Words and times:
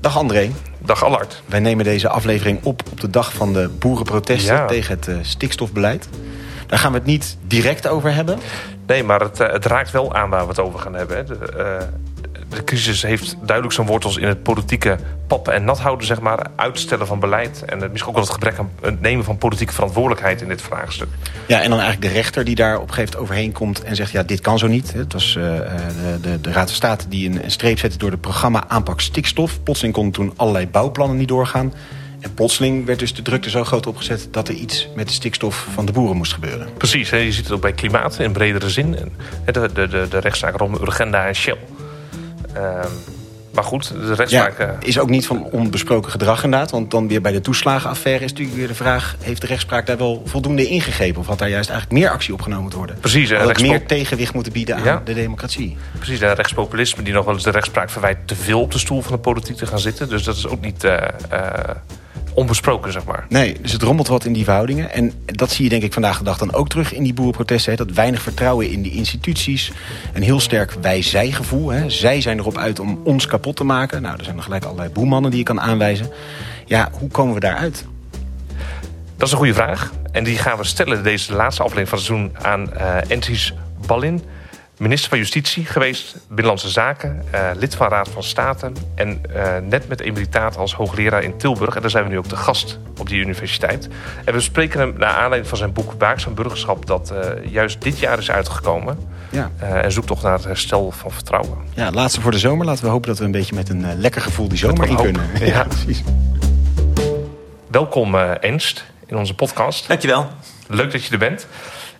Dag 0.00 0.16
André. 0.16 0.50
Dag 0.78 1.04
Allard. 1.04 1.42
Wij 1.46 1.60
nemen 1.60 1.84
deze 1.84 2.08
aflevering 2.08 2.64
op 2.64 2.82
op 2.90 3.00
de 3.00 3.10
dag 3.10 3.32
van 3.32 3.52
de 3.52 3.68
boerenprotesten 3.78 4.66
tegen 4.66 4.94
het 4.94 5.06
uh, 5.06 5.16
stikstofbeleid. 5.20 6.08
Daar 6.66 6.78
gaan 6.78 6.92
we 6.92 6.98
het 6.98 7.06
niet 7.06 7.36
direct 7.46 7.88
over 7.88 8.14
hebben. 8.14 8.38
Nee, 8.86 9.04
maar 9.04 9.20
het, 9.20 9.40
uh, 9.40 9.52
het 9.52 9.64
raakt 9.64 9.90
wel 9.90 10.14
aan 10.14 10.30
waar 10.30 10.42
we 10.42 10.48
het 10.48 10.58
over 10.58 10.78
gaan 10.78 10.94
hebben. 10.94 11.16
Hè. 11.16 11.24
De, 11.24 11.38
uh, 11.56 11.86
de 12.50 12.64
crisis 12.64 13.02
heeft 13.02 13.36
duidelijk 13.42 13.74
zijn 13.74 13.86
wortels 13.86 14.16
in 14.16 14.28
het 14.28 14.42
politieke 14.42 14.98
pappen 15.26 15.54
en 15.54 15.64
nat 15.64 15.78
houden, 15.78 16.06
zeg 16.06 16.20
maar. 16.20 16.46
Uitstellen 16.56 17.06
van 17.06 17.20
beleid 17.20 17.64
en 17.64 17.78
misschien 17.78 18.06
ook 18.06 18.14
wel 18.14 18.22
het 18.22 18.32
gebrek 18.32 18.58
aan 18.58 18.70
het 18.80 19.00
nemen 19.00 19.24
van 19.24 19.38
politieke 19.38 19.72
verantwoordelijkheid 19.72 20.42
in 20.42 20.48
dit 20.48 20.62
vraagstuk. 20.62 21.08
Ja, 21.46 21.62
en 21.62 21.70
dan 21.70 21.78
eigenlijk 21.78 22.12
de 22.12 22.18
rechter 22.20 22.44
die 22.44 22.54
daar 22.54 22.76
op 22.76 22.88
een 22.88 22.94
gegeven 22.94 23.12
moment 23.12 23.30
overheen 23.30 23.52
komt 23.52 23.82
en 23.82 23.96
zegt... 23.96 24.10
ja, 24.10 24.22
dit 24.22 24.40
kan 24.40 24.58
zo 24.58 24.66
niet. 24.66 24.92
Het 24.92 25.12
was 25.12 25.34
uh, 25.34 25.44
de, 25.44 26.20
de, 26.20 26.40
de, 26.40 26.52
Raad 26.52 26.66
van 26.66 26.76
State 26.76 27.08
die 27.08 27.30
een, 27.30 27.44
een 27.44 27.50
streep 27.50 27.78
zette 27.78 27.98
door 27.98 28.10
het 28.10 28.20
programma 28.20 28.64
aanpak 28.68 29.00
stikstof. 29.00 29.62
Plotseling 29.62 29.94
konden 29.94 30.12
toen 30.12 30.32
allerlei 30.36 30.68
bouwplannen 30.68 31.16
niet 31.16 31.28
doorgaan. 31.28 31.72
En 32.20 32.34
plotseling 32.34 32.86
werd 32.86 32.98
dus 32.98 33.14
de 33.14 33.22
drukte 33.22 33.50
zo 33.50 33.64
groot 33.64 33.86
opgezet... 33.86 34.28
dat 34.30 34.48
er 34.48 34.54
iets 34.54 34.88
met 34.94 35.06
de 35.06 35.12
stikstof 35.12 35.66
van 35.74 35.86
de 35.86 35.92
boeren 35.92 36.16
moest 36.16 36.32
gebeuren. 36.32 36.68
Precies, 36.76 37.10
hè, 37.10 37.16
je 37.16 37.32
ziet 37.32 37.44
het 37.44 37.52
ook 37.52 37.60
bij 37.60 37.72
klimaat 37.72 38.18
in 38.18 38.32
bredere 38.32 38.70
zin. 38.70 38.96
De, 39.44 39.72
de, 39.72 39.88
de, 39.88 40.06
de 40.10 40.18
rechtszaak 40.18 40.56
rond 40.56 40.80
Urgenda 40.80 41.26
en 41.26 41.34
Shell. 41.34 41.58
Uh, 42.56 42.84
maar 43.54 43.64
goed, 43.64 43.88
de 43.88 44.14
rechtspraak... 44.14 44.58
Ja, 44.58 44.76
is 44.80 44.98
ook 44.98 45.08
niet 45.08 45.26
van 45.26 45.44
onbesproken 45.44 46.10
gedrag 46.10 46.44
inderdaad. 46.44 46.70
Want 46.70 46.90
dan 46.90 47.08
weer 47.08 47.20
bij 47.20 47.32
de 47.32 47.40
toeslagenaffaire 47.40 48.24
is 48.24 48.30
natuurlijk 48.30 48.56
weer 48.56 48.68
de 48.68 48.74
vraag... 48.74 49.16
heeft 49.20 49.40
de 49.40 49.46
rechtspraak 49.46 49.86
daar 49.86 49.96
wel 49.96 50.22
voldoende 50.24 50.66
ingegrepen? 50.66 51.20
Of 51.20 51.26
had 51.26 51.38
daar 51.38 51.48
juist 51.48 51.70
eigenlijk 51.70 52.00
meer 52.00 52.10
actie 52.10 52.32
opgenomen 52.32 52.62
moeten 52.62 52.78
worden? 52.78 52.98
Precies. 53.00 53.32
Had 53.32 53.60
meer 53.60 53.86
tegenwicht 53.86 54.34
moeten 54.34 54.52
bieden 54.52 54.76
aan 54.76 54.84
ja. 54.84 55.02
de 55.04 55.14
democratie? 55.14 55.76
Precies, 55.96 56.18
de 56.18 56.32
rechtspopulisme 56.32 57.02
die 57.02 57.12
nog 57.12 57.24
wel 57.24 57.34
eens 57.34 57.42
de 57.42 57.50
rechtspraak 57.50 57.90
verwijt... 57.90 58.16
te 58.24 58.36
veel 58.36 58.60
op 58.60 58.72
de 58.72 58.78
stoel 58.78 59.02
van 59.02 59.12
de 59.12 59.18
politiek 59.18 59.56
te 59.56 59.66
gaan 59.66 59.80
zitten. 59.80 60.08
Dus 60.08 60.22
dat 60.22 60.36
is 60.36 60.46
ook 60.46 60.60
niet... 60.60 60.84
Uh, 60.84 60.92
uh, 61.32 61.38
onbesproken, 62.34 62.92
zeg 62.92 63.04
maar. 63.04 63.26
Nee, 63.28 63.56
dus 63.60 63.72
het 63.72 63.82
rommelt 63.82 64.08
wat 64.08 64.24
in 64.24 64.32
die 64.32 64.44
verhoudingen. 64.44 64.92
En 64.92 65.12
dat 65.26 65.50
zie 65.50 65.64
je 65.64 65.70
denk 65.70 65.82
ik 65.82 65.92
vandaag 65.92 66.18
de 66.18 66.24
dag 66.24 66.38
dan 66.38 66.52
ook 66.52 66.68
terug 66.68 66.94
in 66.94 67.02
die 67.02 67.14
boerenprotesten. 67.14 67.70
Hè? 67.72 67.84
Dat 67.84 67.94
weinig 67.94 68.22
vertrouwen 68.22 68.70
in 68.70 68.82
die 68.82 68.92
instituties. 68.92 69.72
Een 70.12 70.22
heel 70.22 70.40
sterk 70.40 70.76
wij-zij-gevoel. 70.80 71.68
Hè? 71.68 71.90
Zij 71.90 72.20
zijn 72.20 72.38
erop 72.38 72.56
uit 72.56 72.80
om 72.80 73.00
ons 73.04 73.26
kapot 73.26 73.56
te 73.56 73.64
maken. 73.64 74.02
Nou, 74.02 74.16
er 74.18 74.24
zijn 74.24 74.36
nog 74.36 74.44
gelijk 74.44 74.64
allerlei 74.64 74.90
boemannen 74.90 75.30
die 75.30 75.40
je 75.40 75.46
kan 75.46 75.60
aanwijzen. 75.60 76.10
Ja, 76.66 76.88
hoe 76.98 77.08
komen 77.08 77.34
we 77.34 77.40
daaruit? 77.40 77.84
Dat 79.16 79.26
is 79.26 79.32
een 79.32 79.38
goede 79.38 79.54
vraag. 79.54 79.92
En 80.12 80.24
die 80.24 80.38
gaan 80.38 80.58
we 80.58 80.64
stellen 80.64 81.02
deze 81.02 81.34
laatste 81.34 81.62
aflevering 81.62 81.88
van 81.88 81.98
het 81.98 82.06
seizoen 82.06 82.32
aan 82.42 82.70
uh, 82.76 83.10
Entis 83.10 83.54
Ballin 83.86 84.22
minister 84.80 85.08
van 85.08 85.18
Justitie 85.18 85.64
geweest, 85.64 86.16
Binnenlandse 86.26 86.68
Zaken, 86.68 87.22
uh, 87.34 87.50
lid 87.54 87.74
van 87.74 87.88
Raad 87.88 88.08
van 88.08 88.22
State... 88.22 88.72
en 88.94 89.22
uh, 89.34 89.56
net 89.62 89.88
met 89.88 90.00
emeritaat 90.00 90.56
als 90.56 90.74
hoogleraar 90.74 91.22
in 91.22 91.36
Tilburg. 91.36 91.74
En 91.74 91.80
daar 91.80 91.90
zijn 91.90 92.04
we 92.04 92.10
nu 92.10 92.18
ook 92.18 92.28
de 92.28 92.36
gast 92.36 92.78
op 92.98 93.08
die 93.08 93.20
universiteit. 93.20 93.88
En 94.24 94.34
we 94.34 94.40
spreken 94.40 94.80
hem 94.80 94.94
naar 94.98 95.12
aanleiding 95.12 95.48
van 95.48 95.58
zijn 95.58 95.72
boek 95.72 95.92
Waakzaam 95.98 96.34
Burgerschap... 96.34 96.86
dat 96.86 97.12
uh, 97.12 97.52
juist 97.52 97.82
dit 97.82 97.98
jaar 97.98 98.18
is 98.18 98.30
uitgekomen. 98.30 98.98
Ja. 99.30 99.50
en 99.58 99.92
zoekt 99.92 100.06
toch 100.06 100.22
naar 100.22 100.32
het 100.32 100.44
herstel 100.44 100.90
van 100.90 101.10
vertrouwen. 101.10 101.58
Ja, 101.74 101.90
laatste 101.90 102.20
voor 102.20 102.30
de 102.30 102.38
zomer. 102.38 102.66
Laten 102.66 102.84
we 102.84 102.90
hopen 102.90 103.08
dat 103.08 103.18
we 103.18 103.24
een 103.24 103.30
beetje 103.30 103.54
met 103.54 103.68
een 103.68 104.00
lekker 104.00 104.20
gevoel 104.20 104.48
die 104.48 104.58
zomer 104.58 104.88
in 104.88 104.96
kunnen. 104.96 105.22
Ja, 105.38 105.46
ja, 105.46 105.64
precies. 105.64 106.02
Welkom 107.70 108.14
Ernst 108.14 108.84
in 109.06 109.16
onze 109.16 109.34
podcast. 109.34 109.88
Dankjewel. 109.88 110.30
Leuk 110.68 110.92
dat 110.92 111.04
je 111.04 111.12
er 111.12 111.18
bent. 111.18 111.46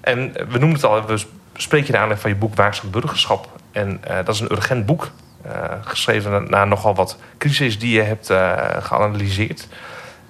En 0.00 0.32
we 0.32 0.58
noemen 0.58 0.72
het 0.72 0.84
al, 0.84 1.06
we 1.06 1.18
spreek 1.62 1.86
je 1.86 1.92
de 1.92 2.16
van 2.16 2.30
je 2.30 2.36
boek 2.36 2.54
Waakzaam 2.54 2.90
Burgerschap. 2.90 3.48
En 3.72 4.00
uh, 4.08 4.16
dat 4.24 4.34
is 4.34 4.40
een 4.40 4.52
urgent 4.52 4.86
boek. 4.86 5.10
Uh, 5.46 5.52
geschreven 5.84 6.50
na 6.50 6.64
nogal 6.64 6.94
wat 6.94 7.16
crisis 7.38 7.78
die 7.78 7.92
je 7.92 8.02
hebt 8.02 8.30
uh, 8.30 8.56
geanalyseerd. 8.80 9.66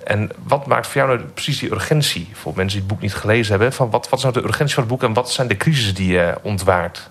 En 0.05 0.31
wat 0.43 0.67
maakt 0.67 0.87
voor 0.87 0.97
jou 0.97 1.17
nou 1.17 1.29
precies 1.31 1.59
die 1.59 1.73
urgentie? 1.73 2.29
Voor 2.33 2.53
mensen 2.57 2.79
die 2.79 2.89
het 2.89 2.97
boek 2.97 3.01
niet 3.01 3.15
gelezen 3.15 3.51
hebben. 3.51 3.73
Van 3.73 3.91
wat, 3.91 4.09
wat 4.09 4.19
is 4.19 4.25
nou 4.25 4.41
de 4.41 4.49
urgentie 4.49 4.75
van 4.75 4.83
het 4.83 4.93
boek 4.93 5.03
en 5.03 5.13
wat 5.13 5.31
zijn 5.31 5.49
de 5.49 5.57
crises 5.57 5.95
die 5.95 6.13
je 6.13 6.35
ontwaart? 6.43 7.11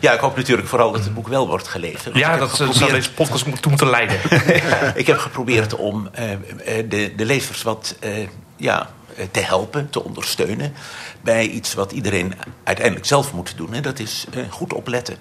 Ja, 0.00 0.12
ik 0.12 0.20
hoop 0.20 0.36
natuurlijk 0.36 0.68
vooral 0.68 0.92
dat 0.92 1.04
het 1.04 1.14
boek 1.14 1.28
wel 1.28 1.48
wordt 1.48 1.68
gelezen. 1.68 2.10
Ja, 2.14 2.36
dat 2.36 2.48
geprobeerd... 2.48 2.76
zou 2.76 2.90
deze 2.92 3.12
podcast 3.12 3.44
toe 3.44 3.70
moeten 3.70 3.90
leiden. 3.90 4.16
ik 5.00 5.06
heb 5.06 5.18
geprobeerd 5.18 5.76
om 5.76 6.10
de, 6.88 7.12
de 7.16 7.24
lezers 7.24 7.62
wat 7.62 7.96
ja, 8.56 8.88
te 9.30 9.40
helpen, 9.40 9.90
te 9.90 10.04
ondersteunen 10.04 10.74
bij 11.20 11.46
iets 11.46 11.74
wat 11.74 11.92
iedereen 11.92 12.34
uiteindelijk 12.64 13.06
zelf 13.06 13.32
moet 13.32 13.56
doen. 13.56 13.74
En 13.74 13.82
dat 13.82 13.98
is 13.98 14.26
uh, 14.34 14.44
goed 14.50 14.72
opletten. 14.72 15.16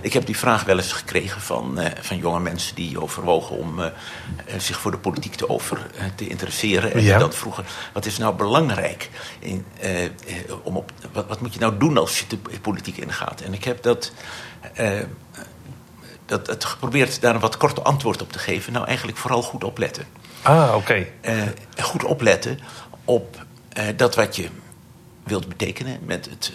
Ik 0.00 0.12
heb 0.12 0.26
die 0.26 0.36
vraag 0.36 0.64
wel 0.64 0.76
eens 0.76 0.92
gekregen 0.92 1.40
van, 1.40 1.80
uh, 1.80 1.86
van 2.00 2.16
jonge 2.16 2.40
mensen 2.40 2.74
die 2.74 3.00
overwogen 3.00 3.56
om 3.56 3.80
zich 4.58 4.80
voor 4.80 4.90
de 4.90 4.98
politiek 4.98 5.34
te, 5.34 5.48
over, 5.48 5.86
te 6.14 6.28
interesseren. 6.28 6.92
En 6.92 7.02
ja. 7.02 7.18
dan 7.18 7.32
vroegen, 7.32 7.64
wat 7.92 8.06
is 8.06 8.18
nou 8.18 8.34
belangrijk? 8.34 9.10
In, 9.38 9.64
om 10.62 10.76
op, 10.76 10.92
wat, 11.12 11.26
wat, 11.26 11.40
moet 11.40 11.54
je 11.54 11.60
nou 11.60 11.78
doen 11.78 11.98
als 11.98 12.18
je 12.18 12.24
de 12.26 12.60
politiek 12.60 12.96
ingaat? 12.96 13.40
En 13.40 13.54
ik 13.54 13.64
heb 13.64 13.82
dat, 13.82 14.12
dat, 16.26 16.46
het 16.46 16.64
geprobeerd 16.64 17.20
daar 17.20 17.34
een 17.34 17.40
wat 17.40 17.56
korte 17.56 17.82
antwoord 17.82 18.22
op 18.22 18.32
te 18.32 18.38
geven. 18.38 18.72
Nou, 18.72 18.86
eigenlijk 18.86 19.18
vooral 19.18 19.42
goed 19.42 19.64
opletten. 19.64 20.06
Ah, 20.42 20.74
oké. 20.74 21.06
Okay. 21.22 21.54
goed 21.76 22.04
opletten 22.04 22.58
op 23.04 23.46
dat 23.96 24.14
wat 24.14 24.36
je 24.36 24.48
wilt 25.24 25.48
betekenen 25.48 25.98
met 26.04 26.28
het 26.30 26.52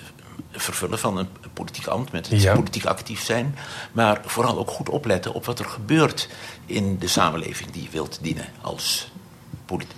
vervullen 0.52 1.00
van 1.00 1.18
een 1.18 1.28
politiek 1.54 1.88
ambt, 1.88 2.12
met 2.12 2.30
het 2.30 2.42
ja. 2.42 2.54
politiek 2.54 2.86
actief 2.86 3.24
zijn. 3.24 3.56
Maar 3.92 4.22
vooral 4.26 4.58
ook 4.58 4.72
goed 4.72 4.90
opletten 4.90 5.34
op 5.34 5.46
wat 5.46 5.60
er 5.60 5.66
gebeurt 5.66 6.30
in 6.66 6.98
de 7.00 7.08
samenleving 7.08 7.72
die 7.72 7.84
je 7.84 7.90
wilt 7.90 8.20
dienen 8.22 8.46
als 8.62 9.12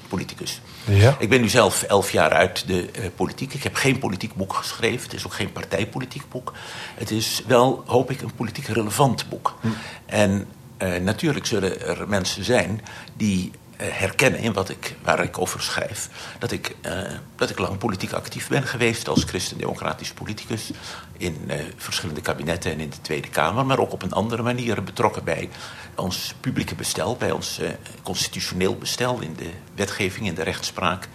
politicus. 0.08 0.62
Ja. 0.86 1.16
Ik 1.20 1.30
ben 1.30 1.42
nu 1.42 1.50
zelf 1.50 1.84
elf 1.84 2.12
jaar 2.12 2.32
uit 2.32 2.68
de 2.68 2.90
uh, 3.00 3.06
politiek. 3.16 3.54
Ik 3.54 3.64
heb 3.64 3.76
geen 3.76 4.00
politiek 4.00 4.34
boek 4.34 4.54
geschreven. 4.54 5.04
Het 5.04 5.14
is 5.14 5.26
ook 5.26 5.34
geen 5.34 5.52
partijpolitiek 5.52 6.24
boek. 6.30 6.54
Het 6.96 7.12
is 7.12 7.44
wel, 7.48 7.84
hoop 7.86 8.12
ik, 8.12 8.22
een 8.22 8.36
politiek 8.36 8.68
relevant 8.68 9.30
boek. 9.30 9.58
Hm. 9.62 9.68
En 10.06 10.48
uh, 10.78 10.96
natuurlijk 10.96 11.46
zullen 11.46 11.82
er 11.82 12.08
mensen 12.08 12.44
zijn 12.44 12.82
die 13.18 13.52
herkennen 13.84 14.40
in 14.40 14.54
wat 14.54 14.70
ik, 14.70 14.96
waar 15.04 15.24
ik 15.24 15.40
over 15.40 15.62
schrijf. 15.62 16.10
Dat 16.40 16.52
ik, 16.52 16.76
uh, 16.86 16.92
dat 17.36 17.50
ik 17.50 17.60
lang 17.60 17.78
politiek 17.78 18.12
actief 18.12 18.48
ben 18.48 18.64
geweest 18.64 19.08
als 19.08 19.24
christendemocratisch 19.24 20.12
politicus. 20.12 20.72
In 21.18 21.38
uh, 21.48 21.56
verschillende 21.78 22.22
kabinetten 22.22 22.72
en 22.72 22.80
in 22.80 22.90
de 22.90 23.02
Tweede 23.02 23.30
Kamer. 23.30 23.66
Maar 23.66 23.80
ook 23.80 23.92
op 23.92 24.02
een 24.02 24.12
andere 24.12 24.44
manier 24.44 24.84
betrokken 24.84 25.24
bij 25.24 25.50
ons 25.96 26.34
publieke 26.40 26.76
bestel. 26.76 27.16
Bij 27.16 27.32
ons 27.32 27.60
uh, 27.60 27.70
constitutioneel 28.04 28.76
bestel 28.76 29.20
in 29.20 29.36
de 29.38 29.50
wetgeving, 29.76 30.28
in 30.28 30.36
de 30.36 30.44
rechtspraak. 30.44 31.08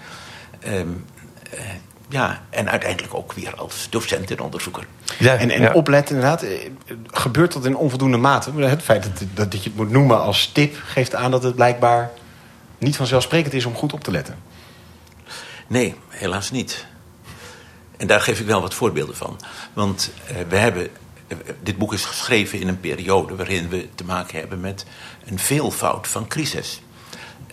Um, 0.66 1.04
ja, 2.08 2.42
en 2.50 2.70
uiteindelijk 2.70 3.14
ook 3.14 3.32
weer 3.32 3.54
als 3.54 3.86
docent 3.90 4.30
en 4.30 4.40
onderzoeker. 4.40 4.86
Ja, 5.18 5.36
en 5.36 5.50
en 5.50 5.60
ja. 5.60 5.72
opletten 5.72 6.14
inderdaad, 6.14 6.44
gebeurt 7.06 7.52
dat 7.52 7.64
in 7.64 7.76
onvoldoende 7.76 8.16
mate? 8.16 8.52
Het 8.52 8.82
feit 8.82 9.02
dat, 9.02 9.12
dat, 9.34 9.52
dat 9.52 9.62
je 9.62 9.68
het 9.68 9.78
moet 9.78 9.90
noemen 9.90 10.20
als 10.20 10.46
tip 10.52 10.76
geeft 10.84 11.14
aan 11.14 11.30
dat 11.30 11.42
het 11.42 11.54
blijkbaar 11.54 12.10
niet 12.78 12.96
vanzelfsprekend 12.96 13.54
is 13.54 13.64
om 13.64 13.74
goed 13.74 13.92
op 13.92 14.04
te 14.04 14.10
letten. 14.10 14.38
Nee, 15.66 15.94
helaas 16.08 16.50
niet. 16.50 16.86
En 17.96 18.06
daar 18.06 18.20
geef 18.20 18.40
ik 18.40 18.46
wel 18.46 18.60
wat 18.60 18.74
voorbeelden 18.74 19.16
van. 19.16 19.40
Want 19.72 20.10
uh, 20.30 20.36
we 20.48 20.56
hebben, 20.56 20.88
uh, 21.28 21.38
dit 21.62 21.78
boek 21.78 21.92
is 21.92 22.04
geschreven 22.04 22.60
in 22.60 22.68
een 22.68 22.80
periode 22.80 23.36
waarin 23.36 23.68
we 23.68 23.88
te 23.94 24.04
maken 24.04 24.38
hebben 24.38 24.60
met 24.60 24.84
een 25.24 25.38
veelvoud 25.38 26.08
van 26.08 26.28
crisis. 26.28 26.80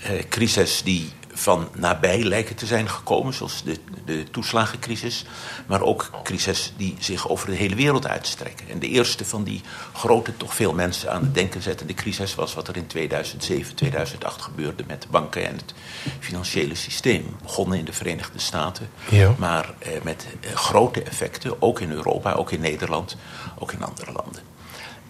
Uh, 0.03 0.21
crisis 0.29 0.81
die 0.83 1.11
van 1.41 1.69
nabij 1.75 2.23
lijken 2.23 2.55
te 2.55 2.65
zijn 2.65 2.89
gekomen, 2.89 3.33
zoals 3.33 3.63
de, 3.63 3.77
de 4.05 4.23
toeslagencrisis. 4.31 5.25
Maar 5.67 5.81
ook 5.81 6.09
crisis 6.23 6.73
die 6.77 6.95
zich 6.99 7.29
over 7.29 7.49
de 7.49 7.55
hele 7.55 7.75
wereld 7.75 8.07
uitstrekken. 8.07 8.69
En 8.69 8.79
de 8.79 8.87
eerste 8.87 9.25
van 9.25 9.43
die 9.43 9.61
grote, 9.93 10.37
toch 10.37 10.55
veel 10.55 10.73
mensen 10.73 11.11
aan 11.11 11.21
het 11.21 11.33
denken 11.33 11.61
zettende 11.61 11.93
crisis 11.93 12.35
was 12.35 12.53
wat 12.53 12.67
er 12.67 12.77
in 12.77 12.87
2007, 12.87 13.75
2008 13.75 14.41
gebeurde 14.41 14.83
met 14.87 15.01
de 15.01 15.07
banken 15.11 15.47
en 15.47 15.55
het 15.55 15.73
financiële 16.19 16.75
systeem. 16.75 17.35
Begonnen 17.41 17.77
in 17.77 17.85
de 17.85 17.93
Verenigde 17.93 18.39
Staten, 18.39 18.89
ja. 19.09 19.35
maar 19.37 19.73
eh, 19.79 19.91
met 20.03 20.27
eh, 20.41 20.55
grote 20.55 21.03
effecten, 21.03 21.61
ook 21.61 21.79
in 21.79 21.91
Europa, 21.91 22.33
ook 22.33 22.51
in 22.51 22.61
Nederland, 22.61 23.17
ook 23.59 23.71
in 23.71 23.83
andere 23.83 24.11
landen. 24.11 24.41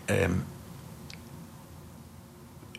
Um, 0.05 0.45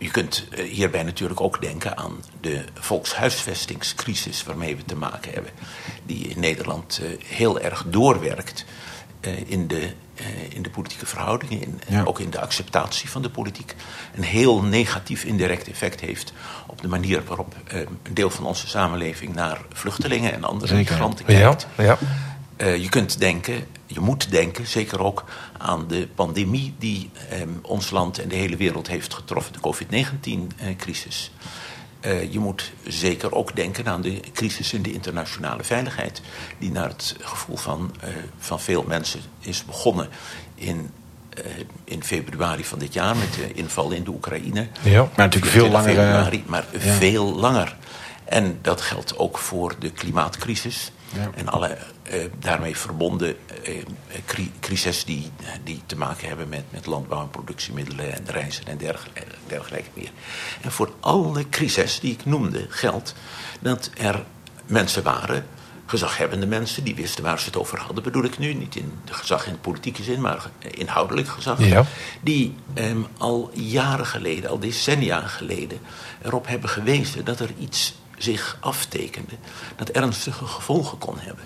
je 0.02 0.10
kunt 0.10 0.44
hierbij 0.70 1.02
natuurlijk 1.02 1.40
ook 1.40 1.60
denken 1.60 1.96
aan 1.96 2.24
de 2.40 2.64
volkshuisvestingscrisis 2.74 4.44
waarmee 4.44 4.76
we 4.76 4.84
te 4.84 4.96
maken 4.96 5.32
hebben. 5.32 5.52
Die 6.06 6.28
in 6.28 6.40
Nederland 6.40 7.00
heel 7.24 7.60
erg 7.60 7.84
doorwerkt 7.86 8.64
in 9.46 9.68
de, 9.68 9.92
in 10.48 10.62
de 10.62 10.70
politieke 10.70 11.06
verhoudingen, 11.06 11.62
in, 11.62 11.80
ja. 11.88 12.02
ook 12.04 12.20
in 12.20 12.30
de 12.30 12.40
acceptatie 12.40 13.10
van 13.10 13.22
de 13.22 13.30
politiek. 13.30 13.74
Een 14.14 14.22
heel 14.22 14.62
negatief 14.62 15.24
indirect 15.24 15.68
effect 15.68 16.00
heeft 16.00 16.32
op 16.66 16.82
de 16.82 16.88
manier 16.88 17.24
waarop 17.24 17.54
een 17.66 18.14
deel 18.14 18.30
van 18.30 18.44
onze 18.44 18.68
samenleving 18.68 19.34
naar 19.34 19.60
vluchtelingen 19.72 20.32
en 20.32 20.44
andere 20.44 20.74
migranten 20.74 21.24
kijkt. 21.24 21.66
Ja, 21.76 21.98
ja. 22.58 22.66
je 22.66 22.88
kunt 22.88 23.18
denken, 23.18 23.66
je 23.92 24.00
moet 24.00 24.30
denken, 24.30 24.66
zeker 24.66 25.02
ook 25.02 25.24
aan 25.58 25.88
de 25.88 26.08
pandemie 26.14 26.74
die 26.78 27.10
ehm, 27.30 27.48
ons 27.62 27.90
land 27.90 28.18
en 28.18 28.28
de 28.28 28.34
hele 28.34 28.56
wereld 28.56 28.88
heeft 28.88 29.14
getroffen, 29.14 29.52
de 29.52 29.60
COVID-19-crisis. 29.60 31.30
Uh, 32.00 32.32
je 32.32 32.38
moet 32.38 32.72
zeker 32.86 33.34
ook 33.34 33.56
denken 33.56 33.86
aan 33.86 34.00
de 34.02 34.20
crisis 34.32 34.72
in 34.72 34.82
de 34.82 34.92
internationale 34.92 35.64
veiligheid, 35.64 36.22
die 36.58 36.70
naar 36.70 36.88
het 36.88 37.16
gevoel 37.20 37.56
van, 37.56 37.94
uh, 38.04 38.10
van 38.38 38.60
veel 38.60 38.84
mensen 38.88 39.20
is 39.40 39.64
begonnen 39.64 40.08
in 40.54 40.90
uh, 41.38 41.44
in 41.84 42.04
februari 42.04 42.64
van 42.64 42.78
dit 42.78 42.92
jaar 42.92 43.16
met 43.16 43.34
de 43.34 43.52
inval 43.52 43.90
in 43.90 44.04
de 44.04 44.10
Oekraïne. 44.10 44.66
Ja, 44.82 45.00
maar 45.00 45.10
natuurlijk 45.16 45.52
veel 45.52 45.68
langer. 45.68 45.88
Februari, 45.88 46.44
maar 46.46 46.66
ja. 46.72 46.78
veel 46.78 47.34
langer. 47.34 47.76
En 48.24 48.58
dat 48.62 48.80
geldt 48.80 49.18
ook 49.18 49.38
voor 49.38 49.74
de 49.78 49.90
klimaatcrisis. 49.90 50.92
Ja. 51.14 51.30
En 51.34 51.48
alle 51.48 51.78
daarmee 52.38 52.76
verbonden 52.76 53.36
uh, 53.68 54.46
crises 54.60 55.04
die, 55.04 55.30
die 55.64 55.82
te 55.86 55.96
maken 55.96 56.28
hebben 56.28 56.48
met, 56.48 56.64
met 56.70 56.86
landbouw 56.86 57.22
en 57.22 57.30
productiemiddelen 57.30 58.12
en 58.12 58.24
reizen 58.26 58.66
en 58.66 58.76
dergelijke, 58.76 59.24
dergelijke 59.46 59.90
meer. 59.94 60.10
En 60.60 60.72
voor 60.72 60.92
alle 61.00 61.48
crises 61.48 62.00
die 62.00 62.12
ik 62.12 62.24
noemde 62.24 62.66
geldt 62.68 63.14
dat 63.60 63.90
er 63.96 64.24
mensen 64.66 65.02
waren 65.02 65.44
gezaghebbende 65.86 66.46
mensen 66.46 66.84
die 66.84 66.94
wisten 66.94 67.24
waar 67.24 67.38
ze 67.38 67.46
het 67.46 67.56
over 67.56 67.78
hadden, 67.78 68.02
bedoel 68.02 68.24
ik 68.24 68.38
nu. 68.38 68.54
Niet 68.54 68.76
in 68.76 68.92
de 69.04 69.14
gezag 69.14 69.46
in 69.46 69.52
de 69.52 69.58
politieke 69.58 70.02
zin, 70.02 70.20
maar 70.20 70.50
inhoudelijk 70.70 71.28
gezag. 71.28 71.64
Ja. 71.64 71.84
Die 72.20 72.54
eh, 72.74 72.96
al 73.18 73.50
jaren 73.54 74.06
geleden, 74.06 74.50
al 74.50 74.58
decennia 74.58 75.20
geleden, 75.20 75.78
erop 76.22 76.46
hebben 76.46 76.70
gewezen 76.70 77.24
dat 77.24 77.40
er 77.40 77.50
iets 77.58 77.94
zich 78.18 78.56
aftekende 78.60 79.34
dat 79.76 79.88
ernstige 79.88 80.44
gevolgen 80.44 80.98
kon 80.98 81.18
hebben. 81.18 81.44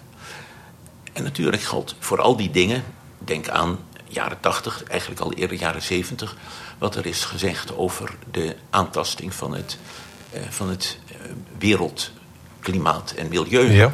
En 1.16 1.22
natuurlijk 1.22 1.62
geldt 1.62 1.94
voor 1.98 2.20
al 2.20 2.36
die 2.36 2.50
dingen, 2.50 2.84
denk 3.18 3.48
aan 3.48 3.78
jaren 4.04 4.40
80, 4.40 4.84
eigenlijk 4.84 5.20
al 5.20 5.32
eerder 5.32 5.56
jaren 5.56 5.82
70, 5.82 6.36
wat 6.78 6.96
er 6.96 7.06
is 7.06 7.24
gezegd 7.24 7.76
over 7.76 8.14
de 8.30 8.56
aantasting 8.70 9.34
van 9.34 9.54
het, 9.54 9.78
uh, 10.34 10.40
van 10.48 10.68
het 10.68 10.98
uh, 11.10 11.16
wereldklimaat 11.58 13.10
en 13.10 13.28
milieu. 13.28 13.70
Ja. 13.70 13.92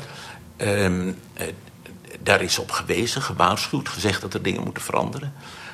Um, 0.56 1.08
uh, 1.08 1.46
daar 2.20 2.42
is 2.42 2.58
op 2.58 2.70
gewezen, 2.70 3.22
gewaarschuwd, 3.22 3.88
gezegd 3.88 4.20
dat 4.20 4.34
er 4.34 4.42
dingen 4.42 4.62
moeten 4.62 4.82
veranderen. 4.82 5.32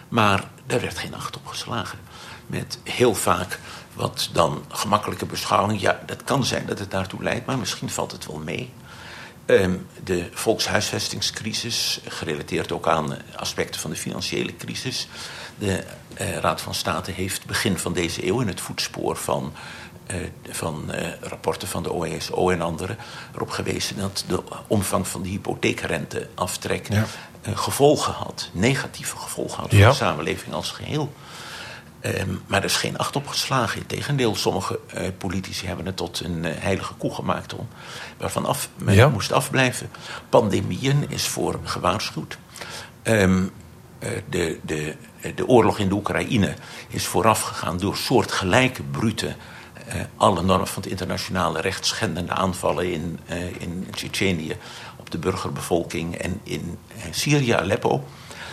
Maar 0.08 0.44
daar 0.66 0.80
werd 0.80 0.98
geen 0.98 1.14
acht 1.14 1.36
op 1.36 1.46
geslagen. 1.46 1.98
Met 2.46 2.78
heel 2.84 3.14
vaak 3.14 3.58
wat 3.94 4.30
dan 4.32 4.64
gemakkelijke 4.68 5.26
beschouwing. 5.26 5.80
Ja, 5.80 6.00
dat 6.06 6.24
kan 6.24 6.44
zijn 6.44 6.66
dat 6.66 6.78
het 6.78 6.90
daartoe 6.90 7.22
leidt, 7.22 7.46
maar 7.46 7.58
misschien 7.58 7.90
valt 7.90 8.12
het 8.12 8.26
wel 8.26 8.38
mee. 8.38 8.72
Um, 9.50 9.86
de 10.04 10.28
volkshuisvestingscrisis, 10.32 12.00
gerelateerd 12.08 12.72
ook 12.72 12.88
aan 12.88 13.16
aspecten 13.36 13.80
van 13.80 13.90
de 13.90 13.96
financiële 13.96 14.56
crisis. 14.56 15.08
De 15.58 15.84
uh, 16.20 16.36
Raad 16.36 16.60
van 16.60 16.74
State 16.74 17.10
heeft 17.10 17.46
begin 17.46 17.78
van 17.78 17.92
deze 17.92 18.26
eeuw 18.26 18.40
in 18.40 18.48
het 18.48 18.60
voetspoor 18.60 19.16
van 19.16 19.52
uh, 20.10 20.16
van 20.50 20.84
uh, 20.90 21.08
rapporten 21.20 21.68
van 21.68 21.82
de 21.82 21.94
OESO 21.94 22.50
en 22.50 22.60
anderen 22.60 22.96
erop 23.34 23.50
gewezen 23.50 23.96
dat 23.96 24.24
de 24.26 24.42
omvang 24.66 25.08
van 25.08 25.22
de 25.22 25.28
hypotheekrenteaftrek 25.28 26.88
ja. 26.88 27.04
uh, 27.48 27.56
gevolgen 27.56 28.12
had, 28.12 28.50
negatieve 28.52 29.16
gevolgen 29.16 29.60
had 29.60 29.70
voor 29.70 29.78
ja. 29.78 29.88
de 29.88 29.94
samenleving 29.94 30.54
als 30.54 30.70
geheel. 30.70 31.12
Um, 32.02 32.42
maar 32.46 32.58
er 32.58 32.64
is 32.64 32.76
geen 32.76 32.98
acht 32.98 33.16
op 33.16 33.26
geslagen. 33.26 33.80
Integendeel, 33.80 34.36
sommige 34.36 34.80
politici 35.18 35.66
hebben 35.66 35.86
het 35.86 35.96
tot 35.96 36.20
een 36.20 36.44
heilige 36.44 36.94
koe 36.94 37.14
gemaakt 37.14 37.54
om, 37.54 37.68
waarvan 38.16 38.46
af, 38.46 38.68
men 38.76 38.94
ja. 38.94 39.08
moest 39.08 39.32
afblijven. 39.32 39.90
Pandemieën 40.28 41.04
is 41.08 41.28
voor 41.28 41.60
gewaarschuwd. 41.64 42.38
Um, 43.02 43.52
de, 44.28 44.58
de, 44.62 44.96
de 45.34 45.46
oorlog 45.46 45.78
in 45.78 45.88
de 45.88 45.94
Oekraïne 45.94 46.54
is 46.88 47.06
voorafgegaan 47.06 47.78
door 47.78 47.96
soortgelijke 47.96 48.82
brute 48.82 49.36
alle 50.16 50.42
normen 50.42 50.66
van 50.66 50.82
het 50.82 50.90
internationale 50.90 51.60
recht 51.60 51.86
schendende 51.86 52.32
aanvallen 52.32 52.92
in, 52.92 53.18
in 53.58 53.86
Tsjetsjenië 53.90 54.56
op 54.96 55.10
de 55.10 55.18
burgerbevolking 55.18 56.16
en 56.16 56.40
in 56.42 56.78
Syrië, 57.10 57.52
Aleppo. 57.52 58.04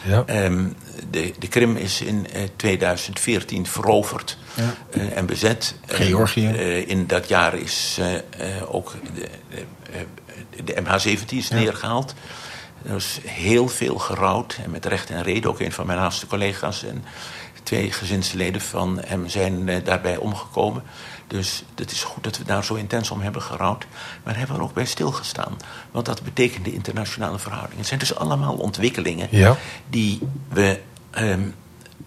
Ja. 0.06 0.46
Um, 0.46 0.76
de, 1.10 1.34
de 1.40 1.48
Krim 1.48 1.76
is 1.76 2.02
in 2.02 2.28
2014 2.56 3.68
veroverd 3.68 4.38
ja. 4.54 4.74
en 5.16 5.26
bezet. 5.26 5.76
Georgië. 5.86 6.48
in 6.88 7.08
dat 7.08 7.28
jaar 7.28 7.56
is 7.56 8.00
ook 8.68 8.94
de, 9.16 9.30
de, 10.50 10.64
de 10.64 10.74
MH17 10.82 11.26
is 11.30 11.48
ja. 11.48 11.56
neergehaald. 11.56 12.14
Er 12.86 12.96
is 12.96 13.20
heel 13.24 13.68
veel 13.68 13.98
gerouwd 13.98 14.60
en 14.64 14.72
met 14.72 14.86
recht 14.86 15.10
en 15.10 15.24
reden. 15.24 15.50
Ook 15.50 15.60
een 15.60 15.72
van 15.72 15.86
mijn 15.86 16.00
naaste 16.00 16.28
collega's 16.28 16.84
en 16.84 17.04
twee 17.64 17.92
gezinsleden 17.92 18.62
van 18.62 19.02
hem 19.06 19.30
zijn 19.30 19.84
daarbij 19.84 20.18
omgekomen. 20.18 20.84
Dus 21.28 21.64
het 21.76 21.92
is 21.92 22.04
goed 22.04 22.24
dat 22.24 22.38
we 22.38 22.44
daar 22.44 22.64
zo 22.64 22.74
intens 22.74 23.12
om 23.12 23.22
hebben 23.22 23.42
gerouwd. 23.42 23.86
Maar 24.24 24.38
hebben 24.38 24.56
we 24.56 24.62
er 24.62 24.68
ook 24.68 24.74
bij 24.74 24.86
stilgestaan. 24.86 25.58
Want 25.92 26.06
dat 26.06 26.24
betekent 26.24 26.66
de 26.66 26.74
internationale 26.74 27.40
verhoudingen. 27.40 27.78
Het 27.78 27.88
zijn 27.88 28.00
dus 28.00 28.16
allemaal 28.16 28.56
ontwikkelingen 28.56 29.28
ja. 29.32 29.56
die 29.90 30.22
we, 30.50 30.80
um, 31.18 31.56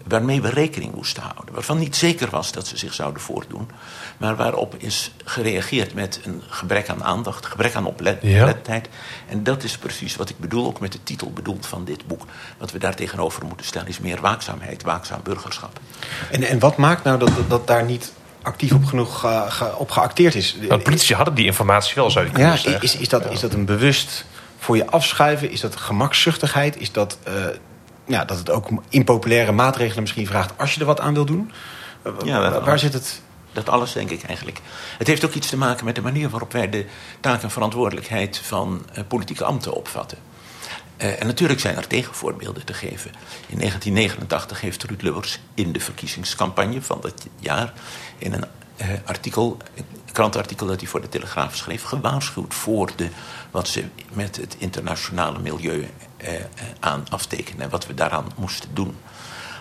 waarmee 0.07 0.41
we 0.41 0.49
rekening 0.49 0.95
moesten 0.95 1.23
houden. 1.23 1.53
Waarvan 1.53 1.77
niet 1.77 1.95
zeker 1.95 2.29
was 2.29 2.51
dat 2.51 2.67
ze 2.67 2.77
zich 2.77 2.93
zouden 2.93 3.21
voordoen. 3.21 3.69
Maar 4.17 4.35
waarop 4.35 4.75
is 4.77 5.11
gereageerd 5.25 5.93
met 5.93 6.19
een 6.23 6.41
gebrek 6.49 6.89
aan 6.89 7.03
aandacht, 7.03 7.45
gebrek 7.45 7.75
aan 7.75 7.85
oplettendheid. 7.85 8.89
Ja. 8.91 9.31
En 9.31 9.43
dat 9.43 9.63
is 9.63 9.77
precies 9.77 10.15
wat 10.15 10.29
ik 10.29 10.39
bedoel, 10.39 10.65
ook 10.65 10.79
met 10.79 10.91
de 10.91 11.03
titel 11.03 11.31
bedoeld 11.31 11.65
van 11.65 11.85
dit 11.85 12.07
boek. 12.07 12.25
Wat 12.57 12.71
we 12.71 12.79
daar 12.79 12.95
tegenover 12.95 13.45
moeten 13.45 13.65
stellen 13.65 13.87
is 13.87 13.99
meer 13.99 14.21
waakzaamheid, 14.21 14.83
waakzaam 14.83 15.19
burgerschap. 15.23 15.79
En, 16.31 16.43
en 16.43 16.59
wat 16.59 16.77
maakt 16.77 17.03
nou 17.03 17.19
dat, 17.19 17.31
dat 17.47 17.67
daar 17.67 17.83
niet 17.83 18.13
actief 18.41 18.73
op 18.73 18.85
genoeg 18.85 19.25
uh, 19.25 19.51
ge, 19.51 19.75
op 19.77 19.91
geacteerd 19.91 20.35
is. 20.35 20.55
Nou, 20.55 20.67
de 20.67 20.77
politie 20.77 21.15
hadden 21.15 21.33
die 21.33 21.45
informatie 21.45 21.95
wel, 21.95 22.11
zou 22.11 22.25
je 22.25 22.31
kunnen 22.31 22.51
ja, 22.51 22.57
zeggen. 22.57 22.81
Is, 22.81 22.95
is, 22.95 23.09
dat, 23.09 23.31
is 23.31 23.39
dat 23.39 23.53
een 23.53 23.65
bewust 23.65 24.25
voor 24.57 24.77
je 24.77 24.87
afschuiven? 24.87 25.51
Is 25.51 25.59
dat 25.59 25.75
gemakzuchtigheid? 25.75 26.77
Is 26.77 26.91
dat, 26.91 27.17
uh, 27.27 27.33
ja, 28.05 28.25
dat 28.25 28.37
het 28.37 28.49
ook 28.49 28.69
impopulaire 28.89 29.51
maatregelen 29.51 30.01
misschien 30.01 30.27
vraagt 30.27 30.53
als 30.57 30.73
je 30.73 30.79
er 30.79 30.85
wat 30.85 30.99
aan 30.99 31.13
wil 31.13 31.25
doen? 31.25 31.51
Ja, 32.23 32.39
waar, 32.39 32.63
waar 32.63 32.79
zit 32.79 32.93
het? 32.93 33.21
Dat 33.53 33.69
alles, 33.69 33.93
denk 33.93 34.09
ik 34.09 34.23
eigenlijk. 34.23 34.59
Het 34.97 35.07
heeft 35.07 35.25
ook 35.25 35.33
iets 35.33 35.49
te 35.49 35.57
maken 35.57 35.85
met 35.85 35.95
de 35.95 36.01
manier 36.01 36.29
waarop 36.29 36.51
wij 36.51 36.69
de 36.69 36.85
taak 37.19 37.43
en 37.43 37.51
verantwoordelijkheid 37.51 38.41
van 38.43 38.85
uh, 38.97 39.03
politieke 39.07 39.43
ambten 39.43 39.73
opvatten. 39.73 40.17
Uh, 41.01 41.21
en 41.21 41.27
natuurlijk 41.27 41.59
zijn 41.59 41.75
er 41.75 41.87
tegenvoorbeelden 41.87 42.65
te 42.65 42.73
geven. 42.73 43.11
In 43.47 43.57
1989 43.57 44.61
heeft 44.61 44.83
Ruud 44.83 45.01
Lubbers 45.01 45.39
in 45.53 45.71
de 45.71 45.79
verkiezingscampagne 45.79 46.81
van 46.81 46.97
dat 47.01 47.27
jaar... 47.39 47.73
in 48.17 48.33
een 48.33 48.45
uh, 48.81 48.87
artikel, 49.05 49.57
een 49.75 49.85
krantartikel 50.11 50.67
dat 50.67 50.79
hij 50.79 50.89
voor 50.89 51.01
de 51.01 51.09
Telegraaf 51.09 51.55
schreef... 51.55 51.83
gewaarschuwd 51.83 52.53
voor 52.53 52.91
de, 52.95 53.09
wat 53.51 53.67
ze 53.67 53.85
met 54.13 54.35
het 54.35 54.55
internationale 54.57 55.39
milieu 55.39 55.87
uh, 56.23 56.29
aan 56.79 57.05
aftekenen... 57.09 57.61
en 57.61 57.69
wat 57.69 57.87
we 57.87 57.93
daaraan 57.93 58.27
moesten 58.35 58.69
doen. 58.73 58.95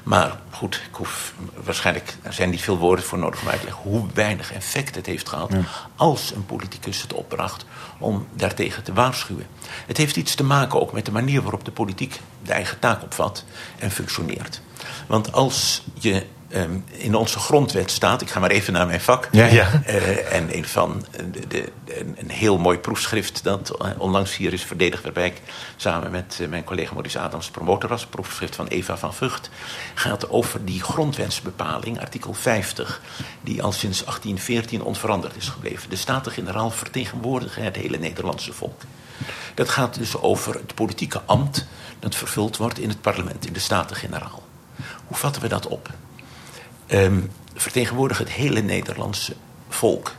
Maar 0.09 0.41
goed, 0.51 0.75
ik 0.75 0.95
hoef, 0.95 1.35
waarschijnlijk 1.65 2.17
er 2.23 2.33
zijn 2.33 2.51
niet 2.51 2.63
veel 2.63 2.79
woorden 2.79 3.05
voor 3.05 3.19
nodig 3.19 3.43
om 3.43 3.49
uit 3.49 3.59
te 3.59 3.65
leggen 3.65 3.83
hoe 3.83 4.07
weinig 4.15 4.53
effect 4.53 4.95
het 4.95 5.07
heeft 5.07 5.29
gehad 5.29 5.53
ja. 5.53 5.61
als 5.97 6.33
een 6.35 6.47
politicus 6.47 7.03
het 7.03 7.13
opbracht 7.13 7.65
om 7.99 8.27
daartegen 8.33 8.83
te 8.83 8.93
waarschuwen. 8.93 9.47
Het 9.87 9.97
heeft 9.97 10.17
iets 10.17 10.35
te 10.35 10.45
maken 10.45 10.81
ook 10.81 10.93
met 10.93 11.05
de 11.05 11.13
manier 11.13 11.43
waarop 11.43 11.65
de 11.65 11.71
politiek 11.71 12.21
de 12.43 12.53
eigen 12.53 12.79
taak 12.79 13.03
opvat 13.03 13.45
en 13.79 13.91
functioneert. 13.91 14.61
Want 15.07 15.33
als 15.33 15.83
je 15.95 16.27
um, 16.55 16.85
in 16.91 17.15
onze 17.15 17.39
grondwet 17.39 17.91
staat, 17.91 18.21
ik 18.21 18.31
ga 18.31 18.41
maar 18.41 18.51
even 18.51 18.73
naar 18.73 18.87
mijn 18.87 19.01
vak, 19.01 19.29
ja, 19.33 19.47
ja. 19.47 19.83
Uh, 19.87 20.33
en 20.33 20.57
een 20.57 20.65
van 20.65 21.07
de, 21.33 21.47
de, 21.49 21.73
een, 22.17 22.31
heel 22.31 22.59
mooi 22.59 22.79
proefschrift 22.79 23.45
dat 23.45 23.77
onlangs 23.99 24.37
hier 24.37 24.53
is 24.53 24.63
verdedigd, 24.63 25.03
waarbij 25.03 25.27
ik 25.27 25.41
samen 25.77 26.11
met 26.11 26.39
uh, 26.41 26.49
mijn 26.49 26.65
collega 26.65 26.93
Maurice 26.93 27.19
Adams 27.19 27.51
promotor 27.51 27.89
was, 27.89 28.07
proefschrift 28.07 28.57
van 28.57 28.67
Eva 28.67 28.97
van 28.97 29.15
Vught, 29.15 29.51
gaat 29.95 30.31
over 30.31 30.65
die 30.65 30.83
grondwetsbepaling, 30.83 32.01
artikel 32.01 32.35
50, 32.35 33.01
die 33.41 33.63
al 33.63 33.73
sinds 33.73 34.05
1814 34.05 34.83
onveranderd 34.83 35.37
is 35.37 35.49
gebleven. 35.49 35.91
De 35.91 35.97
Staten-Generaal 35.97 36.71
vertegenwoordigen 36.71 37.63
het 37.63 37.77
hele 37.77 37.99
Nederlandse 37.99 38.53
volk. 38.53 38.81
Dat 39.55 39.69
gaat 39.69 39.95
dus 39.95 40.17
over 40.17 40.55
het 40.55 40.75
politieke 40.75 41.21
ambt 41.27 41.67
dat 41.99 42.15
vervuld 42.15 42.57
wordt 42.57 42.79
in 42.79 42.89
het 42.89 43.01
parlement, 43.01 43.47
in 43.47 43.53
de 43.53 43.61
Staten-Generaal. 43.61 44.43
Hoe 45.07 45.17
vatten 45.17 45.43
we 45.43 45.49
dat 45.49 45.67
op? 45.67 45.91
Um, 46.93 47.31
vertegenwoordigt 47.55 48.19
het 48.19 48.31
hele 48.31 48.61
Nederlandse 48.61 49.35
volk. 49.69 50.15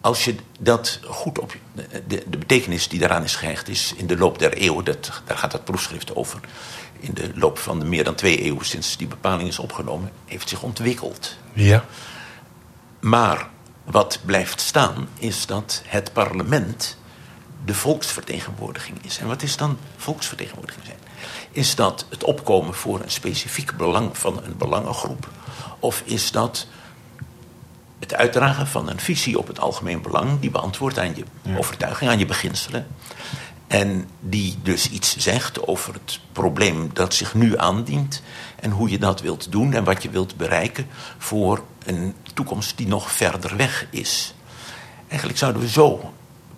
Als 0.00 0.24
je 0.24 0.34
dat 0.58 1.00
goed 1.04 1.38
op. 1.38 1.56
De, 2.06 2.22
de 2.28 2.38
betekenis 2.38 2.88
die 2.88 3.00
daaraan 3.00 3.22
is 3.22 3.36
gehecht 3.36 3.68
is 3.68 3.94
in 3.96 4.06
de 4.06 4.16
loop 4.16 4.38
der 4.38 4.52
eeuwen, 4.52 4.84
dat, 4.84 5.22
daar 5.24 5.38
gaat 5.38 5.50
dat 5.50 5.64
proefschrift 5.64 6.14
over. 6.14 6.40
In 7.00 7.14
de 7.14 7.30
loop 7.34 7.58
van 7.58 7.78
de 7.78 7.84
meer 7.84 8.04
dan 8.04 8.14
twee 8.14 8.38
eeuwen 8.40 8.66
sinds 8.66 8.96
die 8.96 9.06
bepaling 9.06 9.48
is 9.48 9.58
opgenomen, 9.58 10.12
heeft 10.24 10.48
zich 10.48 10.62
ontwikkeld. 10.62 11.36
Ja. 11.52 11.84
Maar 13.00 13.48
wat 13.84 14.18
blijft 14.24 14.60
staan 14.60 15.08
is 15.18 15.46
dat 15.46 15.82
het 15.86 16.12
parlement 16.12 16.96
de 17.66 17.74
volksvertegenwoordiging 17.74 19.04
is. 19.04 19.18
En 19.18 19.26
wat 19.26 19.42
is 19.42 19.56
dan 19.56 19.78
volksvertegenwoordiging 19.96 20.84
zijn? 20.84 20.98
Is 21.50 21.74
dat 21.74 22.06
het 22.08 22.24
opkomen 22.24 22.74
voor 22.74 23.00
een 23.00 23.10
specifiek 23.10 23.76
belang 23.76 24.18
van 24.18 24.44
een 24.44 24.56
belangengroep? 24.56 25.28
Of 25.78 26.02
is 26.04 26.30
dat 26.30 26.66
het 27.98 28.14
uitdragen 28.14 28.66
van 28.66 28.88
een 28.88 29.00
visie 29.00 29.38
op 29.38 29.46
het 29.46 29.60
algemeen 29.60 30.02
belang... 30.02 30.40
die 30.40 30.50
beantwoordt 30.50 30.98
aan 30.98 31.14
je 31.16 31.24
overtuiging, 31.56 32.10
aan 32.10 32.18
je 32.18 32.26
beginselen... 32.26 32.86
En 33.66 34.08
die 34.20 34.56
dus 34.62 34.90
iets 34.90 35.16
zegt 35.16 35.66
over 35.66 35.94
het 35.94 36.20
probleem 36.32 36.90
dat 36.92 37.14
zich 37.14 37.34
nu 37.34 37.58
aandient. 37.58 38.22
En 38.60 38.70
hoe 38.70 38.90
je 38.90 38.98
dat 38.98 39.20
wilt 39.20 39.52
doen 39.52 39.72
en 39.72 39.84
wat 39.84 40.02
je 40.02 40.10
wilt 40.10 40.36
bereiken 40.36 40.86
voor 41.18 41.64
een 41.84 42.14
toekomst 42.34 42.76
die 42.76 42.86
nog 42.86 43.12
verder 43.12 43.56
weg 43.56 43.86
is. 43.90 44.34
Eigenlijk 45.08 45.38
zouden 45.38 45.62
we 45.62 45.68
zo 45.68 46.12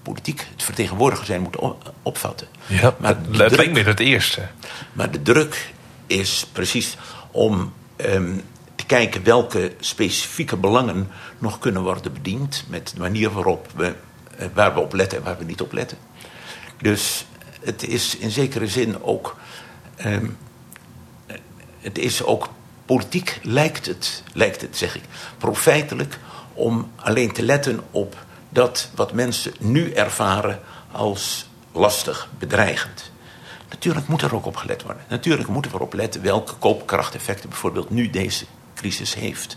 politiek 0.08 0.46
het 0.52 0.62
vertegenwoordiger 0.62 1.26
zijn 1.26 1.40
moeten 1.40 1.74
opvatten. 2.02 2.46
Ja, 2.66 2.94
maar 2.98 3.16
het 3.16 3.56
lijkt 3.56 3.72
me 3.72 3.82
het 3.82 4.00
eerste. 4.00 4.48
Maar 4.92 5.10
de 5.10 5.22
druk 5.22 5.72
is 6.06 6.46
precies 6.52 6.96
om 7.30 7.72
um, 7.96 8.42
te 8.74 8.86
kijken 8.86 9.24
welke 9.24 9.72
specifieke 9.80 10.56
belangen 10.56 11.08
nog 11.38 11.58
kunnen 11.58 11.82
worden 11.82 12.12
bediend. 12.12 12.64
Met 12.68 12.92
de 12.94 13.00
manier 13.00 13.30
waarop 13.30 13.68
we, 13.74 13.94
eh, 14.36 14.46
waar 14.54 14.74
we 14.74 14.80
op 14.80 14.92
letten 14.92 15.18
en 15.18 15.24
waar 15.24 15.38
we 15.38 15.44
niet 15.44 15.60
op 15.60 15.72
letten. 15.72 15.98
Dus 16.80 17.26
het 17.60 17.82
is 17.82 18.16
in 18.16 18.30
zekere 18.30 18.68
zin 18.68 19.02
ook. 19.02 19.36
Um, 20.06 20.36
het 21.80 21.98
is 21.98 22.22
ook 22.22 22.48
politiek, 22.86 23.38
lijkt 23.42 23.86
het, 23.86 24.22
lijkt 24.32 24.60
het, 24.60 24.76
zeg 24.76 24.96
ik, 24.96 25.02
profijtelijk 25.38 26.18
om 26.52 26.90
alleen 26.96 27.32
te 27.32 27.42
letten 27.42 27.80
op 27.90 28.26
dat 28.58 28.90
wat 28.94 29.12
mensen 29.12 29.52
nu 29.58 29.92
ervaren 29.92 30.60
als 30.92 31.48
lastig, 31.72 32.28
bedreigend. 32.38 33.10
Natuurlijk 33.70 34.08
moet 34.08 34.22
er 34.22 34.34
ook 34.34 34.46
op 34.46 34.56
gelet 34.56 34.82
worden. 34.82 35.02
Natuurlijk 35.08 35.48
moeten 35.48 35.70
we 35.70 35.76
erop 35.76 35.92
letten 35.92 36.22
welke 36.22 36.54
koopkrachteffecten 36.54 37.48
bijvoorbeeld 37.48 37.90
nu 37.90 38.10
deze 38.10 38.44
crisis 38.74 39.14
heeft. 39.14 39.56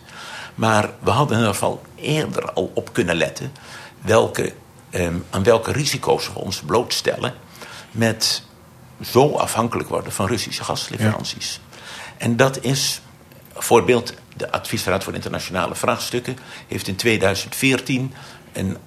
Maar 0.56 0.90
we 1.00 1.10
hadden 1.10 1.38
in 1.38 1.44
ieder 1.44 1.54
geval 1.54 1.82
eerder 1.96 2.52
al 2.52 2.72
op 2.74 2.94
kunnen 2.94 3.16
letten 3.16 3.52
welke 4.02 4.54
Ehm, 4.92 5.16
aan 5.30 5.44
welke 5.44 5.72
risico's 5.72 6.34
we 6.34 6.40
ons 6.40 6.62
blootstellen 6.62 7.34
met 7.92 8.44
zo 9.02 9.36
afhankelijk 9.36 9.90
worden 9.90 10.12
van 10.12 10.28
Russische 10.28 10.64
gasleveranties. 10.64 11.60
En 12.18 12.36
dat 12.36 12.64
is, 12.64 13.02
voorbeeld, 13.54 14.14
de 14.38 14.52
Adviesraad 14.52 15.04
voor 15.04 15.14
Internationale 15.14 15.76
Vraagstukken 15.76 16.38
heeft 16.68 16.88
in 16.88 16.96
2014 16.96 18.14
een 18.54 18.78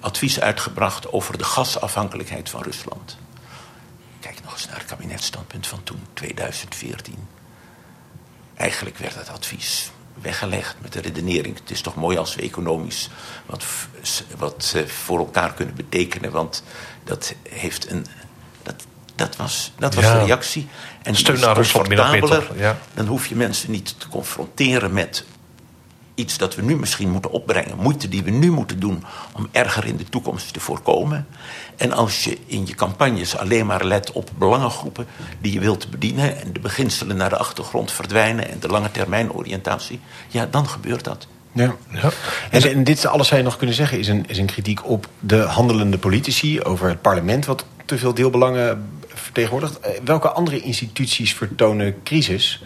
advies 0.00 0.40
uitgebracht 0.40 1.12
over 1.12 1.38
de 1.38 1.44
gasafhankelijkheid 1.44 2.50
van 2.50 2.62
Rusland. 2.62 3.16
Kijk 4.20 4.42
nog 4.44 4.52
eens 4.52 4.66
naar 4.66 4.78
het 4.78 4.86
kabinetstandpunt 4.86 5.66
van 5.66 5.82
toen, 5.82 6.00
2014. 6.12 7.28
Eigenlijk 8.54 8.98
werd 8.98 9.14
dat 9.14 9.28
advies 9.28 9.90
weggelegd 10.22 10.76
met 10.80 10.92
de 10.92 11.00
redenering. 11.00 11.58
Het 11.58 11.70
is 11.70 11.80
toch 11.80 11.94
mooi 11.94 12.16
als 12.16 12.34
we 12.34 12.42
economisch 12.42 13.10
wat, 13.46 13.64
wat 14.36 14.72
eh, 14.76 14.86
voor 14.86 15.18
elkaar 15.18 15.54
kunnen 15.54 15.74
betekenen. 15.74 16.30
Want 16.30 16.62
dat 17.04 17.34
heeft 17.48 17.90
een. 17.90 18.06
Dat, 18.62 18.84
dat 19.14 19.36
was, 19.36 19.72
dat 19.78 19.94
was 19.94 20.04
de 20.04 20.24
reactie. 20.24 20.68
En 21.02 21.14
Steun 21.14 21.40
naar 21.40 21.56
Rusland, 21.56 21.88
ja. 22.56 22.78
Dan 22.94 23.06
hoef 23.06 23.26
je 23.26 23.36
mensen 23.36 23.70
niet 23.70 24.00
te 24.00 24.08
confronteren 24.08 24.92
met 24.92 25.24
iets 26.16 26.38
dat 26.38 26.54
we 26.54 26.62
nu 26.62 26.76
misschien 26.76 27.10
moeten 27.10 27.30
opbrengen. 27.30 27.76
Moeite 27.78 28.08
die 28.08 28.22
we 28.22 28.30
nu 28.30 28.50
moeten 28.50 28.80
doen 28.80 29.04
om 29.32 29.48
erger 29.52 29.84
in 29.84 29.96
de 29.96 30.04
toekomst 30.04 30.52
te 30.52 30.60
voorkomen. 30.60 31.26
En 31.76 31.92
als 31.92 32.24
je 32.24 32.38
in 32.46 32.66
je 32.66 32.74
campagnes 32.74 33.36
alleen 33.36 33.66
maar 33.66 33.84
let 33.84 34.12
op 34.12 34.30
belangengroepen 34.38 35.06
die 35.40 35.52
je 35.52 35.60
wilt 35.60 35.90
bedienen. 35.90 36.40
en 36.40 36.52
de 36.52 36.60
beginselen 36.60 37.16
naar 37.16 37.30
de 37.30 37.36
achtergrond 37.36 37.92
verdwijnen. 37.92 38.50
en 38.50 38.60
de 38.60 38.68
lange 38.68 38.90
termijn 38.90 39.32
oriëntatie. 39.32 40.00
ja, 40.28 40.46
dan 40.50 40.68
gebeurt 40.68 41.04
dat. 41.04 41.26
Ja. 41.52 41.74
ja. 41.92 42.10
En, 42.50 42.62
en, 42.62 42.84
dit 42.84 43.06
alles 43.06 43.26
zou 43.26 43.40
je 43.40 43.46
nog 43.46 43.56
kunnen 43.56 43.76
zeggen 43.76 43.98
is 43.98 44.08
een, 44.08 44.24
is 44.28 44.38
een 44.38 44.46
kritiek 44.46 44.88
op 44.88 45.08
de 45.20 45.40
handelende 45.40 45.98
politici 45.98 46.62
over 46.62 46.88
het 46.88 47.02
parlement, 47.02 47.46
wat 47.46 47.64
te 47.84 47.98
veel 47.98 48.14
deelbelangen 48.14 48.88
vertegenwoordigt. 49.14 49.80
Eh, 49.80 49.90
welke 50.04 50.30
andere 50.30 50.60
instituties 50.60 51.34
vertonen 51.34 52.02
crisis? 52.02 52.62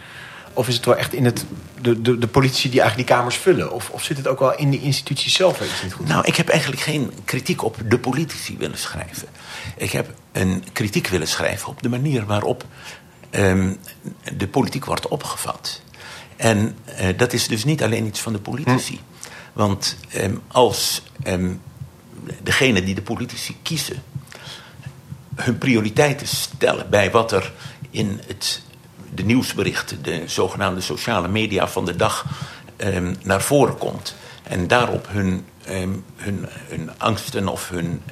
Of 0.53 0.69
is 0.69 0.75
het 0.75 0.85
wel 0.85 0.97
echt 0.97 1.13
in 1.13 1.25
het, 1.25 1.45
de, 1.81 2.03
de, 2.03 2.19
de 2.19 2.27
politici 2.27 2.71
die 2.71 2.81
eigenlijk 2.81 3.09
die 3.09 3.17
kamers 3.17 3.37
vullen? 3.37 3.73
Of, 3.73 3.91
of 3.91 4.03
zit 4.03 4.17
het 4.17 4.27
ook 4.27 4.39
wel 4.39 4.57
in 4.57 4.71
de 4.71 4.81
instituties 4.81 5.35
zelf 5.35 5.59
waar 5.59 5.69
iets 5.69 5.83
niet 5.83 5.93
goed 5.93 6.09
Nou, 6.09 6.25
ik 6.27 6.37
heb 6.37 6.49
eigenlijk 6.49 6.81
geen 6.81 7.13
kritiek 7.25 7.63
op 7.63 7.77
de 7.89 7.99
politici 7.99 8.57
willen 8.59 8.79
schrijven. 8.79 9.29
Ik 9.77 9.91
heb 9.91 10.15
een 10.33 10.65
kritiek 10.73 11.07
willen 11.07 11.29
schrijven 11.29 11.69
op 11.69 11.83
de 11.83 11.89
manier 11.89 12.27
waarop 12.27 12.65
um, 13.31 13.79
de 14.37 14.49
politiek 14.49 14.85
wordt 14.85 15.09
opgevat. 15.09 15.83
En 16.37 16.77
uh, 17.01 17.07
dat 17.17 17.33
is 17.33 17.49
dus 17.49 17.65
niet 17.65 17.83
alleen 17.83 18.07
iets 18.07 18.21
van 18.21 18.33
de 18.33 18.39
politici. 18.39 18.95
Hm. 18.95 19.29
Want 19.53 19.97
um, 20.17 20.41
als 20.49 21.03
um, 21.27 21.61
degene 22.43 22.83
die 22.83 22.95
de 22.95 23.03
politici 23.03 23.57
kiezen 23.63 24.03
hun 25.35 25.59
prioriteiten 25.59 26.27
stellen 26.27 26.91
bij 26.91 27.11
wat 27.11 27.33
er 27.33 27.53
in 27.91 28.21
het 28.27 28.63
de 29.15 29.23
nieuwsberichten, 29.23 30.03
de 30.03 30.23
zogenaamde 30.27 30.81
sociale 30.81 31.29
media 31.29 31.69
van 31.69 31.85
de 31.85 31.97
dag 31.97 32.27
um, 32.77 33.17
naar 33.23 33.43
voren 33.43 33.79
komt. 33.79 34.15
En 34.43 34.67
daarop 34.67 35.07
hun, 35.11 35.47
um, 35.69 36.05
hun, 36.17 36.47
hun 36.69 36.91
angsten 36.99 37.49
of 37.49 37.69
hun, 37.69 38.03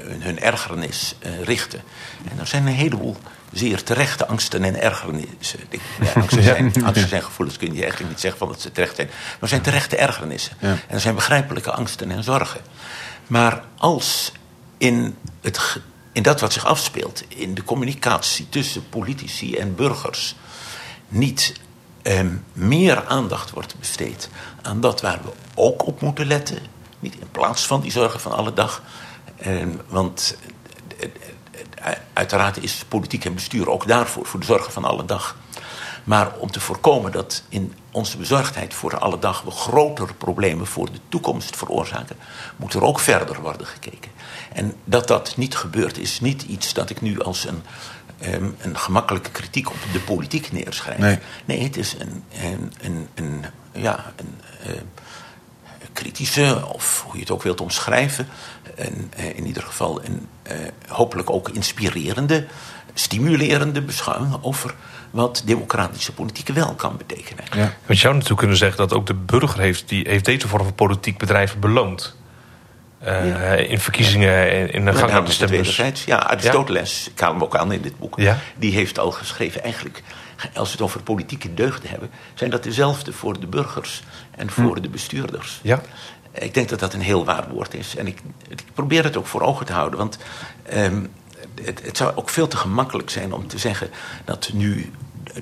hun, 0.00 0.22
hun, 0.22 0.40
ergernis 0.40 1.14
uh, 1.26 1.42
richten. 1.42 1.82
En 2.30 2.38
er 2.38 2.46
zijn 2.46 2.66
een 2.66 2.72
heleboel 2.72 3.16
zeer 3.52 3.82
terechte 3.82 4.26
angsten 4.26 4.64
en 4.64 4.80
ergernissen. 4.80 5.60
Ja, 6.00 6.12
angsten, 6.20 6.42
zijn, 6.42 6.72
angsten 6.84 7.08
zijn 7.08 7.22
gevoelens, 7.22 7.58
kun 7.58 7.74
je 7.74 7.80
eigenlijk 7.80 8.10
niet 8.10 8.20
zeggen 8.20 8.38
van 8.38 8.48
dat 8.48 8.60
ze 8.60 8.72
terecht 8.72 8.96
zijn. 8.96 9.08
Maar 9.08 9.38
er 9.40 9.48
zijn 9.48 9.60
terechte 9.60 9.96
ergernissen. 9.96 10.56
Ja. 10.58 10.68
En 10.68 10.78
er 10.86 11.00
zijn 11.00 11.14
begrijpelijke 11.14 11.70
angsten 11.70 12.10
en 12.10 12.24
zorgen. 12.24 12.60
Maar 13.26 13.62
als 13.76 14.32
in 14.78 15.16
het 15.40 15.80
in 16.14 16.22
dat 16.22 16.40
wat 16.40 16.52
zich 16.52 16.64
afspeelt, 16.64 17.22
in 17.28 17.54
de 17.54 17.64
communicatie 17.64 18.48
tussen 18.48 18.88
politici 18.88 19.56
en 19.56 19.74
burgers, 19.74 20.34
niet 21.08 21.60
eh, 22.02 22.20
meer 22.52 23.06
aandacht 23.06 23.50
wordt 23.50 23.78
besteed 23.78 24.28
aan 24.62 24.80
dat 24.80 25.00
waar 25.00 25.20
we 25.24 25.32
ook 25.54 25.86
op 25.86 26.00
moeten 26.00 26.26
letten. 26.26 26.58
Niet 26.98 27.14
in 27.14 27.30
plaats 27.30 27.66
van 27.66 27.80
die 27.80 27.90
zorgen 27.90 28.20
van 28.20 28.32
alle 28.32 28.52
dag. 28.52 28.82
Eh, 29.36 29.66
want 29.88 30.36
eh, 31.00 31.08
eh, 31.74 31.98
uiteraard 32.12 32.62
is 32.62 32.84
politiek 32.88 33.24
en 33.24 33.34
bestuur 33.34 33.70
ook 33.70 33.86
daarvoor, 33.86 34.26
voor 34.26 34.40
de 34.40 34.46
zorgen 34.46 34.72
van 34.72 34.84
alle 34.84 35.04
dag. 35.04 35.36
Maar 36.04 36.32
om 36.38 36.50
te 36.50 36.60
voorkomen 36.60 37.12
dat 37.12 37.42
in 37.48 37.74
onze 37.90 38.16
bezorgdheid 38.16 38.74
voor 38.74 38.98
alle 38.98 39.18
dag 39.18 39.42
we 39.42 39.50
grotere 39.50 40.14
problemen 40.14 40.66
voor 40.66 40.92
de 40.92 40.98
toekomst 41.08 41.56
veroorzaken, 41.56 42.16
moet 42.56 42.74
er 42.74 42.82
ook 42.82 43.00
verder 43.00 43.40
worden 43.40 43.66
gekeken. 43.66 44.10
En 44.54 44.74
dat 44.84 45.08
dat 45.08 45.36
niet 45.36 45.56
gebeurt, 45.56 45.98
is 45.98 46.20
niet 46.20 46.42
iets 46.42 46.72
dat 46.72 46.90
ik 46.90 47.00
nu 47.00 47.20
als 47.20 47.46
een, 47.46 47.62
um, 48.34 48.56
een 48.58 48.78
gemakkelijke 48.78 49.30
kritiek 49.30 49.70
op 49.70 49.76
de 49.92 50.00
politiek 50.00 50.52
neerschrijf. 50.52 50.98
Nee, 50.98 51.18
nee 51.44 51.62
het 51.62 51.76
is 51.76 51.96
een, 51.98 52.24
een, 52.42 52.72
een, 52.80 53.08
een 53.14 53.44
ja, 53.72 54.12
een 54.16 54.40
uh, 54.66 54.80
kritische, 55.92 56.66
of 56.72 57.02
hoe 57.02 57.14
je 57.14 57.20
het 57.20 57.30
ook 57.30 57.42
wilt 57.42 57.60
omschrijven, 57.60 58.28
een, 58.74 59.12
uh, 59.18 59.36
in 59.36 59.46
ieder 59.46 59.62
geval 59.62 60.04
een 60.04 60.28
uh, 60.50 60.56
hopelijk 60.88 61.30
ook 61.30 61.48
inspirerende, 61.48 62.46
stimulerende 62.94 63.82
beschouwing 63.82 64.38
over 64.40 64.74
wat 65.10 65.42
democratische 65.44 66.12
politiek 66.12 66.48
wel 66.48 66.74
kan 66.74 66.96
betekenen. 66.96 67.44
Ja. 67.50 67.58
Want 67.58 67.72
je 67.86 67.94
zou 67.94 68.12
natuurlijk 68.12 68.40
kunnen 68.40 68.56
zeggen 68.56 68.78
dat 68.78 68.92
ook 68.92 69.06
de 69.06 69.14
burger 69.14 69.60
heeft, 69.60 69.88
die, 69.88 70.08
heeft 70.08 70.24
deze 70.24 70.48
vorm 70.48 70.64
van 70.64 70.74
politiek 70.74 71.18
bedrijven 71.18 71.60
beloond. 71.60 72.16
Uh, 73.06 73.70
in 73.70 73.80
verkiezingen 73.80 74.70
in 74.72 74.84
de 74.84 74.94
gang 74.94 75.12
aan 75.12 75.24
de 75.24 75.30
stemmers. 75.30 76.04
Ja, 76.04 76.18
Aristoteles, 76.18 77.10
ik 77.10 77.20
haal 77.20 77.32
hem 77.32 77.42
ook 77.42 77.56
aan 77.56 77.72
in 77.72 77.82
dit 77.82 77.98
boek, 77.98 78.18
die 78.56 78.72
heeft 78.72 78.98
al 78.98 79.10
geschreven, 79.10 79.62
eigenlijk, 79.62 80.02
als 80.54 80.66
we 80.66 80.72
het 80.72 80.82
over 80.82 81.02
politieke 81.02 81.54
deugden 81.54 81.90
hebben, 81.90 82.10
zijn 82.34 82.50
dat 82.50 82.62
dezelfde 82.62 83.12
voor 83.12 83.40
de 83.40 83.46
burgers 83.46 84.02
en 84.36 84.50
voor 84.50 84.76
hm. 84.76 84.82
de 84.82 84.88
bestuurders. 84.88 85.60
Ja. 85.62 85.80
Ik 86.32 86.54
denk 86.54 86.68
dat 86.68 86.80
dat 86.80 86.92
een 86.92 87.00
heel 87.00 87.24
waar 87.24 87.48
woord 87.48 87.74
is. 87.74 87.96
En 87.96 88.06
ik, 88.06 88.18
ik 88.48 88.62
probeer 88.74 89.04
het 89.04 89.16
ook 89.16 89.26
voor 89.26 89.40
ogen 89.40 89.66
te 89.66 89.72
houden, 89.72 89.98
want 89.98 90.18
um, 90.74 91.12
het, 91.62 91.82
het, 91.84 91.96
zou 91.96 92.16
ook 92.16 92.30
veel 92.30 92.48
te 92.48 92.56
gemakkelijk 92.56 93.10
zijn 93.10 93.32
om 93.32 93.46
te 93.46 93.58
zeggen 93.58 93.90
dat 94.24 94.50
nu 94.52 94.92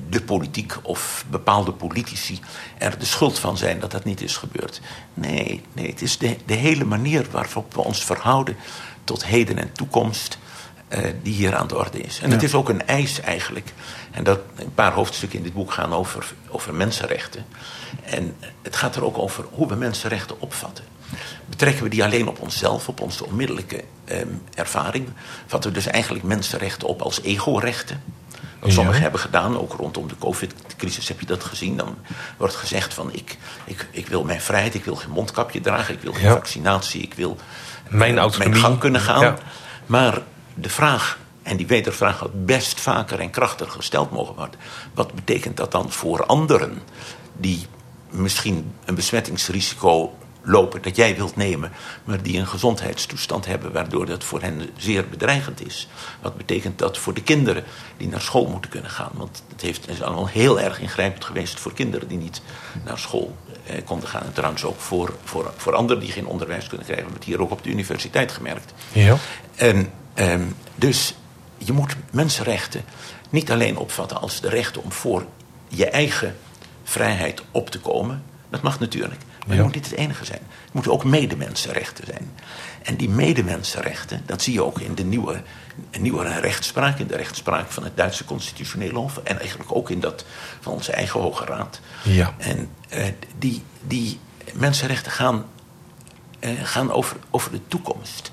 de 0.09 0.23
politiek 0.23 0.75
of 0.83 1.25
bepaalde 1.31 1.73
politici 1.73 2.41
er 2.79 2.99
de 2.99 3.05
schuld 3.05 3.39
van 3.39 3.57
zijn 3.57 3.81
dat 3.81 3.91
dat 3.91 4.05
niet 4.05 4.21
is 4.21 4.37
gebeurd. 4.37 4.81
Nee, 5.15 5.63
nee 5.73 5.91
het 5.91 6.03
is 6.03 6.19
de, 6.19 6.37
de 6.47 6.55
hele 6.55 6.85
manier 6.85 7.27
waarop 7.31 7.75
we 7.75 7.81
ons 7.81 8.05
verhouden 8.05 8.57
tot 9.05 9.25
heden 9.25 9.59
en 9.59 9.73
toekomst. 9.73 10.39
Uh, 10.89 10.99
die 11.23 11.35
hier 11.35 11.55
aan 11.57 11.67
de 11.67 11.79
orde 11.79 12.01
is. 12.01 12.21
En 12.21 12.31
het 12.31 12.43
is 12.43 12.55
ook 12.55 12.69
een 12.69 12.87
eis 12.87 13.21
eigenlijk. 13.21 13.73
En 14.11 14.25
dat, 14.25 14.41
een 14.57 14.75
paar 14.75 14.93
hoofdstukken 14.93 15.39
in 15.39 15.45
dit 15.45 15.55
boek 15.55 15.73
gaan 15.73 15.93
over, 15.93 16.35
over 16.49 16.75
mensenrechten. 16.75 17.47
En 18.05 18.37
het 18.63 18.77
gaat 18.77 18.97
er 18.97 19.05
ook 19.05 19.19
over 19.19 19.45
hoe 19.51 19.69
we 19.69 19.75
mensenrechten 19.75 20.41
opvatten. 20.41 20.85
betrekken 21.47 21.83
we 21.83 21.89
die 21.89 22.05
alleen 22.05 22.29
op 22.29 22.41
onszelf, 22.41 22.89
op 22.89 23.01
onze 23.01 23.27
onmiddellijke 23.27 23.85
ehm, 24.05 24.29
ervaring. 24.55 25.09
Vatten 25.47 25.71
we 25.71 25.77
dus 25.77 25.87
eigenlijk 25.87 26.25
mensenrechten 26.25 26.89
op 26.89 27.03
als 27.03 27.23
egorechten. 27.23 28.03
Wat 28.63 28.73
sommigen 28.73 29.03
hebben 29.03 29.21
gedaan, 29.21 29.59
ook 29.59 29.73
rondom 29.73 30.09
de 30.09 30.19
COVID-crisis 30.19 31.09
heb 31.09 31.21
je 31.21 31.27
dat 31.27 31.45
gezien. 31.45 31.77
Dan 31.77 31.97
wordt 32.37 32.55
gezegd 32.55 32.95
van 32.95 33.13
ik, 33.13 33.39
ik, 33.65 33.89
ik 33.91 34.07
wil 34.07 34.25
mijn 34.25 34.41
vrijheid, 34.41 34.75
ik 34.75 34.85
wil 34.85 34.97
geen 34.97 35.11
mondkapje 35.11 35.61
dragen, 35.61 35.95
ik 35.95 36.01
wil 36.01 36.13
geen 36.13 36.31
vaccinatie, 36.31 37.03
ik 37.03 37.15
wil 37.15 37.37
mijn, 37.89 38.15
uh, 38.15 38.39
mijn 38.39 38.55
gang 38.55 38.79
kunnen 38.79 39.01
gaan. 39.01 39.39
Maar 39.87 40.19
de 40.55 40.69
vraag, 40.69 41.19
en 41.43 41.57
die 41.57 41.67
wedervraag 41.67 42.19
had 42.19 42.47
best 42.47 42.81
vaker 42.81 43.21
en 43.21 43.31
krachtiger 43.31 43.73
gesteld 43.73 44.11
mogen 44.11 44.35
worden. 44.35 44.61
Wat 44.95 45.15
betekent 45.15 45.57
dat 45.57 45.73
dan 45.73 45.93
voor 45.93 46.27
anderen 46.27 46.83
die 47.37 47.67
misschien 48.11 48.73
een 48.85 48.95
besmettingsrisico 48.95 50.15
lopen 50.43 50.83
dat 50.83 50.97
jij 50.97 51.17
wilt 51.17 51.37
nemen, 51.37 51.73
maar 52.05 52.23
die 52.23 52.39
een 52.39 52.47
gezondheidstoestand 52.47 53.47
hebben 53.47 53.73
waardoor 53.73 54.07
dat 54.07 54.25
voor 54.25 54.41
hen 54.41 54.71
zeer 54.77 55.09
bedreigend 55.09 55.67
is. 55.67 55.89
Wat 56.23 56.37
betekent 56.37 56.79
dat 56.79 56.99
voor 56.99 57.15
de 57.15 57.23
kinderen 57.23 57.65
die 57.97 58.09
naar 58.09 58.21
school 58.21 58.47
moeten 58.47 58.71
kunnen 58.71 58.91
gaan? 58.91 59.11
Want 59.13 59.43
het 59.49 59.61
heeft, 59.61 59.89
is 59.89 60.03
allemaal 60.03 60.29
heel 60.29 60.61
erg 60.61 60.81
ingrijpend 60.81 61.25
geweest 61.25 61.61
voor 61.61 61.73
kinderen 61.73 62.09
die 62.09 62.19
niet 62.19 62.43
naar 62.85 62.99
school 62.99 63.37
eh, 63.67 63.77
konden 63.85 64.09
gaan. 64.09 64.23
En 64.23 64.33
trouwens 64.33 64.65
ook 64.65 64.81
voor, 64.81 65.15
voor, 65.25 65.53
voor 65.57 65.75
anderen 65.75 66.03
die 66.03 66.13
geen 66.13 66.27
onderwijs 66.27 66.67
kunnen 66.67 66.87
krijgen. 66.87 67.07
We 67.07 67.11
hebben 67.11 67.15
het 67.15 67.25
hier 67.25 67.41
ook 67.41 67.59
op 67.59 67.65
de 67.65 67.71
universiteit 67.71 68.33
gemerkt. 68.33 68.73
Ja. 68.93 69.17
En, 69.55 69.93
ehm, 70.15 70.45
dus 70.75 71.15
je 71.59 71.73
moet 71.73 71.97
mensenrechten 72.11 72.85
niet 73.31 73.51
alleen 73.51 73.77
opvatten 73.77 74.21
als 74.21 74.41
de 74.41 74.49
recht 74.49 74.79
om 74.79 74.93
voor 74.93 75.27
je 75.69 75.87
eigen 75.87 76.37
vrijheid 76.85 77.43
op 77.51 77.71
te 77.71 77.81
komen. 77.81 78.23
Dat 78.51 78.63
mag 78.63 78.81
natuurlijk. 78.81 79.21
Maar 79.47 79.57
ja. 79.57 79.63
moet 79.63 79.73
dit 79.73 79.85
het 79.85 79.99
enige 79.99 80.25
zijn. 80.25 80.41
Het 80.65 80.73
moeten 80.73 80.93
ook 80.93 81.05
medemensenrechten 81.05 82.05
zijn. 82.07 82.31
En 82.83 82.97
die 82.97 83.09
medemensenrechten, 83.09 84.23
dat 84.27 84.43
zie 84.43 84.53
je 84.53 84.65
ook 84.65 84.81
in 84.81 84.95
de 84.95 85.05
nieuwe, 85.05 85.43
nieuwe 85.99 86.41
rechtspraak, 86.41 86.99
in 86.99 87.07
de 87.07 87.17
rechtspraak 87.17 87.71
van 87.71 87.85
het 87.85 87.97
Duitse 87.97 88.25
Constitutionele 88.25 88.99
Hof. 88.99 89.17
En 89.25 89.39
eigenlijk 89.39 89.75
ook 89.75 89.91
in 89.91 90.01
dat 90.01 90.25
van 90.61 90.73
onze 90.73 90.93
eigen 90.93 91.21
Hoge 91.21 91.45
Raad. 91.45 91.81
Ja. 92.03 92.35
En 92.39 92.69
uh, 92.95 93.05
die, 93.39 93.63
die 93.87 94.21
mensenrechten 94.53 95.13
gaan, 95.13 95.45
uh, 96.41 96.51
gaan 96.63 96.93
over, 96.93 97.17
over 97.31 97.51
de 97.51 97.61
toekomst. 97.69 98.33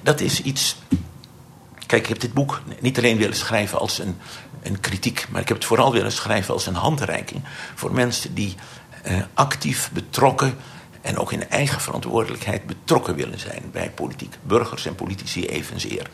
Dat 0.00 0.20
is 0.20 0.42
iets. 0.42 0.76
Kijk, 1.86 2.02
ik 2.02 2.08
heb 2.08 2.20
dit 2.20 2.32
boek 2.32 2.62
niet 2.80 2.98
alleen 2.98 3.16
willen 3.16 3.36
schrijven 3.36 3.78
als 3.78 3.98
een, 3.98 4.18
een 4.62 4.80
kritiek, 4.80 5.26
maar 5.30 5.40
ik 5.40 5.48
heb 5.48 5.56
het 5.56 5.66
vooral 5.66 5.92
willen 5.92 6.12
schrijven 6.12 6.54
als 6.54 6.66
een 6.66 6.74
handreiking 6.74 7.42
voor 7.74 7.92
mensen 7.92 8.34
die 8.34 8.54
actief 9.34 9.90
betrokken 9.92 10.54
en 11.00 11.18
ook 11.18 11.32
in 11.32 11.48
eigen 11.48 11.80
verantwoordelijkheid 11.80 12.66
betrokken 12.66 13.14
willen 13.14 13.38
zijn 13.38 13.62
bij 13.72 13.90
politiek. 13.90 14.34
Burgers 14.42 14.86
en 14.86 14.94
politici 14.94 15.46
evenzeer. 15.46 16.10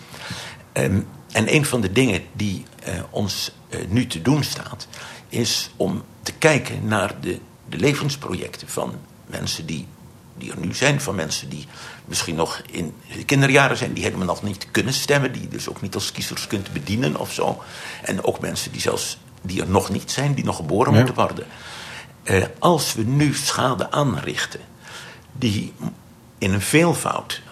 Um, 0.73 1.07
en 1.33 1.55
een 1.55 1.65
van 1.65 1.81
de 1.81 1.93
dingen 1.93 2.23
die 2.33 2.65
uh, 2.89 2.95
ons 3.11 3.53
uh, 3.69 3.81
nu 3.89 4.07
te 4.07 4.23
doen 4.23 4.43
staat, 4.43 4.87
is 5.29 5.71
om 5.77 6.03
te 6.23 6.33
kijken 6.33 6.89
naar 6.89 7.15
de, 7.21 7.41
de 7.69 7.77
levensprojecten 7.77 8.69
van 8.69 8.95
mensen 9.27 9.67
die, 9.67 9.87
die 10.39 10.51
er 10.51 10.59
nu 10.59 10.75
zijn, 10.75 11.01
van 11.01 11.15
mensen 11.15 11.49
die 11.49 11.67
misschien 12.05 12.35
nog 12.35 12.63
in 12.71 12.95
de 13.17 13.25
kinderjaren 13.25 13.77
zijn, 13.77 13.93
die 13.93 14.05
helemaal 14.05 14.27
nog 14.27 14.43
niet 14.43 14.71
kunnen 14.71 14.93
stemmen, 14.93 15.33
die 15.33 15.49
dus 15.49 15.69
ook 15.69 15.81
niet 15.81 15.95
als 15.95 16.13
kiezers 16.13 16.47
kunt 16.47 16.73
bedienen 16.73 17.17
of 17.17 17.33
zo. 17.33 17.63
En 18.03 18.25
ook 18.25 18.41
mensen 18.41 18.73
die 18.73 18.81
zelfs 18.81 19.19
die 19.43 19.61
er 19.61 19.69
nog 19.69 19.91
niet 19.91 20.11
zijn, 20.11 20.35
die 20.35 20.45
nog 20.45 20.57
geboren 20.57 20.93
ja. 20.93 20.99
moeten 20.99 21.15
worden. 21.15 21.47
Uh, 22.31 22.45
als 22.59 22.95
we 22.95 23.03
nu 23.03 23.35
schade 23.35 23.91
aanrichten 23.91 24.61
die 25.33 25.73
in 26.39 26.53
een 26.53 26.61
veelvoud 26.61 27.43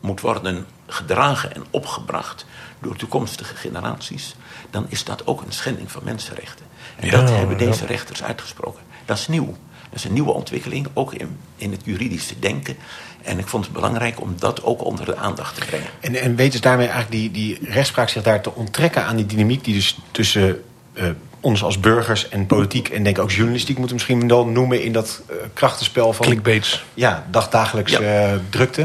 moet 0.00 0.20
worden 0.20 0.66
gedragen 0.86 1.54
en 1.54 1.64
opgebracht 1.70 2.46
door 2.80 2.96
toekomstige 2.96 3.54
generaties, 3.54 4.34
dan 4.70 4.86
is 4.88 5.04
dat 5.04 5.26
ook 5.26 5.42
een 5.42 5.52
schending 5.52 5.90
van 5.90 6.04
mensenrechten. 6.04 6.66
En 6.96 7.06
ja, 7.06 7.12
dat 7.12 7.28
hebben 7.30 7.58
deze 7.58 7.82
ja. 7.82 7.86
rechters 7.86 8.22
uitgesproken. 8.22 8.82
Dat 9.04 9.18
is 9.18 9.28
nieuw. 9.28 9.56
Dat 9.90 10.00
is 10.00 10.04
een 10.04 10.12
nieuwe 10.12 10.32
ontwikkeling, 10.32 10.88
ook 10.92 11.14
in, 11.14 11.38
in 11.56 11.70
het 11.70 11.80
juridische 11.84 12.38
denken. 12.38 12.76
En 13.22 13.38
ik 13.38 13.46
vond 13.46 13.64
het 13.64 13.72
belangrijk 13.72 14.20
om 14.20 14.34
dat 14.38 14.62
ook 14.62 14.84
onder 14.84 15.04
de 15.04 15.16
aandacht 15.16 15.54
te 15.54 15.64
brengen. 15.66 15.88
En, 16.00 16.14
en 16.14 16.36
weten 16.36 16.52
ze 16.52 16.60
daarmee 16.60 16.88
eigenlijk 16.88 17.16
die, 17.16 17.30
die 17.30 17.70
rechtspraak 17.70 18.08
zich 18.08 18.22
daar 18.22 18.42
te 18.42 18.54
onttrekken 18.54 19.04
aan 19.04 19.16
die 19.16 19.26
dynamiek 19.26 19.64
die 19.64 19.74
dus 19.74 19.98
tussen 20.10 20.62
uh, 20.94 21.10
ons 21.42 21.62
als 21.62 21.80
burgers 21.80 22.28
en 22.28 22.46
politiek 22.46 22.88
en 22.88 23.02
denk 23.02 23.18
ook 23.18 23.30
journalistiek 23.30 23.78
moeten 23.78 23.96
we 23.96 24.02
misschien 24.04 24.28
wel 24.28 24.46
noemen 24.46 24.82
in 24.82 24.92
dat 24.92 25.22
uh, 25.30 25.36
krachtenspel 25.54 26.12
van 26.12 26.26
clickbaits. 26.26 26.84
Ja, 26.94 27.26
dagdagelijks 27.30 27.92
ja. 27.92 28.32
Uh, 28.32 28.38
drukte. 28.50 28.80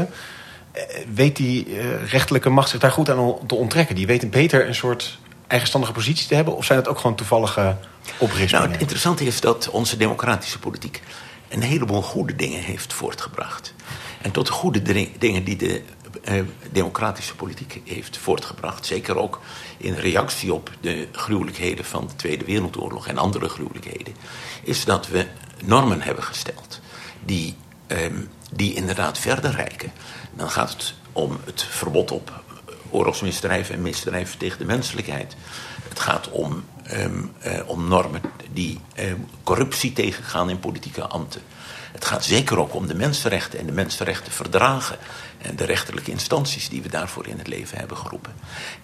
Uh, 0.76 0.82
weet 1.14 1.36
die 1.36 1.66
rechterlijke 2.10 2.48
macht 2.48 2.68
zich 2.68 2.80
daar 2.80 2.92
goed 2.92 3.10
aan 3.10 3.34
te 3.46 3.54
onttrekken? 3.54 3.94
Die 3.94 4.06
weten 4.06 4.30
beter 4.30 4.66
een 4.66 4.74
soort 4.74 5.18
eigenstandige 5.46 5.92
positie 5.92 6.28
te 6.28 6.34
hebben, 6.34 6.56
of 6.56 6.64
zijn 6.64 6.78
dat 6.78 6.88
ook 6.88 6.98
gewoon 6.98 7.16
toevallige 7.16 7.76
oprispingen? 8.18 8.60
Nou, 8.60 8.70
het 8.70 8.80
interessante 8.80 9.24
is 9.24 9.40
dat 9.40 9.68
onze 9.70 9.96
democratische 9.96 10.58
politiek 10.58 11.02
een 11.48 11.62
heleboel 11.62 12.02
goede 12.02 12.36
dingen 12.36 12.60
heeft 12.60 12.92
voortgebracht. 12.92 13.74
En 14.22 14.30
tot 14.30 14.46
de 14.46 14.52
goede 14.52 15.08
dingen 15.18 15.44
die 15.44 15.56
de 15.56 15.82
uh, 16.28 16.42
democratische 16.70 17.34
politiek 17.34 17.80
heeft 17.84 18.16
voortgebracht. 18.16 18.86
Zeker 18.86 19.16
ook 19.16 19.40
in 19.76 19.94
reactie 19.94 20.54
op 20.54 20.70
de 20.80 21.08
gruwelijkheden 21.12 21.84
van 21.84 22.06
de 22.06 22.16
Tweede 22.16 22.44
Wereldoorlog 22.44 23.06
en 23.06 23.18
andere 23.18 23.48
gruwelijkheden. 23.48 24.14
Is 24.62 24.84
dat 24.84 25.08
we 25.08 25.26
normen 25.64 26.00
hebben 26.00 26.24
gesteld 26.24 26.80
die, 27.24 27.56
um, 27.86 28.28
die 28.52 28.74
inderdaad 28.74 29.18
verder 29.18 29.50
reiken. 29.50 29.92
Dan 30.36 30.50
gaat 30.50 30.70
het 30.70 30.94
om 31.12 31.38
het 31.44 31.62
verbod 31.62 32.10
op 32.10 32.42
oorlogsmisdrijven 32.90 33.74
en 33.74 33.82
misdrijven 33.82 34.38
tegen 34.38 34.58
de 34.58 34.64
menselijkheid. 34.64 35.36
Het 35.88 36.00
gaat 36.00 36.30
om, 36.30 36.64
um, 36.92 37.32
uh, 37.46 37.52
om 37.66 37.88
normen 37.88 38.20
die 38.52 38.80
um, 38.98 39.26
corruptie 39.42 39.92
tegengaan 39.92 40.50
in 40.50 40.58
politieke 40.58 41.02
ambten. 41.06 41.42
Het 41.92 42.04
gaat 42.04 42.24
zeker 42.24 42.58
ook 42.58 42.74
om 42.74 42.86
de 42.86 42.94
mensenrechten 42.94 43.58
en 43.58 43.66
de 43.66 43.72
mensenrechtenverdragen 43.72 44.98
en 45.38 45.56
de 45.56 45.64
rechterlijke 45.64 46.10
instanties 46.10 46.68
die 46.68 46.82
we 46.82 46.88
daarvoor 46.88 47.26
in 47.26 47.38
het 47.38 47.46
leven 47.46 47.78
hebben 47.78 47.96
geroepen. 47.96 48.34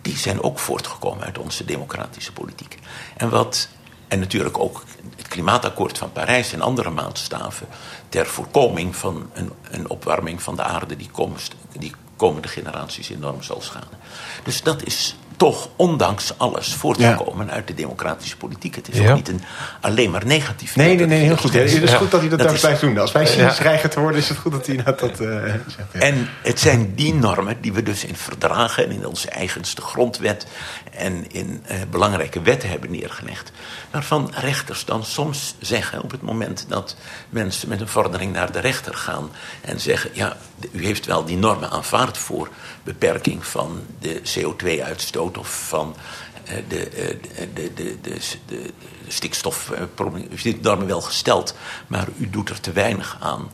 Die 0.02 0.16
zijn 0.16 0.42
ook 0.42 0.58
voortgekomen 0.58 1.24
uit 1.24 1.38
onze 1.38 1.64
democratische 1.64 2.32
politiek. 2.32 2.78
En 3.16 3.28
wat 3.28 3.68
en 4.08 4.18
natuurlijk 4.18 4.58
ook 4.58 4.84
het 5.16 5.28
klimaatakkoord 5.28 5.98
van 5.98 6.12
Parijs 6.12 6.52
en 6.52 6.60
andere 6.60 6.90
maatstaven 6.90 7.66
ter 8.08 8.26
voorkoming 8.26 8.96
van 8.96 9.30
een, 9.32 9.50
een 9.70 9.90
opwarming 9.90 10.42
van 10.42 10.56
de 10.56 10.62
aarde 10.62 10.96
die, 10.96 11.10
komst, 11.10 11.54
die 11.78 11.94
komende 12.16 12.48
generaties 12.48 13.08
enorm 13.08 13.42
zal 13.42 13.60
schaden. 13.60 13.98
Dus 14.44 14.62
dat 14.62 14.82
is 14.82 15.16
toch 15.36 15.68
ondanks 15.76 16.38
alles 16.38 16.74
voortgekomen 16.74 17.46
ja. 17.46 17.52
uit 17.52 17.66
de 17.66 17.74
democratische 17.74 18.36
politiek. 18.36 18.74
Het 18.74 18.88
is 18.88 18.98
ja. 18.98 19.10
ook 19.10 19.16
niet 19.16 19.28
een 19.28 19.42
alleen 19.80 20.10
maar 20.10 20.26
negatief. 20.26 20.76
Nee, 20.76 20.96
nee, 20.96 21.06
nee, 21.06 21.20
heel 21.20 21.36
goed. 21.36 21.52
Het 21.52 21.72
is 21.72 21.92
goed 21.92 22.10
dat 22.10 22.20
hij 22.20 22.28
dat, 22.28 22.38
dat 22.38 22.48
daar 22.48 22.58
blijft 22.58 22.80
doen. 22.80 22.98
Als 22.98 23.12
wij 23.12 23.26
cynisch 23.26 23.58
krijgen 23.58 23.90
te 23.90 24.00
worden, 24.00 24.20
is 24.20 24.28
het 24.28 24.38
goed 24.38 24.52
dat 24.52 24.66
hij 24.66 24.76
dat, 24.76 24.98
dat 24.98 25.20
uh, 25.20 25.42
zegt. 25.66 25.92
En 25.92 26.28
het 26.42 26.60
zijn 26.60 26.94
die 26.94 27.14
normen 27.14 27.56
die 27.60 27.72
we 27.72 27.82
dus 27.82 28.04
in 28.04 28.16
verdragen 28.16 28.84
en 28.84 28.90
in 28.90 29.06
onze 29.06 29.28
eigenste 29.28 29.82
grondwet 29.82 30.46
en 30.92 31.30
in 31.30 31.64
uh, 31.70 31.76
belangrijke 31.90 32.42
wetten 32.42 32.68
hebben 32.68 32.90
neergelegd. 32.90 33.52
Waarvan 33.90 34.32
rechters 34.34 34.84
dan 34.84 35.04
soms 35.04 35.54
zeggen 35.60 36.02
op 36.02 36.10
het 36.10 36.22
moment 36.22 36.64
dat 36.68 36.96
mensen 37.28 37.68
met 37.68 37.80
een 37.80 37.88
vordering 37.88 38.32
naar 38.32 38.52
de 38.52 38.60
rechter 38.60 38.94
gaan 38.94 39.30
en 39.60 39.80
zeggen: 39.80 40.10
Ja, 40.12 40.36
u 40.70 40.84
heeft 40.84 41.06
wel 41.06 41.24
die 41.24 41.36
normen 41.36 41.70
aanvaard 41.70 42.18
voor 42.18 42.48
beperking 42.84 43.46
van 43.46 43.80
de 44.00 44.20
CO2-uitstoot 44.20 45.38
of 45.38 45.66
van 45.68 45.96
uh, 46.44 46.54
de, 46.68 46.88
de, 46.90 47.18
de, 47.54 47.72
de, 47.74 47.96
de, 48.00 48.36
de 48.46 48.72
stikstofprobleem. 49.08 50.24
U 50.24 50.28
heeft 50.30 50.42
die 50.42 50.58
normen 50.62 50.86
wel 50.86 51.00
gesteld, 51.00 51.54
maar 51.86 52.08
u 52.16 52.30
doet 52.30 52.48
er 52.48 52.60
te 52.60 52.72
weinig 52.72 53.16
aan 53.20 53.50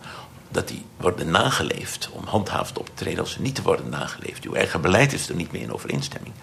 dat 0.51 0.69
die 0.69 0.85
worden 0.97 1.31
nageleefd, 1.31 2.11
om 2.13 2.25
handhaafd 2.27 2.79
op 2.79 2.87
te 2.87 2.93
treden 2.95 3.21
als 3.21 3.33
ze 3.33 3.41
niet 3.41 3.55
te 3.55 3.63
worden 3.63 3.89
nageleefd. 3.89 4.45
Uw 4.45 4.55
eigen 4.55 4.81
beleid 4.81 5.13
is 5.13 5.29
er 5.29 5.35
niet 5.35 5.53
mee 5.53 5.63
in 5.63 5.73
overeenstemming. 5.73 6.35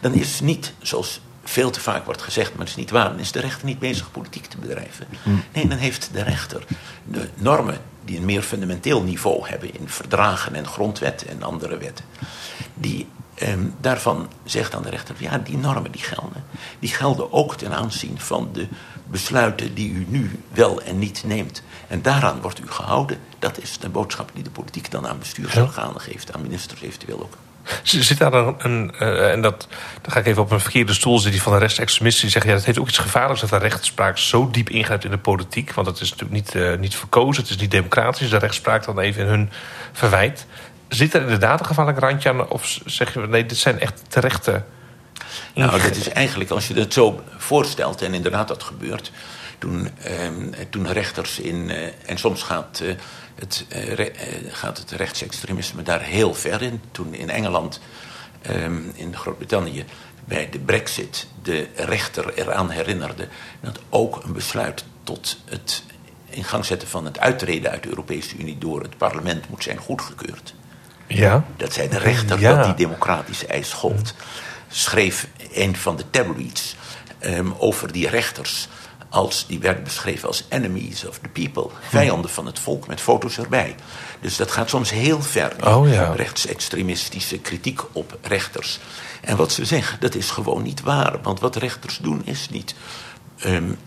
Dan 0.00 0.12
is 0.12 0.32
het 0.32 0.40
niet, 0.40 0.72
zoals 0.78 1.20
veel 1.44 1.70
te 1.70 1.80
vaak 1.80 2.04
wordt 2.04 2.22
gezegd, 2.22 2.50
maar 2.50 2.60
het 2.60 2.68
is 2.68 2.76
niet 2.76 2.90
waar, 2.90 3.08
dan 3.08 3.18
is 3.18 3.32
de 3.32 3.40
rechter 3.40 3.66
niet 3.66 3.78
bezig 3.78 4.10
politiek 4.10 4.46
te 4.46 4.58
bedrijven. 4.58 5.06
Nee, 5.52 5.68
dan 5.68 5.78
heeft 5.78 6.10
de 6.12 6.22
rechter 6.22 6.64
de 7.04 7.28
normen 7.34 7.80
die 8.04 8.18
een 8.18 8.24
meer 8.24 8.42
fundamenteel 8.42 9.02
niveau 9.02 9.48
hebben 9.48 9.74
in 9.74 9.88
verdragen 9.88 10.54
en 10.54 10.66
grondwetten 10.66 11.28
en 11.28 11.42
andere 11.42 11.76
wetten. 11.78 12.04
Die, 12.74 13.08
eh, 13.34 13.54
daarvan 13.80 14.28
zegt 14.44 14.72
dan 14.72 14.82
de 14.82 14.90
rechter, 14.90 15.14
ja, 15.18 15.38
die 15.38 15.56
normen 15.56 15.92
die 15.92 16.02
gelden. 16.02 16.44
Die 16.78 16.90
gelden 16.90 17.32
ook 17.32 17.54
ten 17.54 17.74
aanzien 17.74 18.20
van 18.20 18.48
de 18.52 18.68
besluiten 19.06 19.74
die 19.74 19.92
u 19.92 20.06
nu 20.08 20.40
wel 20.52 20.82
en 20.82 20.98
niet 20.98 21.22
neemt. 21.26 21.62
En 21.88 22.02
daaraan 22.02 22.40
wordt 22.40 22.60
u 22.60 22.68
gehouden. 22.68 23.18
Dat 23.38 23.58
is 23.58 23.78
de 23.78 23.88
boodschap 23.88 24.30
die 24.34 24.42
de 24.42 24.50
politiek 24.50 24.90
dan 24.90 25.06
aan 25.06 25.18
bestuursorganen 25.18 26.00
geeft, 26.00 26.32
aan 26.32 26.42
ministers 26.42 26.80
eventueel 26.80 27.20
ook. 27.20 27.36
Zit 27.82 28.18
daar 28.18 28.32
een, 28.32 28.54
een 28.58 28.94
uh, 29.00 29.32
en 29.32 29.40
dat, 29.40 29.68
dan 30.02 30.12
ga 30.12 30.18
ik 30.18 30.26
even 30.26 30.42
op 30.42 30.50
een 30.50 30.60
verkeerde 30.60 30.92
stoel 30.92 31.18
zitten 31.18 31.40
van 31.40 31.52
de 31.52 31.58
rechtsextremisten 31.58 32.22
die 32.22 32.30
zeggen 32.30 32.50
ja, 32.50 32.56
dat 32.56 32.66
heeft 32.66 32.78
ook 32.78 32.88
iets 32.88 32.98
gevaarlijks 32.98 33.40
dat 33.40 33.50
de 33.50 33.56
rechtspraak 33.56 34.18
zo 34.18 34.50
diep 34.50 34.70
ingrijpt 34.70 35.04
in 35.04 35.10
de 35.10 35.18
politiek. 35.18 35.72
Want 35.72 35.86
het 35.86 36.00
is 36.00 36.10
natuurlijk 36.10 36.44
niet, 36.44 36.54
uh, 36.54 36.78
niet 36.78 36.94
verkozen, 36.94 37.42
het 37.42 37.50
is 37.50 37.56
niet 37.56 37.70
democratisch, 37.70 38.30
de 38.30 38.36
rechtspraak 38.36 38.84
dan 38.84 38.98
even 38.98 39.22
in 39.22 39.28
hun 39.28 39.50
verwijt. 39.92 40.46
Zit 40.88 41.14
er 41.14 41.20
inderdaad 41.20 41.60
een 41.60 41.66
gevaarlijk 41.66 41.98
randje 41.98 42.28
aan? 42.28 42.48
Of 42.48 42.78
zeg 42.84 43.14
je 43.14 43.20
nee, 43.20 43.46
dit 43.46 43.58
zijn 43.58 43.80
echt 43.80 44.02
terechte. 44.08 44.62
Nou, 45.54 45.82
dat 45.82 45.96
is 45.96 46.08
eigenlijk, 46.08 46.50
als 46.50 46.68
je 46.68 46.74
het 46.74 46.92
zo 46.92 47.22
voorstelt, 47.36 48.02
en 48.02 48.14
inderdaad 48.14 48.48
dat 48.48 48.62
gebeurt. 48.62 49.12
Toen, 49.58 49.88
eh, 49.98 50.28
toen 50.70 50.92
rechters 50.92 51.38
in. 51.38 51.70
Eh, 51.70 51.86
en 52.06 52.18
soms 52.18 52.42
gaat, 52.42 52.80
eh, 52.84 52.94
het, 53.40 53.64
eh, 53.68 54.06
gaat 54.48 54.78
het 54.78 54.90
rechtsextremisme 54.90 55.82
daar 55.82 56.00
heel 56.00 56.34
ver 56.34 56.62
in. 56.62 56.80
Toen 56.90 57.14
in 57.14 57.30
Engeland, 57.30 57.80
ehm, 58.42 58.78
in 58.94 59.16
Groot-Brittannië, 59.16 59.84
bij 60.24 60.48
de 60.50 60.58
Brexit 60.58 61.26
de 61.42 61.68
rechter 61.74 62.34
eraan 62.34 62.70
herinnerde 62.70 63.28
dat 63.60 63.78
ook 63.88 64.24
een 64.24 64.32
besluit 64.32 64.84
tot 65.04 65.36
het 65.44 65.82
in 66.28 66.44
gang 66.44 66.64
zetten 66.64 66.88
van 66.88 67.04
het 67.04 67.18
uittreden 67.18 67.70
uit 67.70 67.82
de 67.82 67.88
Europese 67.88 68.36
Unie 68.36 68.58
door 68.58 68.82
het 68.82 68.96
parlement 68.96 69.48
moet 69.48 69.62
zijn 69.62 69.78
goedgekeurd. 69.78 70.54
Ja. 71.06 71.44
Dat 71.56 71.72
zei 71.72 71.88
de 71.88 71.98
rechter 71.98 72.40
dat 72.40 72.64
die 72.64 72.74
democratische 72.74 73.46
eis 73.46 73.72
gold. 73.72 74.14
Schreef 74.68 75.28
een 75.52 75.76
van 75.76 75.96
de 75.96 76.04
tabloids 76.10 76.76
um, 77.20 77.54
over 77.58 77.92
die 77.92 78.08
rechters. 78.08 78.68
Als, 79.10 79.46
die 79.46 79.58
werden 79.58 79.84
beschreven 79.84 80.28
als 80.28 80.44
enemies 80.48 81.06
of 81.06 81.18
the 81.18 81.28
people. 81.28 81.66
Vijanden 81.88 82.30
van 82.30 82.46
het 82.46 82.58
volk 82.58 82.86
met 82.86 83.00
foto's 83.00 83.38
erbij. 83.38 83.74
Dus 84.20 84.36
dat 84.36 84.50
gaat 84.50 84.68
soms 84.68 84.90
heel 84.90 85.22
ver. 85.22 85.66
Oh, 85.66 85.92
ja. 85.92 86.12
Rechtsextremistische 86.12 87.38
kritiek 87.38 87.80
op 87.92 88.18
rechters. 88.22 88.80
En 89.20 89.36
wat 89.36 89.52
ze 89.52 89.64
zeggen, 89.64 90.00
dat 90.00 90.14
is 90.14 90.30
gewoon 90.30 90.62
niet 90.62 90.80
waar. 90.80 91.22
Want 91.22 91.40
wat 91.40 91.56
rechters 91.56 91.98
doen 91.98 92.22
is 92.24 92.48
niet 92.50 92.74
um, 93.46 93.78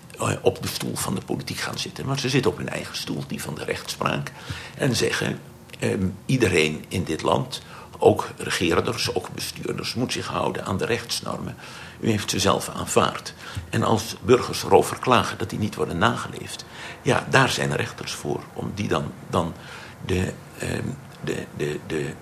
op 0.42 0.62
de 0.62 0.68
stoel 0.68 0.96
van 0.96 1.16
de 1.16 1.22
politiek 1.22 1.60
gaan 1.60 1.78
zitten. 1.78 2.06
Maar 2.06 2.20
ze 2.20 2.30
zitten 2.30 2.52
op 2.52 2.58
hun 2.58 2.70
eigen 2.70 2.98
stoel, 2.98 3.24
die 3.28 3.42
van 3.42 3.56
de 3.56 3.64
rechtspraak. 3.64 4.32
En 4.78 4.96
zeggen, 4.96 5.40
Ehm, 5.84 6.08
iedereen 6.26 6.86
in 6.88 7.04
dit 7.04 7.22
land, 7.22 7.62
ook 7.98 8.30
regeerders, 8.38 9.16
ook 9.16 9.34
bestuurders, 9.34 9.94
moet 9.94 10.12
zich 10.12 10.28
houden 10.28 10.66
aan 10.66 10.78
de 10.78 10.86
rechtsnormen. 10.86 11.56
U 12.04 12.10
heeft 12.10 12.30
ze 12.30 12.40
zelf 12.40 12.70
aanvaard. 12.70 13.34
En 13.70 13.84
als 13.84 14.16
burgers 14.22 14.64
erover 14.64 15.00
klagen 15.00 15.38
dat 15.38 15.50
die 15.50 15.60
niet 15.60 15.76
worden 15.76 15.98
nageleefd, 15.98 16.66
ja, 17.02 17.26
daar 17.30 17.50
zijn 17.50 17.76
rechters 17.76 18.12
voor, 18.12 18.40
om 18.54 18.72
die 18.76 18.88
dan, 18.88 19.12
dan 19.30 19.54
de, 20.06 20.34
ehm, 20.60 20.84
de, 21.24 21.46
de, 21.58 21.80
de, 21.88 22.14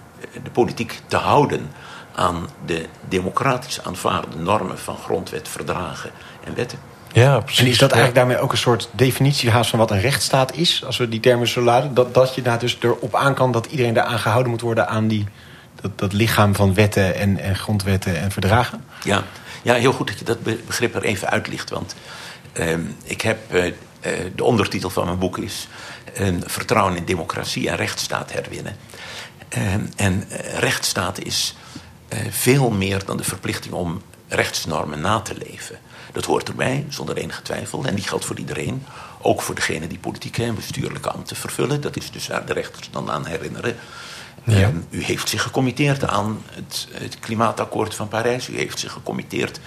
de 0.43 0.51
politiek 0.51 1.01
te 1.07 1.17
houden 1.17 1.69
aan 2.15 2.47
de 2.65 2.85
democratisch 3.09 3.83
aanvaarde 3.83 4.37
normen 4.37 4.79
van 4.79 4.97
grondwet, 4.97 5.47
verdragen 5.47 6.11
en 6.43 6.55
wetten. 6.55 6.79
Ja, 7.13 7.39
precies. 7.39 7.59
En 7.59 7.67
is 7.67 7.77
dat 7.77 7.91
eigenlijk 7.91 8.19
daarmee 8.19 8.43
ook 8.43 8.51
een 8.51 8.57
soort 8.57 8.89
definitie 8.91 9.51
van 9.51 9.79
wat 9.79 9.91
een 9.91 10.01
rechtsstaat 10.01 10.55
is? 10.55 10.83
Als 10.85 10.97
we 10.97 11.09
die 11.09 11.19
termen 11.19 11.47
zo 11.47 11.61
laden. 11.61 11.93
Dat, 11.93 12.13
dat 12.13 12.35
je 12.35 12.41
daar 12.41 12.59
dus 12.59 12.77
erop 12.81 13.15
aan 13.15 13.33
kan 13.33 13.51
dat 13.51 13.65
iedereen 13.65 13.93
daaraan 13.93 14.19
gehouden 14.19 14.51
moet 14.51 14.61
worden 14.61 14.87
aan 14.87 15.07
die, 15.07 15.27
dat, 15.81 15.99
dat 15.99 16.13
lichaam 16.13 16.55
van 16.55 16.73
wetten 16.73 17.15
en, 17.15 17.37
en 17.37 17.55
grondwetten 17.55 18.19
en 18.19 18.31
verdragen? 18.31 18.83
Ja. 19.03 19.23
Ja, 19.61 19.73
heel 19.73 19.93
goed 19.93 20.07
dat 20.07 20.19
je 20.19 20.25
dat 20.25 20.43
begrip 20.43 20.95
er 20.95 21.03
even 21.03 21.29
uitlicht. 21.29 21.69
Want 21.69 21.95
uh, 22.53 22.77
ik 23.03 23.21
heb, 23.21 23.53
uh, 23.53 23.65
uh, 23.65 23.73
de 24.35 24.43
ondertitel 24.43 24.89
van 24.89 25.05
mijn 25.05 25.19
boek 25.19 25.37
is... 25.37 25.67
Vertrouwen 26.45 26.95
in 26.95 27.05
democratie 27.05 27.69
en 27.69 27.75
rechtsstaat 27.75 28.33
herwinnen. 28.33 28.75
Ehm, 29.51 29.85
en 29.95 30.29
eh, 30.29 30.59
rechtsstaat 30.59 31.23
is 31.23 31.55
eh, 32.07 32.19
veel 32.29 32.69
meer 32.69 33.05
dan 33.05 33.17
de 33.17 33.23
verplichting 33.23 33.73
om 33.73 34.01
rechtsnormen 34.27 35.01
na 35.01 35.19
te 35.19 35.35
leven... 35.45 35.79
Dat 36.11 36.25
hoort 36.25 36.47
erbij, 36.47 36.85
zonder 36.89 37.17
enige 37.17 37.41
twijfel. 37.41 37.85
En 37.85 37.95
die 37.95 38.03
geldt 38.03 38.25
voor 38.25 38.37
iedereen. 38.37 38.85
Ook 39.21 39.41
voor 39.41 39.55
degenen 39.55 39.89
die 39.89 39.97
politieke 39.97 40.43
en 40.43 40.55
bestuurlijke 40.55 41.09
ambten 41.09 41.35
vervullen. 41.35 41.81
Dat 41.81 41.97
is 41.97 42.11
dus 42.11 42.27
waar 42.27 42.45
de 42.45 42.53
rechters 42.53 42.89
dan 42.91 43.11
aan 43.11 43.25
herinneren. 43.25 43.75
Ja. 44.43 44.61
Ehm, 44.61 44.77
u 44.89 45.03
heeft 45.03 45.29
zich 45.29 45.41
gecommitteerd 45.41 46.07
aan 46.07 46.41
het, 46.93 47.19
klimaatakkoord 47.19 47.95
van 47.95 48.07
Parijs. 48.07 48.49
U 48.49 48.57
heeft 48.57 48.79
zich 48.79 48.91
gecommitteerd 48.91 49.59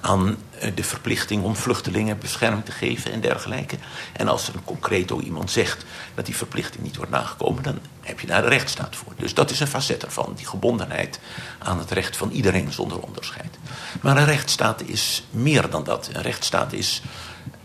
aan 0.00 0.36
eh, 0.58 0.70
de 0.74 0.84
verplichting 0.84 1.42
om 1.42 1.56
vluchtelingen 1.56 2.18
bescherming 2.18 2.64
te 2.64 2.72
geven 2.72 3.12
en 3.12 3.20
dergelijke. 3.20 3.76
En 4.12 4.28
als 4.28 4.48
er 4.48 4.54
een 4.54 4.64
concreto 4.64 5.20
iemand 5.20 5.50
zegt 5.50 5.84
dat 6.14 6.26
die 6.26 6.36
verplichting 6.36 6.82
niet 6.82 6.96
wordt 6.96 7.10
nagekomen, 7.10 7.62
dan 7.62 7.78
heb 8.00 8.20
je 8.20 8.26
daar 8.26 8.42
de 8.42 8.48
rechtsstaat 8.48 8.96
voor. 8.96 9.12
Dus 9.16 9.34
dat 9.34 9.50
is 9.50 9.60
een 9.60 9.66
facet 9.66 10.04
ervan, 10.04 10.32
die 10.36 10.46
gebondenheid 10.46 11.20
aan 11.58 11.78
het 11.78 11.90
recht 11.90 12.16
van 12.16 12.30
iedereen 12.30 12.72
zonder 12.72 12.98
onderscheid. 13.00 13.58
Maar 14.00 14.16
een 14.16 14.24
rechtsstaat 14.24 14.82
is 14.82 15.24
meer 15.30 15.70
dan 15.70 15.84
dat. 15.84 16.10
Een 16.12 16.22
rechtsstaat 16.22 16.72
is 16.72 17.02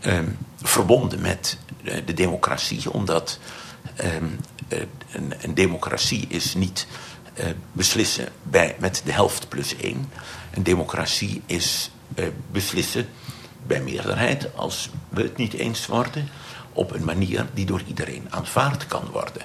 eh, 0.00 0.18
verbonden 0.62 1.20
met 1.20 1.58
de, 1.82 2.04
de 2.04 2.14
democratie, 2.14 2.92
omdat. 2.92 3.38
Eh, 3.94 4.16
eh, 4.68 4.82
een, 5.12 5.34
een, 5.40 5.54
democratie 5.54 6.26
is 6.28 6.54
niet 6.54 6.86
uh, 7.38 7.44
beslissen 7.72 8.28
bij, 8.42 8.76
met 8.78 9.02
de 9.04 9.12
helft 9.12 9.48
plus 9.48 9.76
één. 9.76 10.10
Een 10.54 10.62
democratie 10.62 11.42
is 11.46 11.90
uh, 12.14 12.26
beslissen 12.50 13.08
bij 13.66 13.80
meerderheid, 13.80 14.56
als 14.56 14.90
we 15.08 15.22
het 15.22 15.36
niet 15.36 15.52
eens 15.52 15.86
worden, 15.86 16.28
op 16.72 16.92
een 16.94 17.04
manier 17.04 17.46
die 17.54 17.66
door 17.66 17.82
iedereen 17.86 18.26
aanvaard 18.30 18.86
kan 18.86 19.08
worden. 19.12 19.42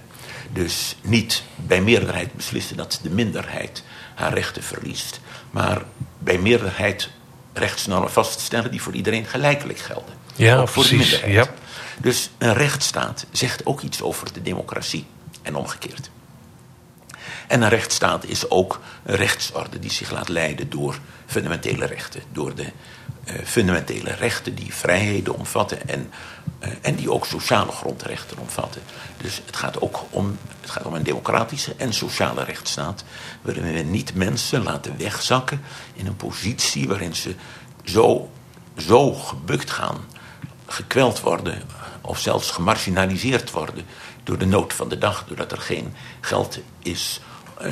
Dus 0.51 0.95
niet 1.01 1.43
bij 1.55 1.81
meerderheid 1.81 2.33
beslissen 2.33 2.77
dat 2.77 2.99
de 3.03 3.09
minderheid 3.09 3.83
haar 4.15 4.33
rechten 4.33 4.63
verliest, 4.63 5.19
maar 5.51 5.81
bij 6.19 6.37
meerderheid 6.37 7.09
rechtsnormen 7.53 8.11
vaststellen 8.11 8.71
die 8.71 8.81
voor 8.81 8.93
iedereen 8.93 9.25
gelijkelijk 9.25 9.79
gelden. 9.79 10.13
Ja, 10.35 10.57
ook 10.57 10.67
voor 10.67 10.83
precies. 10.83 11.09
de 11.09 11.15
minderheid. 11.15 11.47
Ja. 11.47 11.53
Dus 12.01 12.29
een 12.37 12.53
rechtsstaat 12.53 13.25
zegt 13.31 13.65
ook 13.65 13.81
iets 13.81 14.01
over 14.01 14.33
de 14.33 14.41
democratie 14.41 15.05
en 15.43 15.55
omgekeerd. 15.55 16.09
En 17.47 17.61
een 17.61 17.69
rechtsstaat 17.69 18.25
is 18.25 18.49
ook 18.49 18.79
een 19.03 19.15
rechtsorde 19.15 19.79
die 19.79 19.91
zich 19.91 20.11
laat 20.11 20.29
leiden 20.29 20.69
door 20.69 20.99
fundamentele 21.25 21.85
rechten. 21.85 22.21
Door 22.31 22.55
de 22.55 22.71
uh, 23.25 23.33
fundamentele 23.43 24.11
rechten 24.13 24.55
die 24.55 24.73
vrijheden 24.73 25.35
omvatten 25.35 25.87
en, 25.87 26.11
uh, 26.63 26.69
en 26.81 26.95
die 26.95 27.11
ook 27.11 27.25
sociale 27.25 27.71
grondrechten 27.71 28.37
omvatten. 28.37 28.81
Dus 29.17 29.41
het 29.45 29.55
gaat 29.55 29.81
ook 29.81 30.03
om, 30.09 30.37
het 30.61 30.69
gaat 30.69 30.85
om 30.85 30.93
een 30.93 31.03
democratische 31.03 31.73
en 31.77 31.93
sociale 31.93 32.43
rechtsstaat. 32.43 33.03
Waarin 33.41 33.73
we 33.73 33.79
niet 33.79 34.15
mensen 34.15 34.63
laten 34.63 34.97
wegzakken 34.97 35.61
in 35.93 36.07
een 36.07 36.15
positie 36.15 36.87
waarin 36.87 37.15
ze 37.15 37.35
zo, 37.83 38.29
zo 38.77 39.13
gebukt 39.13 39.71
gaan, 39.71 39.97
gekweld 40.67 41.19
worden 41.19 41.61
of 42.01 42.19
zelfs 42.19 42.51
gemarginaliseerd 42.51 43.51
worden 43.51 43.85
door 44.23 44.37
de 44.37 44.45
nood 44.45 44.73
van 44.73 44.89
de 44.89 44.97
dag, 44.97 45.25
doordat 45.27 45.51
er 45.51 45.61
geen 45.61 45.93
geld 46.21 46.59
is, 46.79 47.21
uh, 47.61 47.71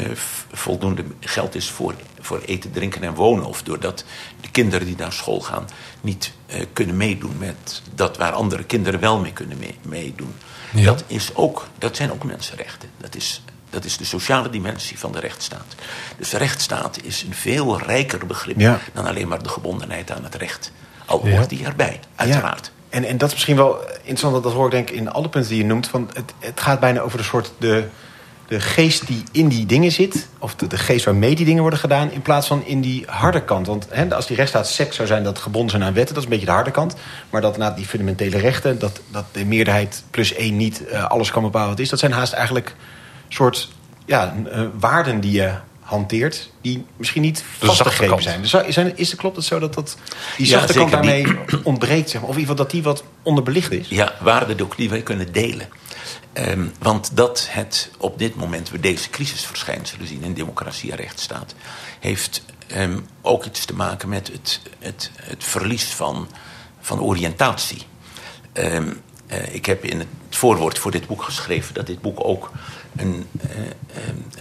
voldoende 0.51 1.03
geld 1.19 1.55
is 1.55 1.69
voor, 1.69 1.95
voor 2.19 2.41
eten, 2.45 2.71
drinken 2.71 3.03
en 3.03 3.13
wonen, 3.13 3.45
of 3.45 3.63
doordat 3.63 4.03
de 4.41 4.49
kinderen 4.51 4.85
die 4.85 4.95
naar 4.95 5.13
school 5.13 5.39
gaan 5.39 5.67
niet 6.01 6.31
uh, 6.47 6.65
kunnen 6.73 6.97
meedoen 6.97 7.37
met 7.37 7.81
dat 7.95 8.17
waar 8.17 8.31
andere 8.31 8.63
kinderen 8.63 8.99
wel 8.99 9.19
mee 9.19 9.33
kunnen 9.33 9.57
mee, 9.57 9.77
meedoen. 9.81 10.35
Ja. 10.73 10.83
Dat, 10.83 11.03
is 11.07 11.35
ook, 11.35 11.67
dat 11.77 11.95
zijn 11.95 12.11
ook 12.11 12.23
mensenrechten. 12.23 12.89
Dat 12.97 13.15
is, 13.15 13.43
dat 13.69 13.85
is 13.85 13.97
de 13.97 14.05
sociale 14.05 14.49
dimensie 14.49 14.99
van 14.99 15.11
de 15.11 15.19
rechtsstaat. 15.19 15.75
Dus 16.17 16.29
de 16.29 16.37
rechtsstaat 16.37 17.03
is 17.03 17.23
een 17.23 17.33
veel 17.33 17.79
rijker 17.79 18.25
begrip 18.25 18.59
ja. 18.59 18.79
dan 18.93 19.05
alleen 19.05 19.27
maar 19.27 19.43
de 19.43 19.49
gebondenheid 19.49 20.11
aan 20.11 20.23
het 20.23 20.35
recht. 20.35 20.71
Al 21.05 21.29
hoort 21.29 21.49
die 21.49 21.65
erbij, 21.65 21.99
uiteraard. 22.15 22.71
En, 22.91 23.03
en 23.03 23.17
dat 23.17 23.27
is 23.27 23.33
misschien 23.33 23.55
wel 23.55 23.79
interessant, 23.97 24.43
dat 24.43 24.53
hoor 24.53 24.65
ik 24.65 24.71
denk 24.71 24.89
in 24.89 25.11
alle 25.11 25.29
punten 25.29 25.51
die 25.51 25.59
je 25.59 25.65
noemt. 25.65 25.87
Van 25.87 26.09
het, 26.13 26.33
het 26.39 26.59
gaat 26.59 26.79
bijna 26.79 26.99
over 26.99 27.17
de 27.17 27.23
soort 27.23 27.51
de, 27.57 27.83
de 28.47 28.59
geest 28.59 29.07
die 29.07 29.23
in 29.31 29.47
die 29.47 29.65
dingen 29.65 29.91
zit. 29.91 30.27
Of 30.39 30.55
de, 30.55 30.67
de 30.67 30.77
geest 30.77 31.05
waarmee 31.05 31.35
die 31.35 31.45
dingen 31.45 31.61
worden 31.61 31.79
gedaan. 31.79 32.11
In 32.11 32.21
plaats 32.21 32.47
van 32.47 32.65
in 32.65 32.81
die 32.81 33.03
harde 33.07 33.43
kant. 33.43 33.67
Want 33.67 33.87
hè, 33.89 34.15
als 34.15 34.27
die 34.27 34.35
rechtsstaat 34.35 34.67
seks 34.67 34.95
zou 34.95 35.07
zijn 35.07 35.23
dat 35.23 35.39
gebonden 35.39 35.71
zijn 35.71 35.83
aan 35.83 35.93
wetten. 35.93 36.15
Dat 36.15 36.23
is 36.23 36.29
een 36.29 36.35
beetje 36.35 36.51
de 36.51 36.57
harde 36.57 36.71
kant. 36.71 36.95
Maar 37.29 37.41
dat 37.41 37.57
na 37.57 37.71
die 37.71 37.85
fundamentele 37.85 38.37
rechten. 38.37 38.79
Dat, 38.79 39.01
dat 39.11 39.25
de 39.31 39.45
meerderheid 39.45 40.03
plus 40.09 40.33
één 40.33 40.57
niet 40.57 40.83
uh, 40.91 41.05
alles 41.05 41.31
kan 41.31 41.43
bepalen 41.43 41.69
wat 41.69 41.79
is. 41.79 41.89
Dat 41.89 41.99
zijn 41.99 42.11
haast 42.11 42.33
eigenlijk 42.33 42.75
soort 43.29 43.69
ja, 44.05 44.33
uh, 44.53 44.65
waarden 44.79 45.19
die 45.19 45.31
je 45.31 45.53
hanteert, 45.91 46.49
die 46.61 46.85
misschien 46.97 47.21
niet 47.21 47.43
vastgegeven 47.59 48.21
zijn. 48.21 48.41
Dus 48.41 48.53
is, 48.53 48.77
is 48.77 49.11
het, 49.11 49.19
klopt 49.19 49.35
het 49.35 49.45
zo 49.45 49.59
dat, 49.59 49.73
dat 49.73 49.97
die 50.37 50.45
zachte 50.45 50.73
ja, 50.73 50.79
kant 50.79 50.91
daarmee 50.91 51.23
die... 51.23 51.63
ontbreekt? 51.71 52.09
Zeg 52.09 52.21
maar, 52.21 52.29
of 52.29 52.35
in 52.35 52.41
ieder 52.41 52.55
geval 52.55 52.55
dat 52.55 52.71
die 52.71 52.83
wat 52.83 53.03
onderbelicht 53.23 53.71
is? 53.71 53.87
Ja, 53.89 54.13
waarden 54.21 54.61
ook 54.61 54.77
die 54.77 54.89
wij 54.89 55.01
kunnen 55.01 55.31
delen. 55.31 55.69
Um, 56.33 56.71
want 56.79 57.11
dat 57.13 57.47
het 57.49 57.91
op 57.97 58.19
dit 58.19 58.35
moment 58.35 58.69
we 58.69 58.79
deze 58.79 59.09
crisisverschijnselen 59.09 60.07
zien 60.07 60.23
in 60.23 60.33
democratie 60.33 60.91
en 60.91 60.97
rechtsstaat, 60.97 61.55
heeft 61.99 62.45
um, 62.77 63.05
ook 63.21 63.45
iets 63.45 63.65
te 63.65 63.73
maken 63.73 64.09
met 64.09 64.27
het, 64.27 64.61
het, 64.79 65.11
het 65.15 65.43
verlies 65.43 65.85
van, 65.85 66.27
van 66.81 67.01
oriëntatie. 67.01 67.81
Um, 68.53 69.01
ik 69.51 69.65
heb 69.65 69.85
in 69.85 69.99
het 69.99 70.07
voorwoord 70.29 70.79
voor 70.79 70.91
dit 70.91 71.07
boek 71.07 71.23
geschreven 71.23 71.73
dat 71.73 71.87
dit 71.87 72.01
boek 72.01 72.25
ook 72.25 72.51
een, 72.95 73.27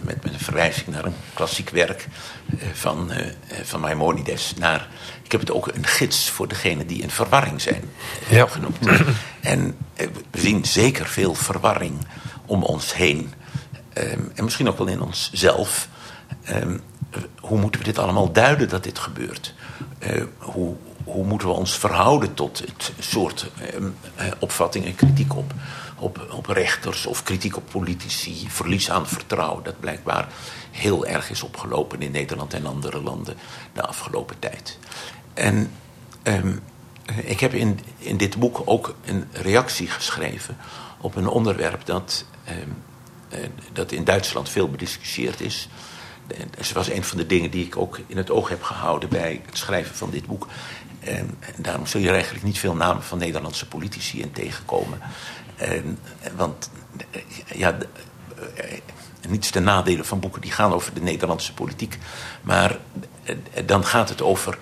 met, 0.02 0.22
met, 0.22 0.32
een 0.32 0.40
verwijzing 0.40 0.86
naar 0.86 1.04
een 1.04 1.14
klassiek 1.34 1.70
werk 1.70 2.06
van, 2.72 3.12
van 3.62 3.80
Maimonides. 3.80 4.54
Naar, 4.58 4.88
ik 5.22 5.32
heb 5.32 5.40
het 5.40 5.50
ook 5.50 5.66
een 5.66 5.86
gids 5.86 6.30
voor 6.30 6.48
degenen 6.48 6.86
die 6.86 7.02
in 7.02 7.10
verwarring 7.10 7.60
zijn 7.60 7.82
ja. 8.28 8.46
genoemd. 8.46 8.78
En 9.40 9.76
we 10.30 10.40
zien 10.40 10.64
zeker 10.64 11.06
veel 11.06 11.34
verwarring 11.34 11.98
om 12.46 12.62
ons 12.62 12.94
heen. 12.94 13.32
Ehm, 13.92 14.20
en 14.34 14.44
misschien 14.44 14.68
ook 14.68 14.78
wel 14.78 14.86
in 14.86 15.00
onszelf. 15.02 15.88
Um, 16.54 16.80
hoe 17.40 17.58
moeten 17.58 17.80
we 17.80 17.86
dit 17.86 17.98
allemaal 17.98 18.32
duiden 18.32 18.68
dat 18.68 18.82
dit 18.82 18.98
gebeurt? 18.98 19.54
Hoe, 20.38 20.76
hoe 21.04 21.24
moeten 21.24 21.48
we 21.48 21.54
ons 21.54 21.78
verhouden 21.78 22.34
tot 22.34 22.58
het 22.58 22.92
soort 22.98 23.50
um, 23.74 23.96
opvatting 24.38 24.84
en 24.84 24.94
kritiek 24.94 25.36
op, 25.36 25.52
op, 26.00 26.26
op 26.32 26.46
rechters 26.46 27.06
of 27.06 27.22
kritiek 27.22 27.56
op 27.56 27.70
politici, 27.70 28.46
verlies 28.48 28.90
aan 28.90 29.08
vertrouwen, 29.08 29.64
dat 29.64 29.80
blijkbaar 29.80 30.28
heel 30.70 31.06
erg 31.06 31.30
is 31.30 31.42
opgelopen 31.42 32.02
in 32.02 32.10
Nederland 32.10 32.54
en 32.54 32.66
andere 32.66 33.02
landen 33.02 33.36
de 33.72 33.82
afgelopen 33.82 34.38
tijd. 34.38 34.78
En 35.34 35.70
um, 36.22 36.60
ik 37.24 37.40
heb 37.40 37.54
in, 37.54 37.80
in 37.98 38.16
dit 38.16 38.38
boek 38.38 38.62
ook 38.64 38.94
een 39.04 39.28
reactie 39.32 39.88
geschreven 39.88 40.56
op 41.00 41.16
een 41.16 41.28
onderwerp 41.28 41.86
dat 41.86 42.24
um, 42.48 42.82
eh, 43.30 43.38
dat 43.72 43.92
in 43.92 44.04
Duitsland 44.04 44.48
veel 44.48 44.70
bediscussieerd 44.70 45.40
is. 45.40 45.68
Dat 46.56 46.72
was 46.72 46.90
een 46.90 47.04
van 47.04 47.18
de 47.18 47.26
dingen 47.26 47.50
die 47.50 47.64
ik 47.64 47.76
ook 47.76 48.00
in 48.06 48.16
het 48.16 48.30
oog 48.30 48.48
heb 48.48 48.62
gehouden 48.62 49.08
bij 49.08 49.40
het 49.46 49.58
schrijven 49.58 49.94
van 49.94 50.10
dit 50.10 50.26
boek. 50.26 50.46
En 51.00 51.38
daarom 51.56 51.86
zul 51.86 52.00
je 52.00 52.06
er 52.06 52.14
eigenlijk 52.14 52.44
niet 52.44 52.58
veel 52.58 52.74
namen 52.74 53.02
van 53.02 53.18
Nederlandse 53.18 53.66
politici 53.66 54.20
in 54.20 54.32
tegenkomen. 54.32 55.00
Want 56.36 56.70
ja, 57.54 57.78
eh, 58.54 58.80
niets 59.28 59.50
ten 59.50 59.62
nadele 59.62 60.04
van 60.04 60.20
boeken 60.20 60.40
die 60.40 60.52
gaan 60.52 60.72
over 60.72 60.94
de 60.94 61.00
Nederlandse 61.00 61.54
politiek. 61.54 61.98
Maar 62.42 62.78
eh, 63.24 63.36
dan 63.66 63.84
gaat 63.84 64.08
het 64.08 64.22
over, 64.22 64.58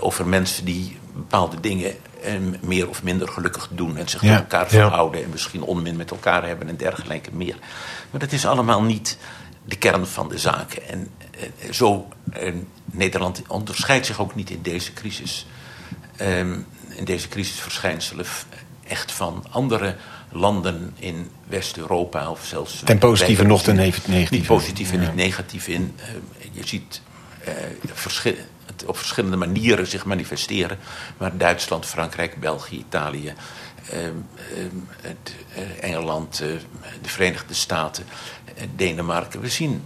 over 0.00 0.26
mensen 0.26 0.64
die 0.64 0.98
bepaalde 1.14 1.60
dingen 1.60 1.94
meer 2.60 2.88
of 2.88 3.02
minder 3.02 3.28
gelukkig 3.28 3.68
doen. 3.70 3.96
En 3.96 4.08
zich 4.08 4.22
ja. 4.22 4.36
elkaar 4.36 4.68
verhouden 4.68 5.24
en 5.24 5.30
misschien 5.30 5.62
onmin 5.62 5.96
met 5.96 6.10
elkaar 6.10 6.46
hebben 6.46 6.68
en 6.68 6.76
dergelijke 6.76 7.30
meer. 7.32 7.56
Maar 8.10 8.20
dat 8.20 8.32
is 8.32 8.46
allemaal 8.46 8.82
niet 8.82 9.18
de 9.66 9.76
kern 9.76 10.06
van 10.06 10.28
de 10.28 10.38
zaak. 10.38 10.72
En 10.72 11.10
eh, 11.30 11.72
zo, 11.72 12.08
eh, 12.32 12.52
Nederland 12.84 13.42
onderscheidt 13.48 14.06
zich 14.06 14.20
ook 14.20 14.34
niet 14.34 14.50
in 14.50 14.62
deze 14.62 14.92
crisis. 14.92 15.46
Ehm, 16.16 16.58
in 16.88 17.04
deze 17.04 17.28
crisisverschijnselen 17.28 18.26
echt 18.88 19.12
van 19.12 19.44
andere 19.50 19.96
landen 20.32 20.94
in 20.98 21.30
West-Europa 21.46 22.30
of 22.30 22.44
zelfs... 22.44 22.82
Ten 22.84 22.98
positieve 22.98 23.44
nog 23.44 23.62
ten 23.62 23.76
negatieve. 23.76 24.34
Niet 24.34 24.46
positief 24.46 24.92
en 24.92 25.00
niet 25.00 25.14
negatief 25.14 25.68
in. 25.68 25.94
Uh, 25.98 26.04
je 26.52 26.66
ziet 26.66 27.00
uh, 27.48 28.32
op 28.86 28.96
verschillende 28.96 29.36
manieren 29.36 29.86
zich 29.86 30.04
manifesteren. 30.04 30.78
Maar 31.16 31.36
Duitsland, 31.36 31.86
Frankrijk, 31.86 32.40
België, 32.40 32.78
Italië, 32.78 33.34
ehm, 33.90 34.00
ehm, 34.00 34.76
het, 35.00 35.34
eh, 35.54 35.90
Engeland, 35.90 36.40
eh, 36.40 36.48
de 37.02 37.08
Verenigde 37.08 37.54
Staten, 37.54 38.04
eh, 38.54 38.64
Denemarken. 38.76 39.40
We 39.40 39.48
zien 39.48 39.84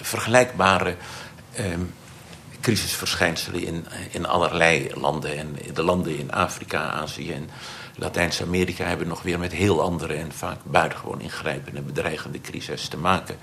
vergelijkbare 0.00 0.96
ehm, 1.54 1.80
crisisverschijnselen 2.60 3.62
in, 3.62 3.86
in 4.10 4.26
allerlei 4.26 4.90
landen. 4.94 5.38
En 5.38 5.56
de 5.74 5.82
landen 5.82 6.18
in 6.18 6.32
Afrika, 6.32 6.90
Azië 6.90 7.32
en 7.32 7.50
Latijns-Amerika 8.00 8.84
hebben 8.84 9.08
nog 9.08 9.22
weer 9.22 9.38
met 9.38 9.52
heel 9.52 9.82
andere 9.82 10.14
en 10.14 10.32
vaak 10.32 10.58
buitengewoon 10.64 11.20
ingrijpende 11.20 11.80
bedreigende 11.80 12.40
crises 12.40 12.88
te 12.88 12.96
maken. 12.96 13.36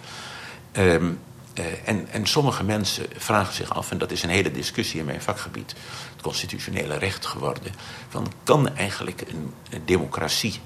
Um, 0.77 1.19
uh, 1.59 1.65
en, 1.85 2.07
en 2.11 2.27
sommige 2.27 2.63
mensen 2.63 3.05
vragen 3.15 3.53
zich 3.53 3.73
af, 3.73 3.91
en 3.91 3.97
dat 3.97 4.11
is 4.11 4.23
een 4.23 4.29
hele 4.29 4.51
discussie 4.51 4.99
in 4.99 5.05
mijn 5.05 5.21
vakgebied, 5.21 5.75
het 6.13 6.21
constitutionele 6.21 6.97
recht 6.97 7.25
geworden, 7.25 7.73
van 8.09 8.31
kan 8.43 8.75
eigenlijk 8.75 9.21
een, 9.21 9.53
democratie 9.85 10.59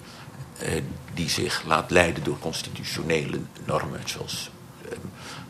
uh, 0.63 0.69
die 1.13 1.29
zich 1.29 1.63
laat 1.65 1.91
leiden 1.91 2.23
door 2.23 2.39
constitutionele 2.39 3.39
normen, 3.65 4.01
zoals 4.05 4.49
uh, 4.85 4.91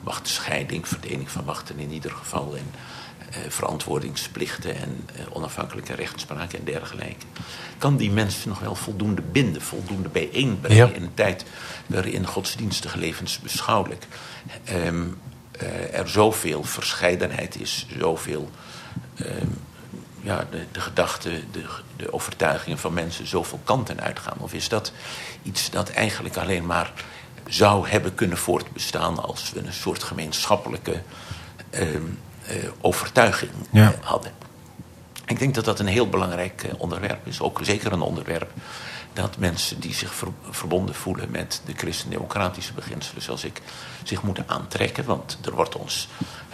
machtsscheiding, 0.03 0.87
verdeling 0.87 1.31
van 1.31 1.45
machten 1.45 1.79
in 1.79 1.91
ieder 1.91 2.11
geval, 2.11 2.55
en 2.55 2.71
verantwoordingsplichten 3.47 4.75
en 4.75 5.07
onafhankelijke 5.29 5.95
rechtspraak 5.95 6.53
en 6.53 6.63
dergelijke, 6.63 7.25
kan 7.77 7.97
die 7.97 8.11
mensen 8.11 8.49
nog 8.49 8.59
wel 8.59 8.75
voldoende 8.75 9.21
binden, 9.21 9.61
voldoende 9.61 10.09
bijeenbrengen 10.09 10.87
ja. 10.87 10.93
in 10.93 11.03
een 11.03 11.13
tijd 11.13 11.45
waarin 11.87 12.27
godsdienstige 12.27 12.97
levens 12.97 13.39
beschouwelijk 13.39 14.07
um, 14.69 15.17
uh, 15.61 15.97
er 15.99 16.09
zoveel 16.09 16.63
verscheidenheid 16.63 17.61
is, 17.61 17.87
zoveel. 17.99 18.49
Uh, 19.15 19.27
ja, 20.23 20.47
de, 20.51 20.65
de 20.71 20.81
gedachten, 20.81 21.43
de, 21.51 21.63
de 21.95 22.13
overtuigingen 22.13 22.79
van 22.79 22.93
mensen 22.93 23.27
zoveel 23.27 23.59
kanten 23.63 24.01
uitgaan? 24.01 24.37
Of 24.37 24.53
is 24.53 24.69
dat 24.69 24.91
iets 25.43 25.69
dat 25.69 25.89
eigenlijk 25.89 26.37
alleen 26.37 26.65
maar 26.65 26.93
zou 27.47 27.87
hebben 27.87 28.15
kunnen 28.15 28.37
voortbestaan 28.37 29.23
als 29.23 29.51
we 29.51 29.59
een 29.59 29.73
soort 29.73 30.03
gemeenschappelijke 30.03 31.01
uh, 31.71 31.87
overtuiging 32.81 33.51
ja. 33.69 33.93
hadden? 34.01 34.31
Ik 35.25 35.39
denk 35.39 35.55
dat 35.55 35.65
dat 35.65 35.79
een 35.79 35.87
heel 35.87 36.09
belangrijk 36.09 36.65
onderwerp 36.77 37.27
is. 37.27 37.41
Ook 37.41 37.59
zeker 37.63 37.91
een 37.91 38.01
onderwerp 38.01 38.51
dat 39.13 39.37
mensen 39.37 39.79
die 39.79 39.93
zich 39.93 40.13
verbonden 40.49 40.95
voelen 40.95 41.31
met 41.31 41.61
de 41.65 41.73
christendemocratische 41.73 42.73
beginselen, 42.73 43.21
zoals 43.21 43.43
ik, 43.43 43.61
zich 44.03 44.23
moeten 44.23 44.43
aantrekken. 44.47 45.05
Want 45.05 45.37
er 45.45 45.51
wordt 45.51 45.75
ons 45.75 46.07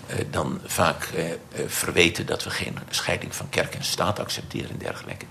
eh, 0.07 0.25
dan 0.31 0.59
vaak 0.65 1.03
eh, 1.03 1.31
eh, 1.31 1.37
verweten 1.67 2.25
dat 2.25 2.43
we 2.43 2.49
geen 2.49 2.77
scheiding 2.89 3.35
van 3.35 3.49
kerk 3.49 3.75
en 3.75 3.83
staat 3.83 4.19
accepteren 4.19 4.69
en 4.69 4.77
dergelijke. 4.77 5.25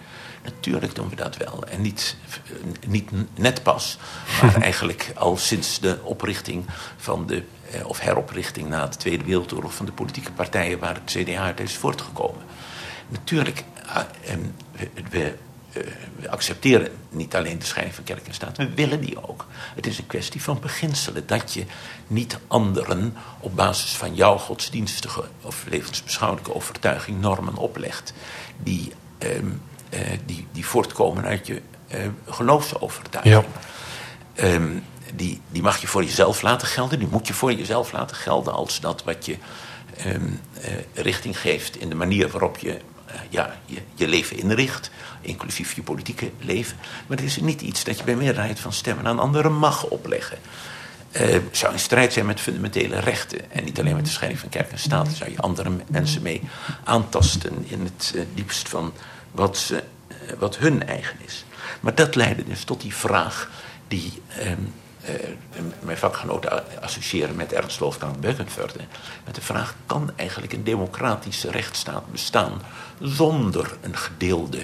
Natuurlijk 0.46 0.94
doen 0.94 1.08
we 1.08 1.16
dat 1.16 1.36
wel. 1.36 1.64
En 1.70 1.80
niet, 1.80 2.16
eh, 2.30 2.88
niet 2.88 3.10
net 3.34 3.62
pas, 3.62 3.98
maar 4.42 4.62
eigenlijk 4.62 5.12
al 5.14 5.36
sinds 5.36 5.80
de 5.80 5.98
oprichting 6.02 6.64
van 6.96 7.26
de, 7.26 7.36
eh, 7.36 7.42
of 7.84 8.00
heroprichting 8.00 8.68
na 8.68 8.86
de 8.86 8.96
Tweede 8.96 9.24
Wereldoorlog 9.24 9.74
van 9.74 9.86
de 9.86 9.92
politieke 9.92 10.32
partijen 10.32 10.78
waar 10.78 10.94
het 10.94 11.16
CDA 11.16 11.42
uit 11.42 11.60
is 11.60 11.76
voortgekomen. 11.76 12.42
Natuurlijk, 13.08 13.64
uh, 13.86 13.98
we 15.10 15.34
eh, 15.76 15.82
we 16.16 16.30
accepteren 16.30 16.88
niet 17.10 17.34
alleen 17.34 17.58
de 17.58 17.64
scheiding 17.64 17.94
van 17.94 18.04
kerk 18.04 18.26
en 18.26 18.34
staat, 18.34 18.56
we 18.56 18.74
willen 18.74 19.00
die 19.00 19.28
ook. 19.28 19.46
Het 19.74 19.86
is 19.86 19.98
een 19.98 20.06
kwestie 20.06 20.42
van 20.42 20.60
beginselen. 20.60 21.26
Dat 21.26 21.52
je 21.52 21.64
niet 22.06 22.38
anderen 22.46 23.14
op 23.40 23.56
basis 23.56 23.96
van 23.96 24.14
jouw 24.14 24.36
godsdienstige 24.36 25.24
of 25.42 25.64
levensbeschouwelijke 25.68 26.54
overtuiging 26.54 27.20
normen 27.20 27.56
oplegt. 27.56 28.12
Die, 28.62 28.92
ehm, 29.18 29.46
eh, 29.88 30.00
die, 30.26 30.46
die 30.52 30.66
voortkomen 30.66 31.24
uit 31.24 31.46
je 31.46 31.62
geloofsovertuiging. 32.28 33.34
Ja. 33.34 33.44
Ehm, 34.42 34.78
die, 35.14 35.40
die 35.50 35.62
mag 35.62 35.80
je 35.80 35.86
voor 35.86 36.04
jezelf 36.04 36.42
laten 36.42 36.68
gelden. 36.68 36.98
Die 36.98 37.08
moet 37.10 37.26
je 37.26 37.34
voor 37.34 37.52
jezelf 37.52 37.92
laten 37.92 38.16
gelden 38.16 38.52
als 38.52 38.80
dat 38.80 39.04
wat 39.04 39.26
je 39.26 39.36
ehm, 39.96 40.30
richting 40.94 41.40
geeft 41.40 41.76
in 41.76 41.88
de 41.88 41.94
manier 41.94 42.28
waarop 42.28 42.58
je 42.58 42.80
ja, 43.30 43.56
je, 43.64 43.78
je 43.94 44.08
leven 44.08 44.38
inricht 44.38 44.90
inclusief 45.20 45.72
je 45.72 45.82
politieke 45.82 46.30
leven. 46.40 46.76
Maar 47.06 47.16
het 47.16 47.26
is 47.26 47.36
niet 47.36 47.60
iets 47.60 47.84
dat 47.84 47.98
je 47.98 48.04
bij 48.04 48.16
meerderheid 48.16 48.60
van 48.60 48.72
stemmen 48.72 49.06
aan 49.06 49.18
anderen 49.18 49.52
mag 49.52 49.84
opleggen. 49.84 50.38
Uh, 51.12 51.36
zou 51.50 51.72
in 51.72 51.78
strijd 51.78 52.12
zijn 52.12 52.26
met 52.26 52.40
fundamentele 52.40 53.00
rechten. 53.00 53.52
En 53.52 53.64
niet 53.64 53.78
alleen 53.78 53.96
met 53.96 54.04
de 54.04 54.10
scheiding 54.10 54.40
van 54.40 54.48
kerk 54.48 54.70
en 54.70 54.78
staat. 54.78 55.08
Zou 55.08 55.30
je 55.30 55.40
andere 55.40 55.70
mensen 55.88 56.22
mee 56.22 56.42
aantasten 56.84 57.64
in 57.68 57.80
het 57.80 58.14
diepst 58.34 58.68
van 58.68 58.92
wat, 59.30 59.58
ze, 59.58 59.82
wat 60.38 60.58
hun 60.58 60.86
eigen 60.86 61.16
is. 61.24 61.44
Maar 61.80 61.94
dat 61.94 62.14
leidde 62.14 62.44
dus 62.44 62.64
tot 62.64 62.80
die 62.80 62.94
vraag 62.94 63.50
die 63.88 64.22
ehm, 64.28 64.60
mijn 65.80 65.98
vakgenoten 65.98 66.62
associëren 66.80 67.36
met 67.36 67.52
Ernst 67.52 67.78
Wolfgang 67.78 68.18
Beukenförde. 68.20 68.78
Met 69.24 69.34
de 69.34 69.40
vraag, 69.40 69.74
kan 69.86 70.10
eigenlijk 70.16 70.52
een 70.52 70.64
democratische 70.64 71.50
rechtsstaat 71.50 72.12
bestaan 72.12 72.62
zonder 73.00 73.76
een 73.80 73.96
gedeelde 73.96 74.62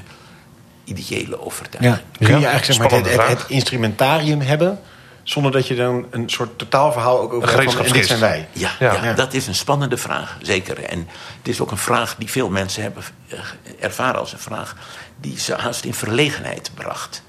ideële 0.84 1.40
overtuiging. 1.40 1.94
Ja. 1.94 2.26
Kun 2.26 2.38
je 2.38 2.46
eigenlijk 2.46 2.64
zeg 2.64 2.78
maar, 2.78 2.90
het, 2.90 3.28
het, 3.28 3.44
instrumentarium 3.48 4.40
hebben... 4.40 4.80
zonder 5.22 5.52
dat 5.52 5.66
je 5.66 5.74
dan 5.74 6.06
een 6.10 6.30
soort 6.30 6.58
totaalverhaal 6.58 7.20
ook 7.20 7.32
over 7.32 7.58
hebt 7.58 7.72
van... 7.72 7.84
en 7.84 7.92
dit 7.92 8.06
zijn 8.06 8.20
wij. 8.20 8.48
Ja, 8.52 8.70
ja, 8.78 9.12
dat 9.12 9.34
is 9.34 9.46
een 9.46 9.54
spannende 9.54 9.96
vraag, 9.96 10.36
zeker. 10.42 10.84
En 10.84 11.08
het 11.38 11.48
is 11.48 11.60
ook 11.60 11.70
een 11.70 11.76
vraag 11.76 12.16
die 12.18 12.30
veel 12.30 12.48
mensen 12.48 12.82
hebben 12.82 13.02
eh, 13.28 13.38
ervaren 13.80 14.20
als 14.20 14.32
een 14.32 14.38
vraag... 14.38 14.76
die 15.20 15.38
ze 15.38 15.54
haast 15.54 15.84
in 15.84 15.94
verlegenheid 15.94 16.70
bracht. 16.74 17.22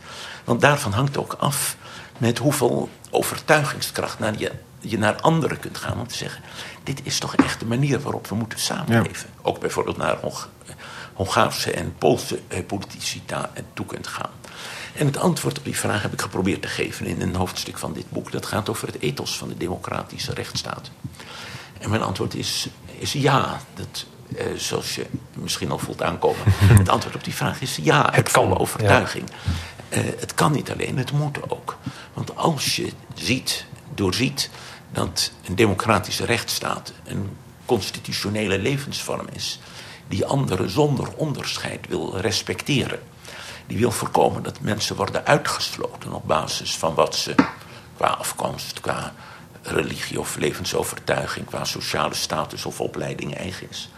Want 0.44 0.62
daarvan 0.62 0.92
hangt 0.92 1.18
ook 1.18 1.36
af 1.40 1.76
met 2.24 2.38
hoeveel 2.38 2.90
overtuigingskracht 3.10 4.20
naar 4.20 4.34
je, 4.38 4.52
je 4.80 4.98
naar 4.98 5.22
anderen 5.22 5.60
kunt 5.60 5.78
gaan... 5.78 6.00
om 6.00 6.08
te 6.08 6.16
zeggen, 6.16 6.42
dit 6.84 7.00
is 7.04 7.20
toch 7.20 7.36
echt 7.36 7.60
de 7.60 7.66
manier 7.66 8.00
waarop 8.00 8.28
we 8.28 8.36
moeten 8.36 8.60
samenleven. 8.60 9.30
Ook 9.42 9.60
bijvoorbeeld 9.60 9.98
naar 9.98 10.18
Hongaarse 11.14 11.72
en 11.72 11.96
Poolse 11.98 12.40
politici 12.68 13.24
toe 13.74 13.86
kunt 13.86 14.08
gaan. 14.08 14.30
En 14.96 15.06
het 15.06 15.18
antwoord 15.18 15.58
op 15.58 15.64
die 15.64 15.78
vraag 15.78 16.02
heb 16.02 16.14
ik 16.14 16.22
geprobeerd 16.22 16.62
te 16.62 16.68
geven 16.68 17.06
in 17.06 17.22
een 17.22 17.36
hoofdstuk 17.36 17.78
van 17.78 17.94
dit 17.94 18.10
boek. 18.10 18.32
Dat 18.32 18.46
gaat 18.46 18.70
over 18.70 18.88
het 18.88 19.00
ethos 19.00 19.38
van 19.38 19.48
de 19.48 19.58
democratische 19.58 20.34
rechtsstaat. 20.34 20.92
En 21.80 21.90
mijn 21.90 22.02
antwoord 22.02 22.36
is, 22.36 22.68
is 23.00 23.14
ja. 23.14 23.60
Dat, 23.74 24.06
eh, 24.38 24.46
zoals 24.56 24.96
je 24.96 25.06
misschien 25.34 25.72
al 25.72 25.78
voelt 25.78 26.02
aankomen. 26.02 26.44
het 26.84 26.90
antwoord 26.90 27.16
op 27.16 27.24
die 27.24 27.36
vraag 27.36 27.62
is 27.62 27.80
ja, 27.82 28.12
uit 28.12 28.30
volle 28.30 28.60
overtuiging. 28.60 29.30
Ja. 29.30 29.52
Uh, 29.94 30.00
het 30.20 30.34
kan 30.34 30.52
niet 30.52 30.72
alleen, 30.72 30.98
het 30.98 31.12
moet 31.12 31.52
ook. 31.52 31.78
Als 32.36 32.76
je 32.76 32.92
ziet, 33.16 33.66
doorziet 33.96 34.50
dat 34.92 35.32
een 35.46 35.56
democratische 35.56 36.26
rechtsstaat 36.26 36.94
een 37.06 37.38
constitutionele 37.66 38.60
levensvorm 38.60 39.28
is, 39.34 39.60
die 40.08 40.26
anderen 40.26 40.70
zonder 40.70 41.14
onderscheid 41.16 41.88
wil 41.88 42.18
respecteren 42.18 43.00
die 43.68 43.78
wil 43.78 43.92
voorkomen 43.92 44.44
dat 44.44 44.60
mensen 44.60 44.96
worden 44.96 45.26
uitgesloten 45.26 46.14
op 46.14 46.28
basis 46.28 46.76
van 46.78 46.94
wat 46.94 47.16
ze 47.16 47.36
qua 47.98 48.08
afkomst, 48.08 48.80
qua 48.80 49.14
religie 49.62 50.20
of 50.20 50.36
levensovertuiging, 50.36 51.46
qua 51.46 51.64
sociale 51.66 52.14
status 52.14 52.66
of 52.66 52.82
opleiding 52.82 53.38
eigen 53.38 53.70
is. 53.70 53.90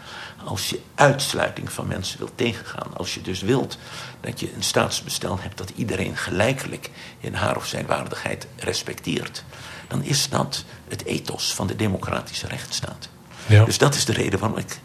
Als 0.44 0.68
je 0.68 0.80
uitsluiting 0.94 1.72
van 1.72 1.86
mensen 1.86 2.18
wilt 2.18 2.32
tegengaan, 2.34 2.96
als 2.96 3.14
je 3.14 3.22
dus 3.22 3.40
wilt 3.40 3.78
dat 4.20 4.40
je 4.40 4.54
een 4.54 4.62
staatsbestel 4.62 5.38
hebt 5.40 5.58
dat 5.58 5.72
iedereen 5.76 6.16
gelijkelijk 6.16 6.90
in 7.20 7.34
haar 7.34 7.56
of 7.56 7.66
zijn 7.66 7.86
waardigheid 7.86 8.46
respecteert, 8.56 9.44
dan 9.88 10.02
is 10.02 10.28
dat 10.28 10.64
het 10.88 11.04
ethos 11.04 11.54
van 11.54 11.66
de 11.66 11.76
democratische 11.76 12.46
rechtsstaat. 12.46 13.08
Ja. 13.46 13.64
Dus 13.64 13.78
dat 13.78 13.94
is 13.94 14.04
de 14.04 14.12
reden 14.12 14.38
waarom 14.38 14.58
ik 14.58 14.78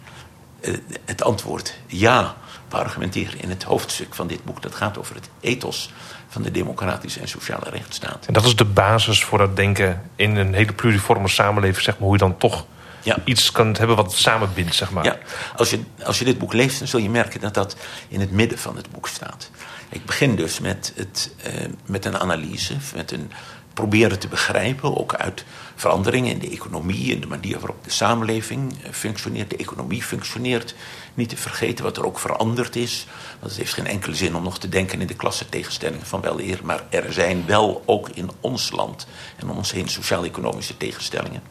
eh, 0.61 0.73
het 1.05 1.23
antwoord 1.23 1.77
ja 1.87 2.35
argumenteren 2.69 3.41
in 3.41 3.49
het 3.49 3.63
hoofdstuk 3.63 4.15
van 4.15 4.27
dit 4.27 4.43
boek. 4.43 4.61
Dat 4.61 4.75
gaat 4.75 4.97
over 4.97 5.15
het 5.15 5.29
ethos 5.39 5.91
van 6.27 6.41
de 6.41 6.51
democratische 6.51 7.19
en 7.19 7.27
sociale 7.27 7.69
rechtsstaat. 7.69 8.25
En 8.25 8.33
dat 8.33 8.45
is 8.45 8.55
de 8.55 8.65
basis 8.65 9.23
voor 9.23 9.37
dat 9.37 9.55
denken 9.55 10.09
in 10.15 10.35
een 10.35 10.53
hele 10.53 10.73
pluriforme 10.73 11.27
samenleving, 11.27 11.83
zeg 11.83 11.93
maar, 11.93 12.03
hoe 12.03 12.13
je 12.13 12.23
dan 12.23 12.37
toch 12.37 12.65
ja. 13.03 13.17
iets 13.25 13.51
kan 13.51 13.75
hebben 13.77 13.95
wat 13.95 14.13
samenbindt, 14.13 14.75
zeg 14.75 14.91
maar. 14.91 15.05
Ja, 15.05 15.17
als 15.55 15.69
je, 15.69 15.79
als 16.03 16.19
je 16.19 16.25
dit 16.25 16.37
boek 16.37 16.53
leest, 16.53 16.79
dan 16.79 16.87
zul 16.87 16.99
je 16.99 17.09
merken 17.09 17.39
dat 17.39 17.53
dat 17.53 17.75
in 18.07 18.19
het 18.19 18.31
midden 18.31 18.57
van 18.57 18.75
het 18.75 18.91
boek 18.91 19.07
staat. 19.07 19.49
Ik 19.89 20.05
begin 20.05 20.35
dus 20.35 20.59
met, 20.59 20.93
het, 20.95 21.31
uh, 21.47 21.53
met 21.85 22.05
een 22.05 22.17
analyse, 22.17 22.75
met 22.95 23.11
een 23.11 23.31
proberen 23.73 24.19
te 24.19 24.27
begrijpen, 24.27 24.97
ook 24.97 25.15
uit 25.15 25.43
veranderingen 25.75 26.31
in 26.31 26.39
de 26.39 26.49
economie, 26.49 27.11
in 27.11 27.21
de 27.21 27.27
manier 27.27 27.59
waarop 27.59 27.83
de 27.83 27.91
samenleving 27.91 28.83
eh, 28.83 28.91
functioneert, 28.91 29.49
de 29.49 29.55
economie 29.55 30.03
functioneert. 30.03 30.75
Niet 31.13 31.29
te 31.29 31.37
vergeten 31.37 31.83
wat 31.83 31.97
er 31.97 32.05
ook 32.05 32.19
veranderd 32.19 32.75
is. 32.75 33.07
Want 33.39 33.51
het 33.51 33.61
heeft 33.61 33.73
geen 33.73 33.87
enkele 33.87 34.15
zin 34.15 34.35
om 34.35 34.43
nog 34.43 34.59
te 34.59 34.69
denken 34.69 35.01
in 35.01 35.07
de 35.07 35.15
klassentegenstellingen 35.15 36.05
van 36.05 36.21
wel 36.21 36.39
eer, 36.39 36.59
maar 36.63 36.83
er 36.89 37.13
zijn 37.13 37.45
wel 37.45 37.83
ook 37.85 38.09
in 38.09 38.29
ons 38.39 38.71
land 38.71 39.07
en 39.37 39.49
om 39.49 39.57
ons 39.57 39.71
heen 39.71 39.87
sociaal-economische 39.87 40.77
tegenstellingen. 40.77 41.41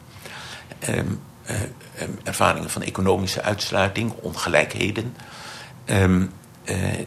Eh, 0.79 0.97
ehm, 0.97 1.07
ervaringen 2.23 2.69
van 2.69 2.81
economische 2.81 3.41
uitsluiting, 3.41 4.11
ongelijkheden. 4.11 5.15
Eh, 5.85 6.99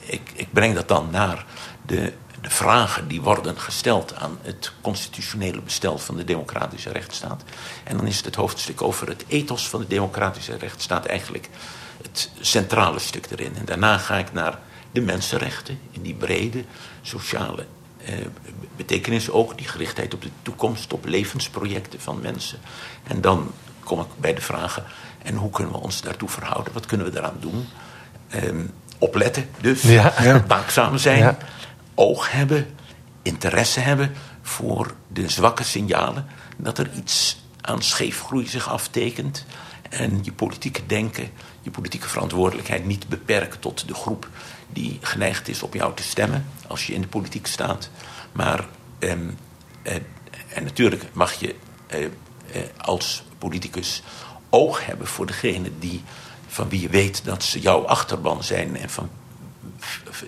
ik, 0.00 0.32
ik 0.34 0.48
breng 0.52 0.74
dat 0.74 0.88
dan 0.88 1.08
naar 1.10 1.44
de 1.86 2.12
de 2.46 2.52
vragen 2.52 3.08
die 3.08 3.20
worden 3.20 3.58
gesteld 3.60 4.14
aan 4.14 4.38
het 4.42 4.72
constitutionele 4.80 5.60
bestel 5.60 5.98
van 5.98 6.16
de 6.16 6.24
democratische 6.24 6.90
rechtsstaat. 6.90 7.42
En 7.84 7.96
dan 7.96 8.06
is 8.06 8.16
het 8.16 8.24
het 8.24 8.34
hoofdstuk 8.34 8.82
over 8.82 9.08
het 9.08 9.24
ethos 9.28 9.68
van 9.68 9.80
de 9.80 9.86
democratische 9.86 10.56
rechtsstaat 10.56 11.06
eigenlijk 11.06 11.48
het 12.02 12.30
centrale 12.40 12.98
stuk 12.98 13.26
erin. 13.30 13.56
En 13.56 13.64
daarna 13.64 13.98
ga 13.98 14.16
ik 14.16 14.32
naar 14.32 14.58
de 14.92 15.00
mensenrechten 15.00 15.78
in 15.90 16.02
die 16.02 16.14
brede 16.14 16.64
sociale 17.02 17.66
eh, 18.04 18.14
betekenis 18.76 19.30
ook, 19.30 19.56
die 19.58 19.68
gerichtheid 19.68 20.14
op 20.14 20.22
de 20.22 20.30
toekomst, 20.42 20.92
op 20.92 21.04
levensprojecten 21.04 22.00
van 22.00 22.20
mensen. 22.20 22.58
En 23.06 23.20
dan 23.20 23.50
kom 23.86 24.00
ik 24.00 24.06
bij 24.16 24.34
de 24.34 24.40
vragen, 24.40 24.84
en 25.22 25.34
hoe 25.34 25.50
kunnen 25.50 25.72
we 25.72 25.80
ons 25.80 26.00
daartoe 26.00 26.28
verhouden? 26.28 26.72
Wat 26.72 26.86
kunnen 26.86 27.06
we 27.06 27.12
daaraan 27.12 27.38
doen? 27.40 27.68
Eh, 28.28 28.42
opletten 28.98 29.48
dus, 29.60 29.82
ja, 29.82 30.12
ja. 30.22 30.44
waakzaam 30.46 30.98
zijn. 30.98 31.18
Ja 31.18 31.36
oog 31.96 32.32
hebben, 32.32 32.66
interesse 33.22 33.80
hebben 33.80 34.12
voor 34.42 34.94
de 35.08 35.28
zwakke 35.28 35.64
signalen 35.64 36.26
dat 36.56 36.78
er 36.78 36.90
iets 36.94 37.44
aan 37.60 37.82
scheefgroei 37.82 38.46
zich 38.46 38.68
aftekent. 38.68 39.44
En 39.90 40.20
je 40.22 40.32
politieke 40.32 40.86
denken, 40.86 41.30
je 41.62 41.70
politieke 41.70 42.08
verantwoordelijkheid 42.08 42.86
niet 42.86 43.08
beperken 43.08 43.60
tot 43.60 43.88
de 43.88 43.94
groep 43.94 44.28
die 44.72 44.98
geneigd 45.00 45.48
is 45.48 45.62
op 45.62 45.74
jou 45.74 45.94
te 45.94 46.02
stemmen 46.02 46.46
als 46.66 46.86
je 46.86 46.94
in 46.94 47.00
de 47.00 47.06
politiek 47.06 47.46
staat. 47.46 47.90
Maar, 48.32 48.66
ehm, 48.98 49.28
eh, 49.82 49.94
en 50.48 50.64
natuurlijk 50.64 51.04
mag 51.12 51.32
je 51.32 51.54
eh, 51.86 52.04
eh, 52.04 52.10
als 52.76 53.24
politicus 53.38 54.02
oog 54.50 54.86
hebben 54.86 55.06
voor 55.06 55.26
degene 55.26 55.70
die, 55.78 56.02
van 56.48 56.68
wie 56.68 56.80
je 56.80 56.88
weet 56.88 57.24
dat 57.24 57.42
ze 57.42 57.60
jouw 57.60 57.86
achterban 57.86 58.44
zijn 58.44 58.76
en 58.76 58.90
van 58.90 59.10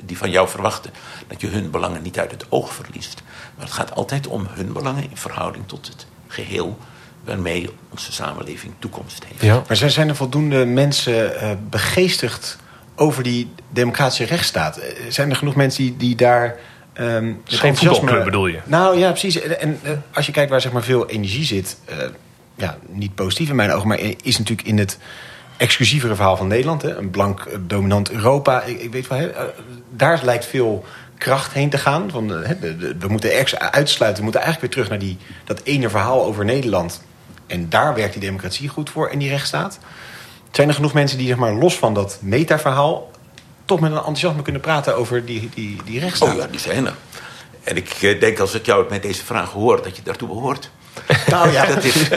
die 0.05 0.19
van 0.19 0.31
jou 0.31 0.49
verwachten 0.49 0.91
dat 1.27 1.41
je 1.41 1.47
hun 1.47 1.71
belangen 1.71 2.03
niet 2.03 2.19
uit 2.19 2.31
het 2.31 2.47
oog 2.49 2.73
verliest. 2.73 3.23
Maar 3.57 3.65
het 3.65 3.75
gaat 3.75 3.95
altijd 3.95 4.27
om 4.27 4.47
hun 4.51 4.73
belangen 4.73 5.03
in 5.03 5.17
verhouding 5.17 5.69
tot 5.69 5.87
het 5.87 6.07
geheel 6.27 6.79
waarmee 7.25 7.71
onze 7.91 8.13
samenleving 8.13 8.73
toekomst 8.79 9.25
heeft. 9.25 9.43
Ja. 9.43 9.63
Maar 9.67 9.77
zijn 9.91 10.09
er 10.09 10.17
voldoende 10.17 10.65
mensen 10.65 11.33
uh, 11.33 11.51
begeestigd 11.71 12.59
over 12.97 13.23
die 13.23 13.51
democratische 13.71 14.25
rechtsstaat? 14.25 14.77
Eh, 14.77 14.93
zijn 15.09 15.31
er 15.31 15.37
genoeg 15.37 15.55
mensen 15.55 15.83
die, 15.83 15.97
die 15.97 16.17
daar... 16.17 16.57
Um, 17.01 17.43
geen 17.45 17.77
voetbalclub 17.77 18.25
bedoel 18.25 18.47
je? 18.47 18.61
Nou 18.65 18.99
ja, 18.99 19.11
precies. 19.11 19.41
En 19.41 19.81
uh, 19.85 19.91
als 20.13 20.27
je 20.27 20.33
kijkt 20.33 20.51
waar 20.51 20.61
zeg 20.61 20.73
maar, 20.73 20.83
veel 20.83 21.09
energie 21.09 21.45
zit... 21.45 21.79
Uh, 21.91 21.97
ja, 22.59 22.79
niet 22.89 23.15
positief 23.15 23.49
in 23.49 23.57
mijn 23.57 23.73
ogen, 23.73 23.89
maar 23.89 24.01
is 24.23 24.39
natuurlijk 24.39 24.69
in 24.69 24.79
het 24.79 24.99
exclusievere 25.57 26.15
verhaal 26.15 26.37
van 26.37 26.47
Nederland. 26.47 26.83
Hè? 26.83 26.97
Een 26.97 27.11
blank 27.11 27.41
eh, 27.41 27.59
dominant 27.61 28.11
Europa. 28.11 28.63
Ik, 28.63 28.81
ik 28.81 28.93
weet 28.93 29.09
wel, 29.09 29.19
hè? 29.19 29.29
Eh, 29.29 29.45
daar 29.91 30.21
lijkt 30.25 30.47
veel 30.47 30.85
kracht 31.19 31.53
heen 31.53 31.71
te 31.71 31.79
gaan. 31.79 32.11
Van, 32.11 32.35
eh, 32.35 32.49
hè, 32.49 32.77
we 32.99 33.09
moeten 33.09 33.33
ergens 33.33 33.59
uitsluiten. 33.59 34.19
We 34.19 34.25
moeten 34.25 34.41
eigenlijk 34.43 34.75
weer 34.75 34.85
terug 34.85 34.99
naar 34.99 35.09
die, 35.09 35.19
dat 35.45 35.61
ene 35.63 35.91
verhaal 35.91 36.25
over 36.25 36.45
Nederland. 36.45 37.03
En 37.47 37.69
daar 37.69 37.95
werkt 37.95 38.13
die 38.13 38.23
democratie 38.23 38.69
goed 38.69 38.91
voor 38.91 39.09
en 39.09 39.19
die 39.19 39.29
rechtsstaat. 39.29 39.79
Zijn 40.51 40.69
er 40.69 40.75
genoeg 40.75 40.93
mensen 40.93 41.19
die 41.19 41.27
zeg 41.27 41.37
maar, 41.37 41.53
los 41.53 41.79
van 41.79 41.95
dat 41.95 42.19
metaverhaal... 42.21 43.11
toch 43.65 43.81
met 43.81 43.91
een 43.91 43.97
enthousiasme 43.97 44.43
kunnen 44.43 44.61
praten 44.61 44.97
over 44.97 45.25
die, 45.25 45.49
die, 45.55 45.77
die 45.85 46.01
rechtsstaat? 46.01 46.29
Oh 46.29 46.37
ja, 46.37 46.47
die 46.47 46.61
zijn 46.61 46.87
er. 46.87 46.95
En 47.63 47.77
ik 47.77 48.17
denk 48.21 48.39
als 48.39 48.55
ik 48.55 48.67
jou 48.67 48.87
met 48.91 49.03
deze 49.03 49.25
vraag 49.25 49.51
hoor, 49.51 49.83
dat 49.83 49.97
je 49.97 50.03
daartoe 50.03 50.29
behoort. 50.29 50.71
Nou 51.27 51.51
ja, 51.51 51.67
dat 51.75 51.85
is. 51.85 52.09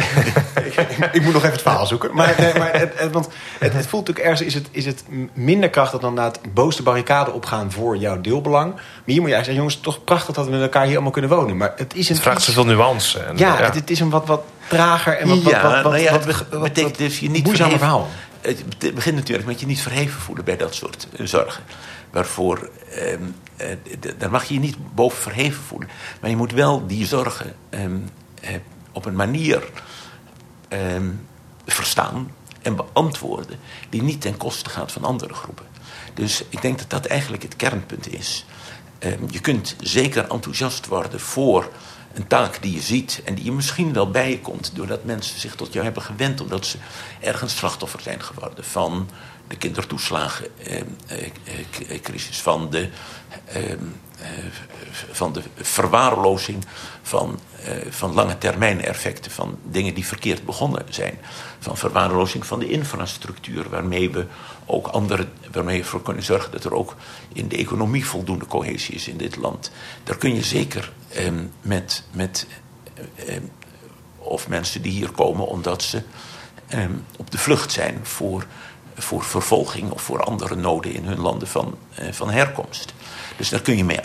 ik, 1.12 1.22
moet 1.22 1.34
nog 1.34 1.42
even 1.42 1.52
het 1.52 1.62
verhaal 1.62 1.86
zoeken. 1.86 2.14
Maar, 2.14 2.36
nee, 2.38 2.54
maar 2.54 2.80
het, 2.80 3.12
want 3.12 3.30
het, 3.60 3.74
het, 3.74 3.88
voelt 3.88 4.08
natuurlijk 4.08 4.28
ergens: 4.28 4.42
is 4.42 4.54
het, 4.54 4.68
is 4.72 4.86
het 4.86 5.04
minder 5.34 5.70
krachtig 5.70 6.00
dan 6.00 6.14
na 6.14 6.26
het 6.26 6.40
boos 6.54 6.76
de 6.76 6.84
barricade 6.84 7.32
opgaan 7.32 7.72
voor 7.72 7.98
jouw 7.98 8.22
deelbelang. 8.22 8.74
Maar 8.74 8.84
hier 9.06 9.22
moet 9.22 9.30
je 9.30 9.36
eigenlijk 9.36 9.46
zeggen: 9.46 9.56
jongens, 9.56 9.80
toch 9.80 10.04
prachtig 10.04 10.36
dat 10.36 10.46
we 10.46 10.52
met 10.52 10.62
elkaar 10.62 10.84
hier 10.84 10.94
allemaal 10.94 11.12
kunnen 11.12 11.32
wonen. 11.32 11.58
Maar 11.58 11.74
het 11.76 11.96
is 11.96 12.10
een. 12.10 12.16
Het 12.16 12.24
vraagt 12.24 12.42
zoveel 12.42 12.66
nuance. 12.66 13.20
En, 13.20 13.38
ja, 13.38 13.60
ja. 13.60 13.72
Het, 13.72 13.90
is 13.90 14.00
een 14.00 14.10
wat, 14.10 14.28
wat 14.28 14.44
trager 14.68 15.18
en 15.18 15.28
wat. 15.28 15.42
Ja, 15.42 15.62
wat, 15.62 15.72
wat, 15.72 15.92
nou 15.92 15.98
ja, 15.98 16.20
wat, 16.50 16.62
betekent 16.62 16.98
dus 16.98 17.20
je 17.20 17.30
niet. 17.30 17.44
Moeizamer 17.44 17.78
verhaal. 17.78 18.08
Het 18.42 18.96
begint 18.96 19.16
natuurlijk 19.16 19.48
met 19.48 19.60
je 19.60 19.66
niet 19.66 19.82
verheven 19.82 20.22
voelen 20.22 20.46
bij 20.46 20.58
dat 20.58 20.76
soort 20.76 21.08
eh, 21.18 21.26
zorgen. 21.26 21.64
Waarvoor. 22.12 22.70
Ehm, 22.96 23.20
eh, 23.58 23.68
daar 24.18 24.32
mag 24.32 24.44
je 24.44 24.54
je 24.54 24.60
niet 24.60 24.76
boven 24.96 25.22
verheven 25.22 25.64
voelen. 25.64 25.90
Maar 26.22 26.30
je 26.30 26.36
moet 26.36 26.52
wel 26.52 26.88
die 26.88 27.06
zorgen. 27.06 27.56
Ehm, 27.70 27.98
eh, 28.42 28.50
op 28.92 29.06
een 29.06 29.16
manier 29.16 29.70
ehm, 30.68 31.10
verstaan 31.66 32.32
en 32.62 32.76
beantwoorden 32.76 33.60
die 33.90 34.02
niet 34.02 34.22
ten 34.22 34.38
koste 34.38 34.70
gaat 34.70 34.92
van 34.92 35.04
andere 35.04 35.34
groepen. 35.34 35.66
Dus 36.14 36.44
ik 36.50 36.62
denk 36.62 36.78
dat 36.78 36.90
dat 36.90 37.06
eigenlijk 37.06 37.44
het 37.44 37.56
kernpunt 37.56 38.14
is. 38.14 38.46
Ehm, 39.00 39.24
je 39.30 39.40
kunt 39.40 39.76
zeker 39.80 40.30
enthousiast 40.30 40.88
worden 40.88 41.20
voor 41.20 41.70
een 42.14 42.28
taak 42.28 42.62
die 42.62 42.74
je 42.74 42.82
ziet 42.82 43.22
en 43.26 43.36
die 43.36 43.44
je 43.44 43.52
misschien 43.52 43.94
wel 43.94 44.12
bij 44.12 44.30
je 44.30 44.40
komt 44.40 44.72
doordat 44.76 45.04
mensen 45.04 45.40
zich 45.40 45.56
tot 45.56 45.74
jou 45.74 45.86
hebben 45.86 46.04
gewend 46.04 46.42
omdat 46.42 46.66
ze 46.66 46.78
ergens 47.20 47.58
slachtoffer 47.58 48.02
zijn 48.02 48.24
geworden 48.24 48.64
van 48.64 49.10
de 49.48 49.58
kindertoeslagencrisis, 49.58 52.36
ehm, 52.36 52.44
van 52.44 52.70
de 52.70 52.90
eh, 53.46 53.74
van 55.12 55.34
de 55.34 55.42
verwaarlozing 55.56 56.66
van, 57.02 57.40
uh, 57.68 57.92
van 57.92 58.14
lange 58.14 58.38
termijn 58.38 58.82
effecten 58.82 59.32
van 59.32 59.58
dingen 59.64 59.94
die 59.94 60.06
verkeerd 60.06 60.46
begonnen 60.46 60.86
zijn. 60.90 61.18
Van 61.60 61.78
verwaarlozing 61.78 62.46
van 62.46 62.60
de 62.60 62.70
infrastructuur, 62.70 63.70
waarmee 63.70 64.10
we 64.10 64.26
ook 64.66 64.88
andere, 64.88 65.28
waarmee 65.52 65.78
we 65.78 65.84
ervoor 65.84 66.02
kunnen 66.02 66.24
zorgen 66.24 66.52
dat 66.52 66.64
er 66.64 66.74
ook 66.74 66.96
in 67.34 67.48
de 67.48 67.58
economie 67.58 68.06
voldoende 68.06 68.46
cohesie 68.46 68.96
is 68.96 69.08
in 69.08 69.18
dit 69.18 69.36
land. 69.36 69.72
Daar 70.04 70.18
kun 70.18 70.36
je 70.36 70.44
zeker 70.44 70.92
eh, 71.10 71.32
met, 71.62 72.04
met 72.12 72.48
eh, 73.16 73.36
of 74.18 74.48
mensen 74.48 74.82
die 74.82 74.92
hier 74.92 75.12
komen 75.12 75.48
omdat 75.48 75.84
ze 75.84 76.02
eh, 76.68 76.86
op 77.18 77.32
de 77.32 77.38
vlucht 77.38 77.72
zijn 77.72 78.00
voor 78.04 78.46
voor 78.96 79.24
vervolging 79.24 79.92
of 79.92 80.02
voor 80.02 80.24
andere 80.24 80.56
noden 80.56 80.94
in 80.94 81.06
hun 81.06 81.20
landen 81.20 81.48
van, 81.48 81.78
van 82.12 82.30
herkomst. 82.30 82.94
Dus 83.42 83.50
daar 83.50 83.62
kun 83.62 83.78
je 83.78 83.86
mee 83.86 84.00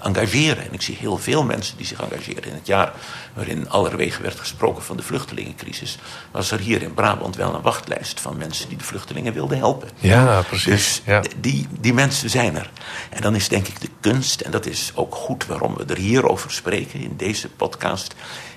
engageren. 0.00 0.64
En 0.64 0.72
ik 0.72 0.82
zie 0.82 0.96
heel 0.96 1.18
veel 1.18 1.44
mensen 1.44 1.76
die 1.76 1.86
zich 1.86 2.00
engageren. 2.00 2.44
In 2.44 2.54
het 2.54 2.66
jaar 2.66 2.92
waarin 3.34 3.70
allerwege 3.70 4.22
werd 4.22 4.40
gesproken 4.40 4.82
van 4.82 4.96
de 4.96 5.02
vluchtelingencrisis, 5.02 5.98
was 6.30 6.50
er 6.50 6.58
hier 6.58 6.82
in 6.82 6.94
Brabant 6.94 7.36
wel 7.36 7.54
een 7.54 7.62
wachtlijst 7.62 8.20
van 8.20 8.36
mensen 8.36 8.68
die 8.68 8.78
de 8.78 8.84
vluchtelingen 8.84 9.32
wilden 9.32 9.58
helpen. 9.58 9.88
Ja, 9.98 10.42
precies. 10.42 10.64
Dus 10.64 11.02
ja. 11.04 11.22
Die, 11.40 11.66
die 11.80 11.94
mensen 11.94 12.30
zijn 12.30 12.56
er. 12.56 12.70
En 13.10 13.22
dan 13.22 13.34
is 13.34 13.48
denk 13.48 13.66
ik 13.68 13.80
de 13.80 13.88
kunst, 14.00 14.40
en 14.40 14.50
dat 14.50 14.66
is 14.66 14.92
ook 14.94 15.14
goed 15.14 15.46
waarom 15.46 15.76
we 15.76 15.84
er 15.84 15.98
hier 15.98 16.28
over 16.28 16.50
spreken 16.50 17.00
in 17.00 17.14
deze 17.16 17.48
podcast. 17.48 18.14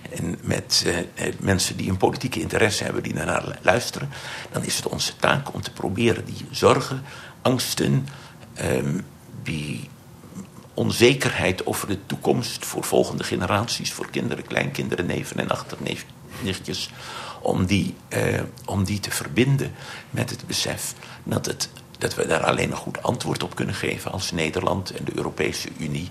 En 0.10 0.38
met 0.42 0.84
eh, 0.86 0.98
eh 1.28 1.34
mensen 1.40 1.78
die 1.78 1.90
een 1.90 1.98
politieke 1.98 2.40
interesse 2.40 2.84
hebben, 2.84 3.04
die 3.04 3.14
daarnaar 3.14 3.60
luisteren. 3.62 4.10
Dan 4.52 4.64
is 4.64 4.76
het 4.76 4.88
onze 4.88 5.16
taak 5.16 5.54
om 5.54 5.62
te 5.62 5.72
proberen 5.72 6.26
die 6.26 6.46
zorgen, 6.52 7.04
angsten, 7.42 8.08
ehm, 8.54 9.00
die 9.44 9.90
onzekerheid 10.78 11.66
over 11.66 11.88
de 11.88 12.06
toekomst 12.06 12.66
voor 12.66 12.84
volgende 12.84 13.24
generaties, 13.24 13.94
voor 13.94 14.10
kinderen, 14.10 14.46
kleinkinderen, 14.46 15.06
neven 15.06 15.40
en 15.40 15.50
achternichtjes, 15.50 16.90
om 17.42 17.66
die, 17.66 17.96
eh, 18.08 18.42
om 18.66 18.84
die 18.84 19.00
te 19.00 19.12
verbinden 19.12 19.72
met 20.10 20.30
het 20.30 20.48
besef 20.48 20.94
dat, 21.24 21.46
het, 21.46 21.70
dat 21.98 22.16
we 22.16 22.28
daar 22.28 22.44
alleen 22.44 22.72
een 22.72 22.78
goed 22.78 23.04
antwoord 23.04 23.44
op 23.44 23.56
kunnen 23.56 23.76
geven 23.76 24.12
als 24.12 24.32
Nederland 24.32 24.92
en 24.92 25.06
de 25.06 25.12
Europese 25.16 25.70
Unie. 25.78 26.10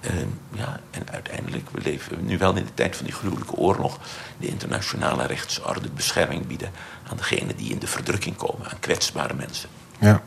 Uh, 0.00 0.12
ja, 0.54 0.80
en 0.90 1.02
uiteindelijk, 1.10 1.70
we 1.70 1.80
leven 1.80 2.24
nu 2.24 2.38
wel 2.38 2.56
in 2.56 2.64
de 2.64 2.74
tijd 2.74 2.96
van 2.96 3.04
die 3.04 3.14
gruwelijke 3.14 3.54
oorlog, 3.54 3.98
de 4.38 4.46
internationale 4.46 5.26
rechtsorde 5.26 5.88
bescherming 5.88 6.46
bieden 6.46 6.70
aan 7.10 7.16
degenen 7.16 7.56
die 7.56 7.70
in 7.70 7.78
de 7.78 7.86
verdrukking 7.86 8.36
komen, 8.36 8.70
aan 8.70 8.80
kwetsbare 8.80 9.34
mensen. 9.34 9.68
Ja. 9.98 10.22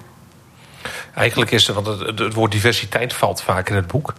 Eigenlijk 1.14 1.52
is 1.52 1.68
er, 1.68 1.74
want 1.74 1.88
het, 1.88 2.20
het, 2.20 2.34
woord 2.34 2.52
diversiteit 2.52 3.14
valt 3.14 3.42
vaak 3.42 3.70
in 3.70 3.76
het 3.76 3.88
boek. 3.88 4.14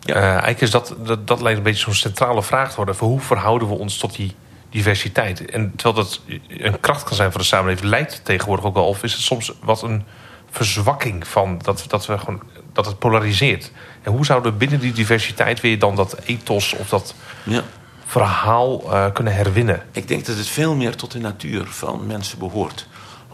Ja. 0.00 0.16
Uh, 0.16 0.22
eigenlijk 0.22 0.60
is 0.60 0.70
dat, 0.70 0.94
dat, 0.98 1.26
dat 1.26 1.40
lijkt 1.40 1.58
een 1.58 1.64
beetje 1.64 1.82
zo'n 1.82 1.94
centrale 1.94 2.42
vraag 2.42 2.70
te 2.70 2.76
worden. 2.76 2.96
Voor 2.96 3.08
hoe 3.08 3.20
verhouden 3.20 3.68
we 3.68 3.74
ons 3.74 3.98
tot 3.98 4.16
die 4.16 4.34
diversiteit? 4.70 5.50
En 5.50 5.72
terwijl 5.76 6.04
dat 6.04 6.20
een 6.48 6.80
kracht 6.80 7.04
kan 7.04 7.16
zijn 7.16 7.30
voor 7.30 7.40
de 7.40 7.46
samenleving, 7.46 7.88
lijkt 7.88 8.12
het 8.12 8.24
tegenwoordig 8.24 8.64
ook 8.64 8.74
wel. 8.74 8.86
Of 8.86 9.02
is 9.02 9.12
het 9.12 9.22
soms 9.22 9.52
wat 9.60 9.82
een 9.82 10.04
verzwakking 10.50 11.26
van 11.26 11.58
dat, 11.62 11.84
dat, 11.88 12.06
we 12.06 12.18
gewoon, 12.18 12.42
dat 12.72 12.86
het 12.86 12.98
polariseert? 12.98 13.70
En 14.02 14.12
hoe 14.12 14.24
zouden 14.24 14.52
we 14.52 14.58
binnen 14.58 14.80
die 14.80 14.92
diversiteit 14.92 15.60
weer 15.60 15.78
dan 15.78 15.94
dat 15.94 16.16
ethos 16.24 16.72
of 16.72 16.88
dat 16.88 17.14
ja. 17.42 17.62
verhaal 18.06 18.82
uh, 18.84 19.06
kunnen 19.12 19.34
herwinnen? 19.34 19.82
Ik 19.92 20.08
denk 20.08 20.26
dat 20.26 20.36
het 20.36 20.48
veel 20.48 20.74
meer 20.74 20.96
tot 20.96 21.12
de 21.12 21.18
natuur 21.18 21.66
van 21.66 22.06
mensen 22.06 22.38
behoort 22.38 22.86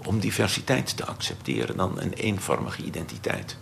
om 0.07 0.21
diversiteit 0.21 0.97
te 0.97 1.07
accepteren 1.07 1.77
dan 1.77 2.01
een 2.01 2.13
eenvormige 2.13 2.83
identiteit. 2.83 3.57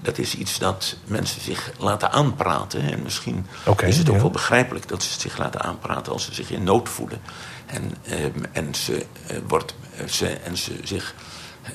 Dat 0.00 0.18
is 0.18 0.34
iets 0.34 0.58
dat 0.58 0.96
mensen 1.04 1.40
zich 1.40 1.72
laten 1.78 2.10
aanpraten. 2.10 2.80
En 2.80 3.02
misschien 3.02 3.46
okay, 3.64 3.88
is 3.88 3.98
het 3.98 4.08
ook 4.08 4.14
ja. 4.14 4.20
wel 4.20 4.30
begrijpelijk 4.30 4.88
dat 4.88 5.02
ze 5.02 5.12
het 5.12 5.20
zich 5.20 5.38
laten 5.38 5.62
aanpraten 5.62 6.12
als 6.12 6.24
ze 6.24 6.34
zich 6.34 6.50
in 6.50 6.64
nood 6.64 6.88
voelen. 6.88 7.20
En, 7.66 7.94
um, 8.10 8.44
en, 8.52 8.74
ze, 8.74 9.06
uh, 9.30 9.38
wordt, 9.48 9.74
uh, 10.00 10.06
ze, 10.06 10.28
en 10.28 10.56
ze 10.56 10.78
zich. 10.82 11.14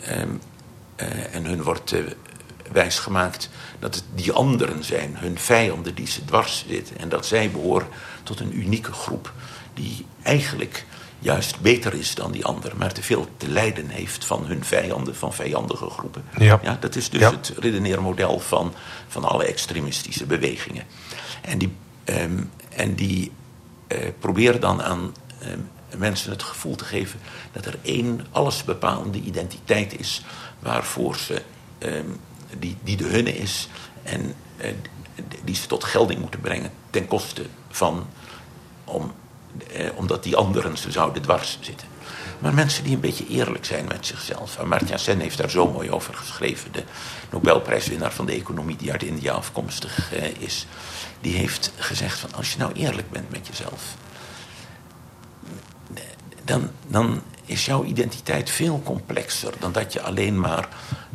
Um, 0.10 0.42
uh, 0.98 1.36
en 1.36 1.46
hun 1.46 1.64
wordt 1.64 1.94
wijsgemaakt 2.72 3.50
dat 3.80 3.96
het 3.96 4.04
die 4.16 4.32
anderen 4.32 4.84
zijn, 4.84 5.18
hun 5.18 5.40
vijanden 5.40 5.96
die 5.96 6.08
ze 6.08 6.26
dwars 6.26 6.66
zitten. 6.68 6.98
En 6.98 7.10
dat 7.10 7.26
zij 7.26 7.52
behoren 7.52 7.88
tot 8.24 8.40
een 8.40 8.60
unieke 8.60 8.94
groep 8.94 9.34
die 9.74 10.06
eigenlijk 10.22 10.86
juist 11.22 11.62
beter 11.62 11.94
is 11.94 12.16
dan 12.16 12.32
die 12.32 12.46
ander, 12.46 12.78
maar 12.78 12.94
te 12.94 13.04
veel 13.04 13.28
te 13.38 13.50
lijden 13.50 13.90
heeft 13.90 14.26
van 14.26 14.46
hun 14.46 14.66
vijanden, 14.66 15.16
van 15.16 15.34
vijandige 15.34 15.90
groepen. 15.90 16.24
Ja. 16.38 16.60
ja 16.64 16.78
dat 16.80 16.96
is 16.96 17.10
dus 17.10 17.22
ja. 17.22 17.32
het 17.32 17.54
redeneermodel 17.60 18.40
van, 18.40 18.74
van 19.08 19.24
alle 19.24 19.46
extremistische 19.46 20.26
bewegingen. 20.26 20.84
En 21.42 21.58
die, 21.58 21.76
um, 22.06 22.52
en 22.70 22.96
die 22.96 23.32
uh, 23.88 23.98
proberen 24.20 24.62
dan 24.62 24.82
aan 24.82 25.14
um, 25.48 25.70
mensen 25.98 26.32
het 26.32 26.44
gevoel 26.44 26.76
te 26.76 26.86
geven 26.86 27.20
dat 27.52 27.66
er 27.66 27.78
één 27.82 28.26
allesbepalende 28.32 29.20
identiteit 29.20 30.00
is 30.00 30.24
waarvoor 30.60 31.16
ze, 31.16 31.42
um, 31.80 32.20
die, 32.60 32.78
die 32.84 32.98
de 32.98 33.08
hunne 33.08 33.38
is 33.38 33.68
en 34.04 34.34
uh, 34.58 34.68
die 35.44 35.56
ze 35.56 35.68
tot 35.68 35.84
gelding 35.84 36.20
moeten 36.20 36.40
brengen 36.40 36.72
ten 36.90 37.08
koste 37.08 37.46
van 37.70 38.08
om 38.84 39.12
eh, 39.74 39.90
omdat 39.96 40.24
die 40.24 40.36
anderen 40.36 40.78
ze 40.78 40.92
zouden 40.92 41.22
dwars 41.22 41.58
zitten. 41.62 41.88
Maar 42.40 42.54
mensen 42.54 42.84
die 42.84 42.94
een 42.94 43.00
beetje 43.00 43.28
eerlijk 43.28 43.66
zijn 43.66 43.86
met 43.86 44.06
zichzelf. 44.06 44.58
Amartya 44.58 44.98
Sen 44.98 45.20
heeft 45.20 45.38
daar 45.38 45.50
zo 45.50 45.72
mooi 45.72 45.92
over 45.92 46.14
geschreven. 46.14 46.72
De 46.72 46.84
Nobelprijswinnaar 47.32 48.12
van 48.12 48.26
de 48.26 48.32
economie 48.32 48.76
die 48.76 48.92
uit 48.92 49.04
India 49.04 49.34
afkomstig 49.34 50.14
eh, 50.14 50.24
is. 50.40 50.68
Die 51.22 51.36
heeft 51.36 51.72
gezegd 51.76 52.20
van 52.20 52.34
als 52.34 52.52
je 52.52 52.58
nou 52.58 52.72
eerlijk 52.74 53.12
bent 53.12 53.30
met 53.30 53.48
jezelf. 53.48 53.96
Dan, 56.44 56.70
dan 56.88 57.22
is 57.46 57.66
jouw 57.66 57.84
identiteit 57.84 58.50
veel 58.50 58.82
complexer 58.86 59.54
dan 59.60 59.72
dat 59.72 59.94
je 59.94 60.02
alleen 60.02 60.40
maar 60.40 60.68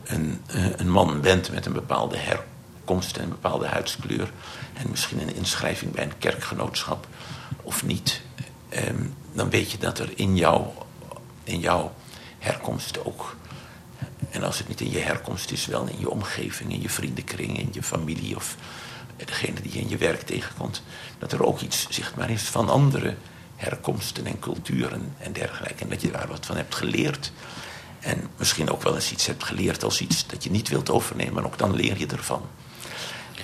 een, 0.05 0.43
uh, 0.55 0.67
een 0.77 0.91
man 0.91 1.21
bent 1.21 1.51
met 1.53 1.67
een 1.67 1.73
bepaalde 1.73 2.17
herkomst 2.17 3.17
en 3.17 3.23
een 3.23 3.29
bepaalde 3.29 3.67
huidskleur. 3.67 4.31
En 4.75 4.91
misschien 4.91 5.21
een 5.21 5.35
inschrijving 5.35 5.93
bij 5.93 6.05
een 6.05 6.19
kerkgenootschap 6.19 7.07
of 7.63 7.85
niet. 7.85 8.23
Um, 8.77 9.15
dan 9.33 9.51
weet 9.51 9.71
je 9.71 9.79
dat 9.79 9.99
er 9.99 10.13
in, 10.15 10.37
jou, 10.37 10.67
in 11.45 11.61
jouw 11.61 11.95
herkomst 12.39 13.05
ook. 13.05 13.37
En 14.31 14.43
als 14.43 14.59
het 14.59 14.69
niet 14.69 14.81
in 14.81 14.91
je 14.91 14.99
herkomst 14.99 15.51
is, 15.51 15.67
wel 15.67 15.87
in 15.87 15.99
je 15.99 16.11
omgeving, 16.11 16.73
in 16.73 16.83
je 16.83 16.91
vriendenkring, 16.91 17.59
in 17.59 17.69
je 17.73 17.83
familie 17.83 18.37
of 18.37 18.57
degene 19.17 19.61
die 19.61 19.73
je 19.73 19.79
in 19.79 19.89
je 19.89 19.97
werk 19.97 20.21
tegenkomt. 20.21 20.83
Dat 21.19 21.33
er 21.33 21.45
ook 21.45 21.61
iets 21.61 21.87
zichtbaar 21.91 22.31
is 22.31 22.43
van 22.43 22.69
andere 22.69 23.15
herkomsten 23.57 24.27
en 24.27 24.39
culturen 24.39 25.15
en 25.19 25.33
dergelijke. 25.33 25.83
En 25.83 25.89
dat 25.89 26.01
je 26.01 26.11
daar 26.11 26.29
wat 26.29 26.47
van 26.47 26.57
hebt 26.57 26.75
geleerd. 26.75 27.33
En 28.01 28.31
misschien 28.37 28.71
ook 28.71 28.83
wel 28.83 28.95
eens 28.95 29.13
iets 29.13 29.27
hebt 29.27 29.45
geleerd 29.45 29.85
als 29.85 30.01
iets 30.01 30.27
dat 30.27 30.45
je 30.45 30.51
niet 30.51 30.69
wilt 30.69 30.91
overnemen. 30.91 31.35
Maar 31.35 31.45
ook 31.45 31.59
dan 31.59 31.75
leer 31.75 31.99
je 31.99 32.07
ervan. 32.07 32.43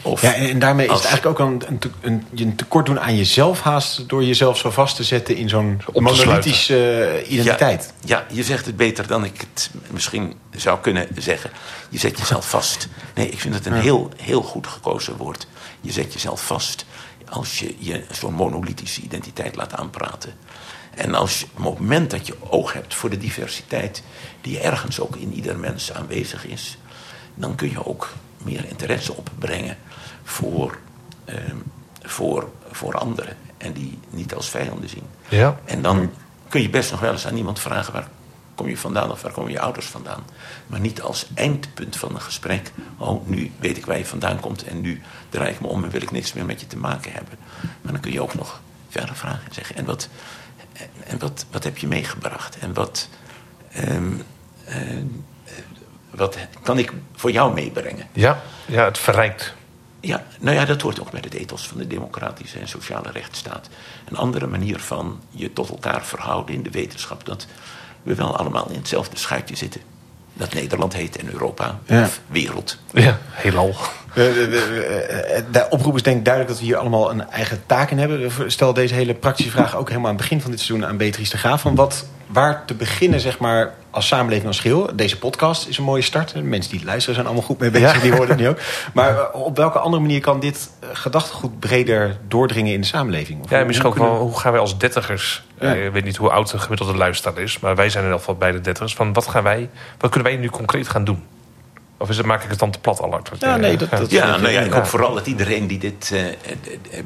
Of 0.03 0.23
ja, 0.23 0.35
en 0.35 0.59
daarmee 0.59 0.87
is 0.87 0.93
het 0.93 1.05
eigenlijk 1.05 1.41
ook 1.41 1.49
een, 1.49 1.63
een, 1.67 1.81
een, 2.01 2.27
een 2.35 2.57
tekort 2.57 2.87
doen 2.87 3.01
aan 3.01 3.17
jezelf 3.17 3.61
haast... 3.61 4.09
door 4.09 4.25
jezelf 4.25 4.59
zo 4.59 4.71
vast 4.71 4.97
te 4.97 5.05
zetten 5.05 5.37
in 5.37 5.49
zo'n 5.49 5.81
monolithische 5.95 7.21
uh, 7.25 7.31
identiteit. 7.33 7.93
Ja, 8.05 8.19
ja, 8.29 8.35
je 8.35 8.43
zegt 8.43 8.67
het 8.67 8.77
beter 8.77 9.07
dan 9.07 9.25
ik 9.25 9.41
het 9.41 9.71
misschien 9.91 10.35
zou 10.51 10.79
kunnen 10.81 11.09
zeggen. 11.17 11.51
Je 11.89 11.99
zet 11.99 12.19
jezelf 12.19 12.49
vast. 12.49 12.89
Nee, 13.15 13.29
ik 13.29 13.41
vind 13.41 13.55
het 13.55 13.67
een 13.67 13.75
ja. 13.75 13.81
heel, 13.81 14.11
heel 14.17 14.43
goed 14.43 14.67
gekozen 14.67 15.17
woord. 15.17 15.47
Je 15.81 15.93
zet 15.93 16.13
jezelf 16.13 16.47
vast 16.47 16.85
als 17.29 17.59
je 17.59 17.75
je 17.79 18.05
zo'n 18.11 18.35
monolithische 18.35 19.01
identiteit 19.01 19.57
laat 19.57 19.75
aanpraten. 19.75 20.35
En 20.95 21.15
als 21.15 21.41
je, 21.41 21.47
op 21.57 21.65
het 21.65 21.79
moment 21.79 22.11
dat 22.11 22.27
je 22.27 22.35
oog 22.49 22.73
hebt 22.73 22.95
voor 22.95 23.11
de 23.11 23.19
diversiteit... 23.19 24.03
die 24.41 24.61
ergens 24.61 25.01
ook 25.01 25.17
in 25.17 25.33
ieder 25.33 25.59
mens 25.59 25.93
aanwezig 25.93 26.47
is... 26.47 26.79
dan 27.35 27.55
kun 27.55 27.71
je 27.71 27.87
ook 27.87 28.13
meer 28.45 28.65
interesse 28.69 29.17
opbrengen 29.17 29.77
voor, 30.23 30.79
uh, 31.29 31.35
voor, 32.03 32.51
voor 32.71 32.95
anderen. 32.95 33.37
En 33.57 33.73
die 33.73 33.99
niet 34.11 34.35
als 34.35 34.51
vijanden 34.51 34.89
zien. 34.89 35.07
Ja. 35.29 35.61
En 35.65 35.83
dan 35.83 36.11
kun 36.49 36.63
je 36.63 36.71
best 36.71 36.91
nog 36.91 37.01
wel 37.01 37.13
eens 37.13 37.27
aan 37.27 37.37
iemand 37.37 37.61
vragen... 37.61 37.93
waar 37.93 38.09
kom 38.55 38.69
je 38.69 38.79
vandaan 38.79 39.11
of 39.11 39.23
waar 39.23 39.33
komen 39.33 39.51
je 39.51 39.61
ouders 39.61 39.87
vandaan. 39.87 40.25
Maar 40.67 40.81
niet 40.81 41.03
als 41.03 41.27
eindpunt 41.35 41.97
van 41.97 42.15
een 42.15 42.21
gesprek... 42.21 42.73
oh, 42.97 43.27
nu 43.27 43.51
weet 43.59 43.77
ik 43.77 43.87
waar 43.87 43.99
je 43.99 44.07
vandaan 44.07 44.41
komt... 44.41 44.65
en 44.65 44.81
nu 44.81 45.03
draai 45.29 45.51
ik 45.51 45.61
me 45.61 45.67
om 45.67 45.85
en 45.85 45.91
wil 45.91 46.03
ik 46.03 46.11
niks 46.11 46.33
meer 46.33 46.45
met 46.45 46.61
je 46.61 46.67
te 46.67 46.77
maken 46.77 47.13
hebben. 47.13 47.39
Maar 47.83 47.93
dan 47.93 48.01
kun 48.01 48.13
je 48.13 48.23
ook 48.23 48.35
nog 48.35 48.61
verder 48.89 49.17
vragen 49.17 49.45
en 49.45 49.55
zeggen... 49.55 49.77
en 49.77 49.85
wat, 49.85 50.09
en 51.05 51.19
wat, 51.19 51.47
wat 51.51 51.65
heb 51.65 51.79
je 51.79 51.87
meegebracht? 51.87 52.59
En 52.59 52.75
wat... 52.75 53.09
Um, 53.89 54.23
uh, 54.69 54.75
wat 56.15 56.39
kan 56.63 56.79
ik 56.79 56.93
voor 57.15 57.31
jou 57.31 57.55
meebrengen? 57.55 58.07
Ja, 58.13 58.41
ja 58.67 58.85
het 58.85 58.99
verrijkt. 58.99 59.55
Ja, 60.01 60.25
nou 60.41 60.57
ja, 60.57 60.65
dat 60.65 60.81
hoort 60.81 61.01
ook 61.01 61.11
bij 61.11 61.21
het 61.21 61.35
ethos 61.35 61.69
van 61.69 61.79
de 61.79 61.87
democratische 61.87 62.59
en 62.59 62.69
sociale 62.69 63.11
rechtsstaat. 63.11 63.69
Een 64.09 64.17
andere 64.17 64.47
manier 64.47 64.79
van 64.79 65.21
je 65.31 65.53
tot 65.53 65.69
elkaar 65.69 66.05
verhouden 66.05 66.55
in 66.55 66.63
de 66.63 66.71
wetenschap... 66.71 67.27
dat 67.27 67.47
we 68.03 68.15
wel 68.15 68.37
allemaal 68.37 68.69
in 68.69 68.77
hetzelfde 68.77 69.17
schuitje 69.17 69.57
zitten. 69.57 69.81
Dat 70.33 70.55
Nederland 70.55 70.93
heet 70.93 71.17
en 71.17 71.33
Europa 71.33 71.79
ja. 71.87 72.03
of 72.03 72.21
wereld. 72.27 72.79
Ja, 72.93 73.19
heelal. 73.31 73.75
De 74.15 75.67
oproep 75.71 75.95
is 75.95 76.03
denk 76.03 76.19
ik 76.19 76.25
duidelijk 76.25 76.55
dat 76.55 76.63
we 76.63 76.69
hier 76.69 76.77
allemaal 76.77 77.11
een 77.11 77.31
eigen 77.31 77.63
taak 77.67 77.91
in 77.91 77.99
hebben. 77.99 78.51
Stel 78.53 78.73
deze 78.73 78.95
hele 78.95 79.15
praktische 79.15 79.51
vraag 79.51 79.77
ook 79.77 79.89
helemaal 79.89 80.11
aan 80.11 80.17
het 80.17 80.23
begin 80.23 80.41
van 80.41 80.51
dit 80.51 80.61
seizoen 80.61 80.89
aan 80.89 80.97
Beatrice 80.97 81.31
de 81.31 81.39
Graaf. 81.39 81.61
Van 81.61 81.75
wat, 81.75 82.07
waar 82.33 82.65
te 82.65 82.75
beginnen, 82.75 83.21
zeg 83.21 83.39
maar, 83.39 83.75
als 83.91 84.07
samenleving 84.07 84.47
als 84.47 84.61
geheel. 84.61 84.91
Deze 84.95 85.19
podcast 85.19 85.69
is 85.69 85.79
een 85.79 85.85
mooie 85.85 86.03
start. 86.03 86.33
De 86.33 86.43
mensen 86.43 86.71
die 86.71 86.79
het 86.79 86.89
luisteren 86.89 87.15
zijn 87.15 87.27
allemaal 87.27 87.47
goed 87.47 87.59
mee 87.59 87.71
bezig, 87.71 88.01
die 88.01 88.11
horen 88.11 88.29
het 88.29 88.39
nu 88.39 88.49
ook. 88.49 88.59
Maar 88.95 89.19
eh, 89.19 89.41
op 89.41 89.57
welke 89.57 89.79
andere 89.79 90.03
manier 90.03 90.21
kan 90.21 90.41
dit 90.41 90.71
uh, 90.85 90.89
gedachtegoed 90.93 91.61
breder 91.61 92.17
doordringen 92.29 92.73
in 92.73 92.81
de 92.81 92.87
samenleving? 92.87 93.43
Of 93.45 93.51
ja, 93.51 93.65
misschien 93.65 93.89
ook 93.89 93.97
wel, 93.97 94.17
hoe 94.17 94.39
gaan 94.39 94.53
wij 94.53 94.61
als 94.61 94.79
dertigers... 94.79 95.43
Ja. 95.61 95.77
Uh, 95.77 95.87
ik 95.87 95.93
weet 95.93 96.05
niet 96.05 96.17
hoe 96.17 96.31
oud 96.31 96.51
de 96.51 96.59
gemiddelde 96.59 96.97
luisteraar 96.97 97.39
is... 97.39 97.59
maar 97.59 97.77
wij 97.77 97.89
zijn 97.89 98.05
in 98.05 98.09
ieder 98.09 98.25
geval 98.25 98.39
bij 98.41 98.53
de 98.53 98.61
dertigers. 98.61 98.95
Van 98.95 99.13
wat, 99.13 99.27
gaan 99.27 99.43
wij, 99.43 99.71
wat 99.99 100.11
kunnen 100.11 100.33
wij 100.33 100.41
nu 100.41 100.49
concreet 100.49 100.89
gaan 100.89 101.05
doen? 101.05 101.23
Of 102.03 102.09
is 102.09 102.17
het, 102.17 102.27
maak 102.27 102.43
ik 102.43 102.51
het 102.51 102.59
dan 102.59 102.71
te 102.71 102.79
plat, 102.79 103.01
Allard? 103.01 103.31
Ja, 103.39 103.57
nee, 103.57 103.77
dat, 103.77 103.91
dat 103.91 104.11
ja, 104.11 104.37
nou 104.37 104.53
ja, 104.53 104.61
ik 104.61 104.73
hoop 104.73 104.87
vooral 104.87 105.15
dat 105.15 105.27
iedereen 105.27 105.67
die 105.67 105.79
dit, 105.79 106.11
uh, 106.13 106.25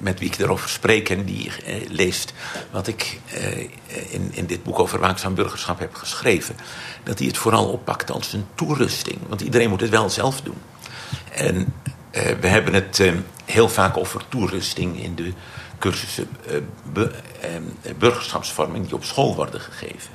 met 0.01 0.18
wie 0.18 0.28
ik 0.28 0.38
erover 0.38 0.68
spreek 0.68 1.09
en 1.09 1.24
die 1.24 1.47
uh, 1.47 1.74
leest 1.88 2.32
wat 2.70 2.86
ik 2.86 3.20
uh, 3.34 3.59
in, 4.09 4.30
in 4.32 4.47
dit 4.47 4.62
boek 4.62 4.78
over 4.78 4.99
waakzaam 4.99 5.34
burgerschap 5.34 5.78
heb 5.78 5.94
geschreven, 5.94 6.57
dat 7.03 7.18
hij 7.18 7.26
het 7.26 7.36
vooral 7.36 7.66
oppakt 7.66 8.11
als 8.11 8.32
een 8.32 8.47
toerusting. 8.55 9.18
Want 9.28 9.40
iedereen 9.40 9.68
moet 9.68 9.80
het 9.80 9.90
wel 9.90 10.11
zelf 10.11 10.40
doen. 10.40 10.59
En 11.32 11.72
we 12.40 12.47
hebben 12.47 12.74
het 12.74 13.12
heel 13.44 13.68
vaak 13.68 13.97
over 13.97 14.22
toerusting 14.28 15.03
in 15.03 15.14
de 15.14 15.32
cursussen 15.78 16.28
be, 16.92 17.11
burgerschapsvorming 17.99 18.84
die 18.84 18.94
op 18.94 19.05
school 19.05 19.34
worden 19.34 19.61
gegeven. 19.61 20.11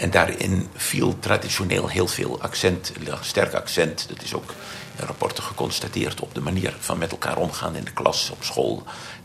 En 0.00 0.10
daarin 0.10 0.68
viel 0.74 1.18
traditioneel 1.18 1.88
heel 1.88 2.06
veel 2.06 2.40
accent, 2.40 2.92
sterk 3.20 3.54
accent. 3.54 4.06
Dat 4.08 4.22
is 4.22 4.34
ook 4.34 4.54
in 4.96 5.06
rapporten 5.06 5.42
geconstateerd 5.42 6.20
op 6.20 6.34
de 6.34 6.40
manier 6.40 6.74
van 6.78 6.98
met 6.98 7.10
elkaar 7.10 7.36
omgaan 7.36 7.76
in 7.76 7.84
de 7.84 7.92
klas, 7.92 8.30
op 8.30 8.44
school, 8.44 8.82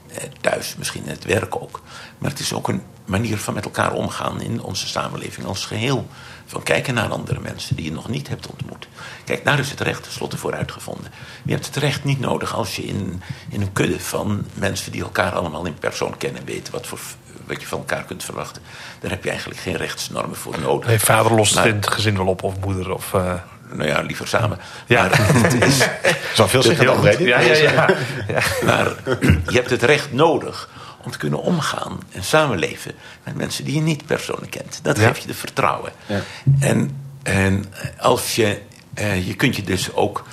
eh, 0.08 0.24
thuis, 0.42 0.76
misschien 0.78 1.04
in 1.04 1.10
het 1.10 1.24
werk 1.24 1.56
ook. 1.56 1.82
Maar 2.18 2.30
het 2.30 2.40
is 2.40 2.54
ook 2.54 2.68
een 2.68 2.84
manier 3.06 3.38
van 3.38 3.54
met 3.54 3.66
elkaar 3.66 3.94
omgaan 3.94 4.42
in 4.42 4.62
onze 4.62 4.88
samenleving 4.88 5.48
als 5.48 5.66
geheel. 5.66 6.08
Van 6.46 6.64
kijken 6.64 6.94
naar 6.94 7.10
andere 7.10 7.40
mensen 7.40 7.76
die 7.76 7.86
je 7.86 7.92
nog 7.92 8.10
niet 8.10 8.28
hebt 8.28 8.48
ontmoet. 8.48 8.88
Kijk, 9.24 9.46
daar 9.46 9.60
is 9.60 9.70
het 9.70 9.80
recht 9.80 10.04
tenslotte 10.04 10.38
voor 10.38 10.56
uitgevonden. 10.56 11.12
Je 11.44 11.52
hebt 11.52 11.66
het 11.66 11.76
recht 11.76 12.04
niet 12.04 12.20
nodig 12.20 12.56
als 12.56 12.76
je 12.76 12.84
in, 12.84 13.22
in 13.50 13.62
een 13.62 13.74
kudde 13.74 14.00
van 14.00 14.46
mensen 14.54 14.92
die 14.92 15.04
elkaar 15.04 15.32
allemaal 15.32 15.66
in 15.66 15.80
persoon 15.80 16.18
kennen, 16.18 16.46
weten 16.46 16.74
wat 16.74 16.88
voor 16.88 17.00
wat 17.48 17.62
je 17.62 17.68
van 17.68 17.78
elkaar 17.78 18.04
kunt 18.04 18.24
verwachten. 18.24 18.62
Daar 19.00 19.12
heb 19.12 19.24
je 19.24 19.30
eigenlijk 19.30 19.60
geen 19.60 19.76
rechtsnormen 19.76 20.38
voor 20.38 20.60
nodig. 20.60 20.88
Nee, 20.88 21.00
vader 21.00 21.34
lost 21.34 21.56
maar, 21.56 21.66
het 21.66 21.88
gezin 21.88 22.18
wel 22.18 22.28
op, 22.28 22.44
of 22.44 22.54
moeder, 22.60 22.94
of... 22.94 23.14
Uh... 23.14 23.34
Nou 23.72 23.90
ja, 23.90 24.02
liever 24.02 24.28
samen. 24.28 24.60
Ja. 24.88 25.08
Maar 25.08 25.34
het 25.52 25.64
is... 25.64 25.88
Zal 26.34 26.48
veel 26.48 26.62
zeggen 26.62 26.86
dan, 26.86 27.02
weet 27.02 27.20
ja, 27.20 27.40
ja, 27.40 27.54
ja, 27.54 27.72
ja. 28.28 28.42
Maar 28.66 28.94
je 29.54 29.56
hebt 29.56 29.70
het 29.70 29.84
recht 29.84 30.12
nodig 30.12 30.70
om 31.04 31.12
te 31.12 31.18
kunnen 31.18 31.42
omgaan 31.42 32.00
en 32.12 32.24
samenleven 32.24 32.96
met 33.24 33.36
mensen 33.36 33.66
die 33.66 33.76
je 33.76 33.82
niet 33.82 34.06
persoonlijk 34.06 34.52
kent. 34.52 34.80
Dat 34.82 35.00
geeft 35.00 35.22
je 35.22 35.28
de 35.28 35.34
vertrouwen. 35.34 35.92
Ja. 36.06 36.22
En, 36.60 37.02
en 37.24 37.66
als 37.98 38.36
je, 38.36 38.62
eh, 38.94 39.28
je 39.28 39.36
kunt 39.36 39.56
je 39.56 39.64
dus 39.64 39.94
ook 39.94 40.26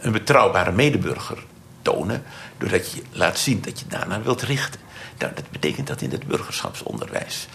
een 0.00 0.12
betrouwbare 0.12 0.72
medeburger 0.72 1.38
tonen, 1.82 2.22
doordat 2.58 2.92
je 2.92 3.02
laat 3.12 3.38
zien 3.38 3.60
dat 3.60 3.80
je 3.80 3.84
daarna 3.88 4.22
wilt 4.22 4.42
richten. 4.42 4.80
Dat 5.20 5.50
betekent 5.50 5.86
dat 5.86 6.00
in 6.00 6.10
het 6.10 6.26
burgerschapsonderwijs 6.26 7.48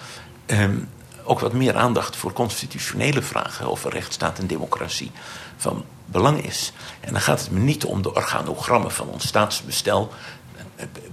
um, 0.48 0.90
ook 1.24 1.40
wat 1.40 1.54
meer 1.54 1.76
aandacht 1.76 2.16
voor 2.16 2.34
constitutionele 2.34 3.22
vragen 3.22 3.70
over 3.70 3.92
rechtsstaat 3.92 4.40
en 4.40 4.48
democratie 4.48 5.12
van 5.58 5.86
belang 6.06 6.44
is. 6.44 6.72
En 7.00 7.12
dan 7.12 7.22
gaat 7.22 7.40
het 7.40 7.52
me 7.52 7.60
niet 7.60 7.86
om 7.86 8.02
de 8.02 8.14
organogrammen 8.14 8.92
van 8.92 9.08
ons 9.08 9.28
staatsbestel. 9.28 10.14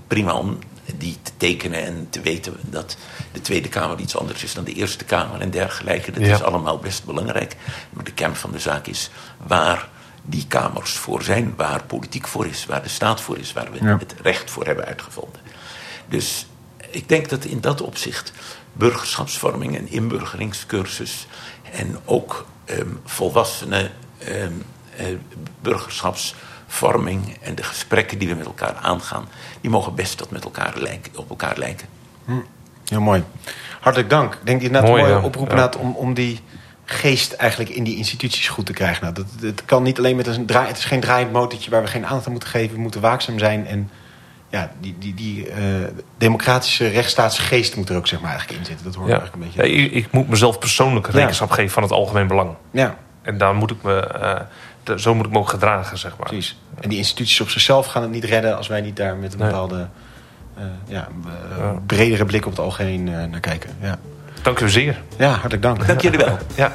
Prima 0.06 0.34
om 0.34 0.58
die 0.96 1.18
te 1.22 1.32
tekenen 1.36 1.84
en 1.84 2.06
te 2.10 2.20
weten 2.20 2.56
dat 2.60 2.96
de 3.32 3.40
Tweede 3.40 3.68
Kamer 3.68 3.98
iets 3.98 4.16
anders 4.16 4.44
is 4.44 4.54
dan 4.54 4.64
de 4.64 4.72
Eerste 4.72 5.04
Kamer 5.04 5.40
en 5.40 5.50
dergelijke. 5.50 6.10
Dat 6.10 6.22
is 6.22 6.42
allemaal 6.42 6.78
best 6.78 7.04
belangrijk. 7.04 7.56
Maar 7.90 8.04
de 8.04 8.12
kern 8.12 8.36
van 8.36 8.52
de 8.52 8.58
zaak 8.58 8.86
is 8.86 9.10
waar 9.46 9.88
die 10.22 10.46
kamers 10.46 10.92
voor 10.92 11.22
zijn, 11.22 11.54
waar 11.56 11.84
politiek 11.84 12.28
voor 12.28 12.46
is, 12.46 12.66
waar 12.66 12.82
de 12.82 12.88
staat 12.88 13.20
voor 13.20 13.38
is, 13.38 13.52
waar 13.52 13.72
we 13.72 13.88
het 13.88 14.14
recht 14.22 14.50
voor 14.50 14.66
hebben 14.66 14.84
uitgevonden. 14.84 15.40
Dus 16.08 16.46
ik 16.90 17.08
denk 17.08 17.28
dat 17.28 17.44
in 17.44 17.60
dat 17.60 17.80
opzicht 17.80 18.32
burgerschapsvorming 18.72 19.76
en 19.76 19.90
inburgeringscursus 19.90 21.26
en 21.72 21.98
ook 22.04 22.46
um, 22.66 23.00
volwassenen 23.04 23.90
um, 24.28 24.62
uh, 25.00 25.06
burgerschapsvorming 25.60 27.36
en 27.40 27.54
de 27.54 27.62
gesprekken 27.62 28.18
die 28.18 28.28
we 28.28 28.34
met 28.34 28.46
elkaar 28.46 28.74
aangaan, 28.74 29.28
die 29.60 29.70
mogen 29.70 29.94
best 29.94 30.16
tot 30.16 30.30
met 30.30 30.44
elkaar 30.44 30.72
lijken, 30.76 31.12
op 31.16 31.30
elkaar 31.30 31.58
lijken. 31.58 31.86
Hm. 32.24 32.32
Heel 32.88 33.00
mooi. 33.00 33.24
Hartelijk 33.80 34.10
dank. 34.10 34.34
Ik 34.34 34.46
denk 34.46 34.62
je 34.62 34.70
net 34.70 34.82
mooi, 34.82 35.02
mooi 35.02 35.24
oproepen 35.24 35.56
ja. 35.56 35.70
om, 35.78 35.94
om 35.94 36.14
die 36.14 36.40
geest 36.84 37.32
eigenlijk 37.32 37.70
in 37.70 37.84
die 37.84 37.96
instituties 37.96 38.48
goed 38.48 38.66
te 38.66 38.72
krijgen. 38.72 39.02
Nou, 39.02 39.14
dat, 39.14 39.26
het 39.40 39.64
kan 39.64 39.82
niet 39.82 39.98
alleen 39.98 40.16
met 40.16 40.26
een 40.26 40.46
draai, 40.46 40.66
het 40.66 40.78
is 40.78 40.84
geen 40.84 41.00
draaiend 41.00 41.32
motortje 41.32 41.70
waar 41.70 41.82
we 41.82 41.88
geen 41.88 42.06
aandacht 42.06 42.26
aan 42.26 42.32
moeten 42.32 42.50
geven. 42.50 42.74
We 42.74 42.80
moeten 42.80 43.00
waakzaam 43.00 43.38
zijn 43.38 43.66
en 43.66 43.90
ja, 44.52 44.70
die, 44.80 44.96
die, 44.98 45.14
die 45.14 45.48
uh, 45.48 45.54
democratische 46.18 46.88
rechtsstaatsgeest 46.88 47.76
moet 47.76 47.88
er 47.88 47.96
ook 47.96 48.06
zeg 48.06 48.20
maar, 48.20 48.30
eigenlijk 48.30 48.60
in 48.60 48.66
zitten. 48.66 48.84
Dat 48.84 48.94
hoor 48.94 49.08
ja. 49.08 49.18
eigenlijk 49.18 49.42
een 49.42 49.50
beetje. 49.50 49.68
Ja, 49.68 49.84
ik, 49.84 49.92
ik, 49.92 50.12
moet 50.12 50.28
mezelf 50.28 50.58
persoonlijk 50.58 51.06
rekenschap 51.06 51.48
ja. 51.48 51.54
geven 51.54 51.70
van 51.70 51.82
het 51.82 51.92
algemeen 51.92 52.26
belang. 52.26 52.54
Ja. 52.70 52.96
En 53.22 53.38
daar 53.38 53.54
moet 53.54 53.70
ik 53.70 53.82
me, 53.82 54.10
uh, 54.16 54.40
de, 54.82 55.00
zo 55.00 55.14
moet 55.14 55.26
ik 55.26 55.32
me 55.32 55.38
ook 55.38 55.48
gedragen, 55.48 55.98
zeg 55.98 56.16
maar. 56.16 56.26
Precies. 56.26 56.58
En 56.80 56.88
die 56.88 56.98
instituties 56.98 57.40
op 57.40 57.48
zichzelf 57.48 57.86
gaan 57.86 58.02
het 58.02 58.10
niet 58.10 58.24
redden 58.24 58.56
als 58.56 58.68
wij 58.68 58.80
niet 58.80 58.96
daar 58.96 59.16
met 59.16 59.32
een 59.32 59.38
nee. 59.38 59.48
bepaalde 59.48 59.88
uh, 60.58 60.64
ja, 60.86 61.08
bredere 61.86 62.24
blik 62.24 62.44
op 62.46 62.50
het 62.50 62.60
algemeen 62.60 63.04
naar 63.04 63.40
kijken. 63.40 63.70
Ja. 63.80 63.98
Dank 64.42 64.60
u 64.60 64.70
zeer. 64.70 65.02
Ja, 65.18 65.30
hartelijk 65.30 65.62
dank. 65.62 65.86
Dank 65.86 66.00
jullie 66.00 66.18
wel. 66.18 66.38
ja. 66.54 66.72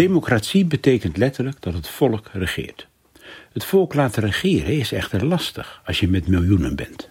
Democratie 0.00 0.64
betekent 0.64 1.16
letterlijk 1.16 1.62
dat 1.62 1.74
het 1.74 1.88
volk 1.88 2.28
regeert. 2.32 2.86
Het 3.52 3.64
volk 3.64 3.94
laten 3.94 4.22
regeren 4.22 4.78
is 4.78 4.92
echter 4.92 5.26
lastig 5.26 5.80
als 5.84 6.00
je 6.00 6.08
met 6.08 6.28
miljoenen 6.28 6.76
bent. 6.76 7.08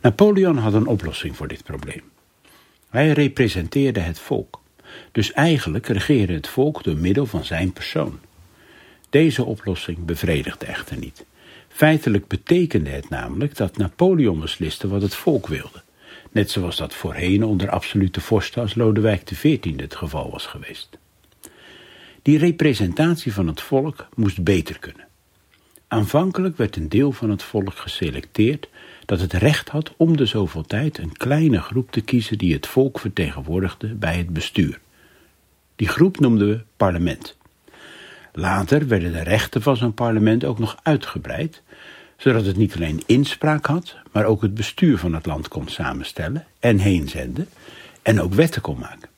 Napoleon 0.00 0.56
had 0.56 0.72
een 0.74 0.86
oplossing 0.86 1.36
voor 1.36 1.48
dit 1.48 1.62
probleem. 1.62 2.02
Hij 2.90 3.12
representeerde 3.12 4.00
het 4.00 4.18
volk, 4.18 4.60
dus 5.12 5.32
eigenlijk 5.32 5.86
regeerde 5.86 6.32
het 6.32 6.48
volk 6.48 6.84
door 6.84 6.96
middel 6.96 7.26
van 7.26 7.44
zijn 7.44 7.72
persoon. 7.72 8.18
Deze 9.10 9.44
oplossing 9.44 10.04
bevredigde 10.04 10.66
echter 10.66 10.98
niet. 10.98 11.24
Feitelijk 11.68 12.26
betekende 12.26 12.90
het 12.90 13.08
namelijk 13.08 13.56
dat 13.56 13.76
Napoleon 13.76 14.40
besliste 14.40 14.88
wat 14.88 15.02
het 15.02 15.14
volk 15.14 15.46
wilde, 15.46 15.82
net 16.30 16.50
zoals 16.50 16.76
dat 16.76 16.94
voorheen 16.94 17.44
onder 17.44 17.70
absolute 17.70 18.20
vorsten 18.20 18.62
als 18.62 18.74
Lodewijk 18.74 19.24
XIV 19.24 19.76
het 19.76 19.94
geval 19.94 20.30
was 20.30 20.46
geweest. 20.46 21.00
Die 22.22 22.38
representatie 22.38 23.32
van 23.32 23.46
het 23.46 23.60
volk 23.60 24.08
moest 24.14 24.44
beter 24.44 24.78
kunnen. 24.78 25.06
Aanvankelijk 25.88 26.56
werd 26.56 26.76
een 26.76 26.88
deel 26.88 27.12
van 27.12 27.30
het 27.30 27.42
volk 27.42 27.76
geselecteerd 27.76 28.68
dat 29.06 29.20
het 29.20 29.32
recht 29.32 29.68
had 29.68 29.94
om 29.96 30.16
de 30.16 30.26
zoveel 30.26 30.62
tijd 30.62 30.98
een 30.98 31.16
kleine 31.16 31.60
groep 31.60 31.90
te 31.90 32.00
kiezen 32.00 32.38
die 32.38 32.52
het 32.52 32.66
volk 32.66 32.98
vertegenwoordigde 32.98 33.94
bij 33.94 34.16
het 34.16 34.30
bestuur. 34.30 34.80
Die 35.76 35.88
groep 35.88 36.20
noemden 36.20 36.48
we 36.48 36.64
parlement. 36.76 37.36
Later 38.32 38.88
werden 38.88 39.12
de 39.12 39.22
rechten 39.22 39.62
van 39.62 39.76
zo'n 39.76 39.94
parlement 39.94 40.44
ook 40.44 40.58
nog 40.58 40.76
uitgebreid, 40.82 41.62
zodat 42.16 42.46
het 42.46 42.56
niet 42.56 42.74
alleen 42.74 43.02
inspraak 43.06 43.66
had, 43.66 43.96
maar 44.12 44.24
ook 44.24 44.42
het 44.42 44.54
bestuur 44.54 44.98
van 44.98 45.14
het 45.14 45.26
land 45.26 45.48
kon 45.48 45.68
samenstellen 45.68 46.46
en 46.60 46.78
heenzenden 46.78 47.48
en 48.02 48.20
ook 48.20 48.34
wetten 48.34 48.62
kon 48.62 48.78
maken. 48.78 49.11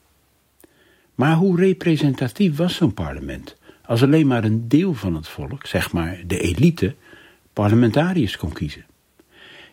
Maar 1.15 1.35
hoe 1.35 1.57
representatief 1.57 2.57
was 2.57 2.75
zo'n 2.75 2.95
parlement 2.95 3.57
als 3.87 4.03
alleen 4.03 4.27
maar 4.27 4.45
een 4.45 4.69
deel 4.69 4.95
van 4.95 5.15
het 5.15 5.29
volk, 5.29 5.67
zeg 5.67 5.93
maar 5.93 6.23
de 6.27 6.41
elite, 6.41 6.95
parlementariërs 7.53 8.37
kon 8.37 8.53
kiezen? 8.53 8.85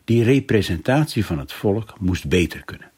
Die 0.03 0.23
representatie 0.23 1.25
van 1.25 1.39
het 1.39 1.53
volk 1.53 1.99
moest 1.99 2.27
beter 2.27 2.63
kunnen. 2.65 2.91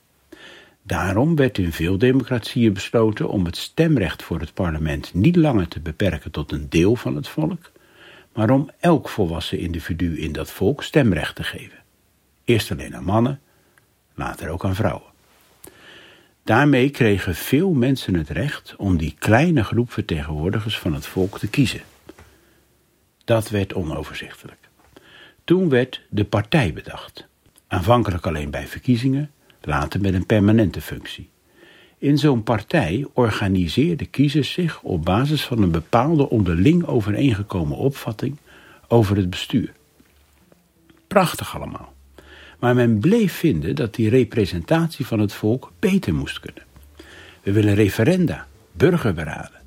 Daarom 0.81 1.35
werd 1.35 1.57
in 1.57 1.71
veel 1.71 1.97
democratieën 1.97 2.73
besloten 2.73 3.29
om 3.29 3.45
het 3.45 3.57
stemrecht 3.57 4.23
voor 4.23 4.39
het 4.39 4.53
parlement 4.53 5.13
niet 5.13 5.35
langer 5.35 5.67
te 5.67 5.79
beperken 5.79 6.31
tot 6.31 6.51
een 6.51 6.69
deel 6.69 6.95
van 6.95 7.15
het 7.15 7.27
volk, 7.27 7.71
maar 8.33 8.49
om 8.49 8.69
elk 8.79 9.09
volwassen 9.09 9.59
individu 9.59 10.19
in 10.19 10.31
dat 10.31 10.51
volk 10.51 10.83
stemrecht 10.83 11.35
te 11.35 11.43
geven. 11.43 11.77
Eerst 12.45 12.71
alleen 12.71 12.95
aan 12.95 13.03
mannen, 13.03 13.39
later 14.13 14.49
ook 14.49 14.65
aan 14.65 14.75
vrouwen. 14.75 15.12
Daarmee 16.43 16.89
kregen 16.89 17.35
veel 17.35 17.73
mensen 17.73 18.13
het 18.13 18.29
recht 18.29 18.75
om 18.77 18.97
die 18.97 19.15
kleine 19.19 19.63
groep 19.63 19.91
vertegenwoordigers 19.91 20.79
van 20.79 20.93
het 20.93 21.05
volk 21.05 21.39
te 21.39 21.47
kiezen. 21.47 21.81
Dat 23.25 23.49
werd 23.49 23.73
onoverzichtelijk. 23.73 24.69
Toen 25.43 25.69
werd 25.69 26.01
de 26.09 26.23
partij 26.23 26.73
bedacht. 26.73 27.27
Aanvankelijk 27.67 28.25
alleen 28.25 28.49
bij 28.49 28.67
verkiezingen, 28.67 29.31
later 29.61 30.01
met 30.01 30.13
een 30.13 30.25
permanente 30.25 30.81
functie. 30.81 31.29
In 31.97 32.17
zo'n 32.17 32.43
partij 32.43 33.05
organiseerden 33.13 34.09
kiezers 34.09 34.51
zich 34.51 34.81
op 34.81 35.05
basis 35.05 35.43
van 35.43 35.61
een 35.61 35.71
bepaalde 35.71 36.29
onderling 36.29 36.85
overeengekomen 36.85 37.77
opvatting 37.77 38.37
over 38.87 39.15
het 39.15 39.29
bestuur. 39.29 39.71
Prachtig 41.07 41.55
allemaal. 41.55 41.93
Maar 42.63 42.75
men 42.75 42.99
bleef 42.99 43.33
vinden 43.33 43.75
dat 43.75 43.95
die 43.95 44.09
representatie 44.09 45.05
van 45.05 45.19
het 45.19 45.33
volk 45.33 45.71
beter 45.79 46.13
moest 46.13 46.39
kunnen. 46.39 46.63
We 47.41 47.51
willen 47.51 47.75
referenda, 47.75 48.47
burgerberaden. 48.71 49.61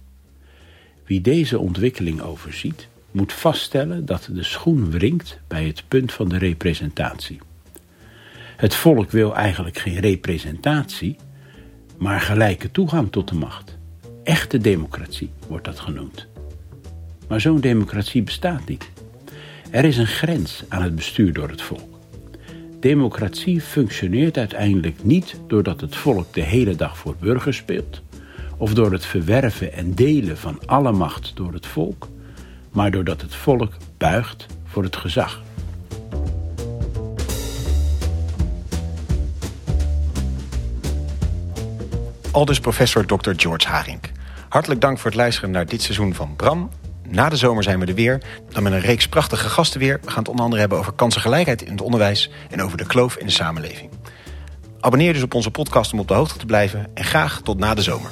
Wie 1.04 1.20
deze 1.20 1.58
ontwikkeling 1.58 2.20
overziet, 2.20 2.88
moet 3.10 3.32
vaststellen 3.32 4.06
dat 4.06 4.28
de 4.32 4.42
schoen 4.42 4.90
wringt 4.90 5.40
bij 5.48 5.66
het 5.66 5.82
punt 5.88 6.12
van 6.12 6.28
de 6.28 6.38
representatie. 6.38 7.38
Het 8.56 8.74
volk 8.74 9.10
wil 9.10 9.34
eigenlijk 9.34 9.78
geen 9.78 10.00
representatie, 10.00 11.16
maar 11.98 12.20
gelijke 12.20 12.70
toegang 12.70 13.12
tot 13.12 13.28
de 13.28 13.34
macht. 13.34 13.78
Echte 14.24 14.58
democratie 14.58 15.30
wordt 15.48 15.64
dat 15.64 15.80
genoemd. 15.80 16.26
Maar 17.28 17.40
zo'n 17.40 17.60
democratie 17.60 18.22
bestaat 18.22 18.68
niet. 18.68 18.90
Er 19.70 19.84
is 19.84 19.96
een 19.96 20.06
grens 20.06 20.64
aan 20.68 20.82
het 20.82 20.94
bestuur 20.94 21.32
door 21.32 21.48
het 21.48 21.62
volk. 21.62 21.95
Democratie 22.86 23.60
functioneert 23.60 24.38
uiteindelijk 24.38 25.04
niet 25.04 25.40
doordat 25.46 25.80
het 25.80 25.96
volk 25.96 26.34
de 26.34 26.40
hele 26.40 26.74
dag 26.74 26.98
voor 26.98 27.14
burgers 27.20 27.56
speelt, 27.56 28.02
of 28.56 28.74
door 28.74 28.92
het 28.92 29.06
verwerven 29.06 29.72
en 29.72 29.94
delen 29.94 30.38
van 30.38 30.58
alle 30.66 30.92
macht 30.92 31.36
door 31.36 31.52
het 31.52 31.66
volk, 31.66 32.08
maar 32.70 32.90
doordat 32.90 33.20
het 33.20 33.34
volk 33.34 33.72
buigt 33.96 34.46
voor 34.64 34.82
het 34.82 34.96
gezag. 34.96 35.42
Aldus 42.30 42.60
professor 42.60 43.06
Dr. 43.06 43.32
George 43.36 43.68
Haring. 43.68 44.00
Hartelijk 44.48 44.80
dank 44.80 44.98
voor 44.98 45.10
het 45.10 45.20
luisteren 45.20 45.50
naar 45.50 45.66
dit 45.66 45.82
seizoen 45.82 46.14
van 46.14 46.36
Bram. 46.36 46.70
Na 47.08 47.28
de 47.28 47.36
zomer 47.36 47.62
zijn 47.62 47.80
we 47.80 47.86
er 47.86 47.94
weer. 47.94 48.22
Dan 48.50 48.62
met 48.62 48.72
een 48.72 48.80
reeks 48.80 49.08
prachtige 49.08 49.48
gasten 49.48 49.80
weer. 49.80 49.98
We 50.02 50.10
gaan 50.10 50.18
het 50.18 50.28
onder 50.28 50.44
andere 50.44 50.60
hebben 50.60 50.78
over 50.78 50.92
kansengelijkheid 50.92 51.62
in 51.62 51.72
het 51.72 51.82
onderwijs... 51.82 52.30
en 52.50 52.62
over 52.62 52.78
de 52.78 52.86
kloof 52.86 53.16
in 53.16 53.26
de 53.26 53.32
samenleving. 53.32 53.90
Abonneer 54.80 55.12
dus 55.12 55.22
op 55.22 55.34
onze 55.34 55.50
podcast 55.50 55.92
om 55.92 55.98
op 55.98 56.08
de 56.08 56.14
hoogte 56.14 56.38
te 56.38 56.46
blijven. 56.46 56.86
En 56.94 57.04
graag 57.04 57.40
tot 57.40 57.58
na 57.58 57.74
de 57.74 57.82
zomer. 57.82 58.10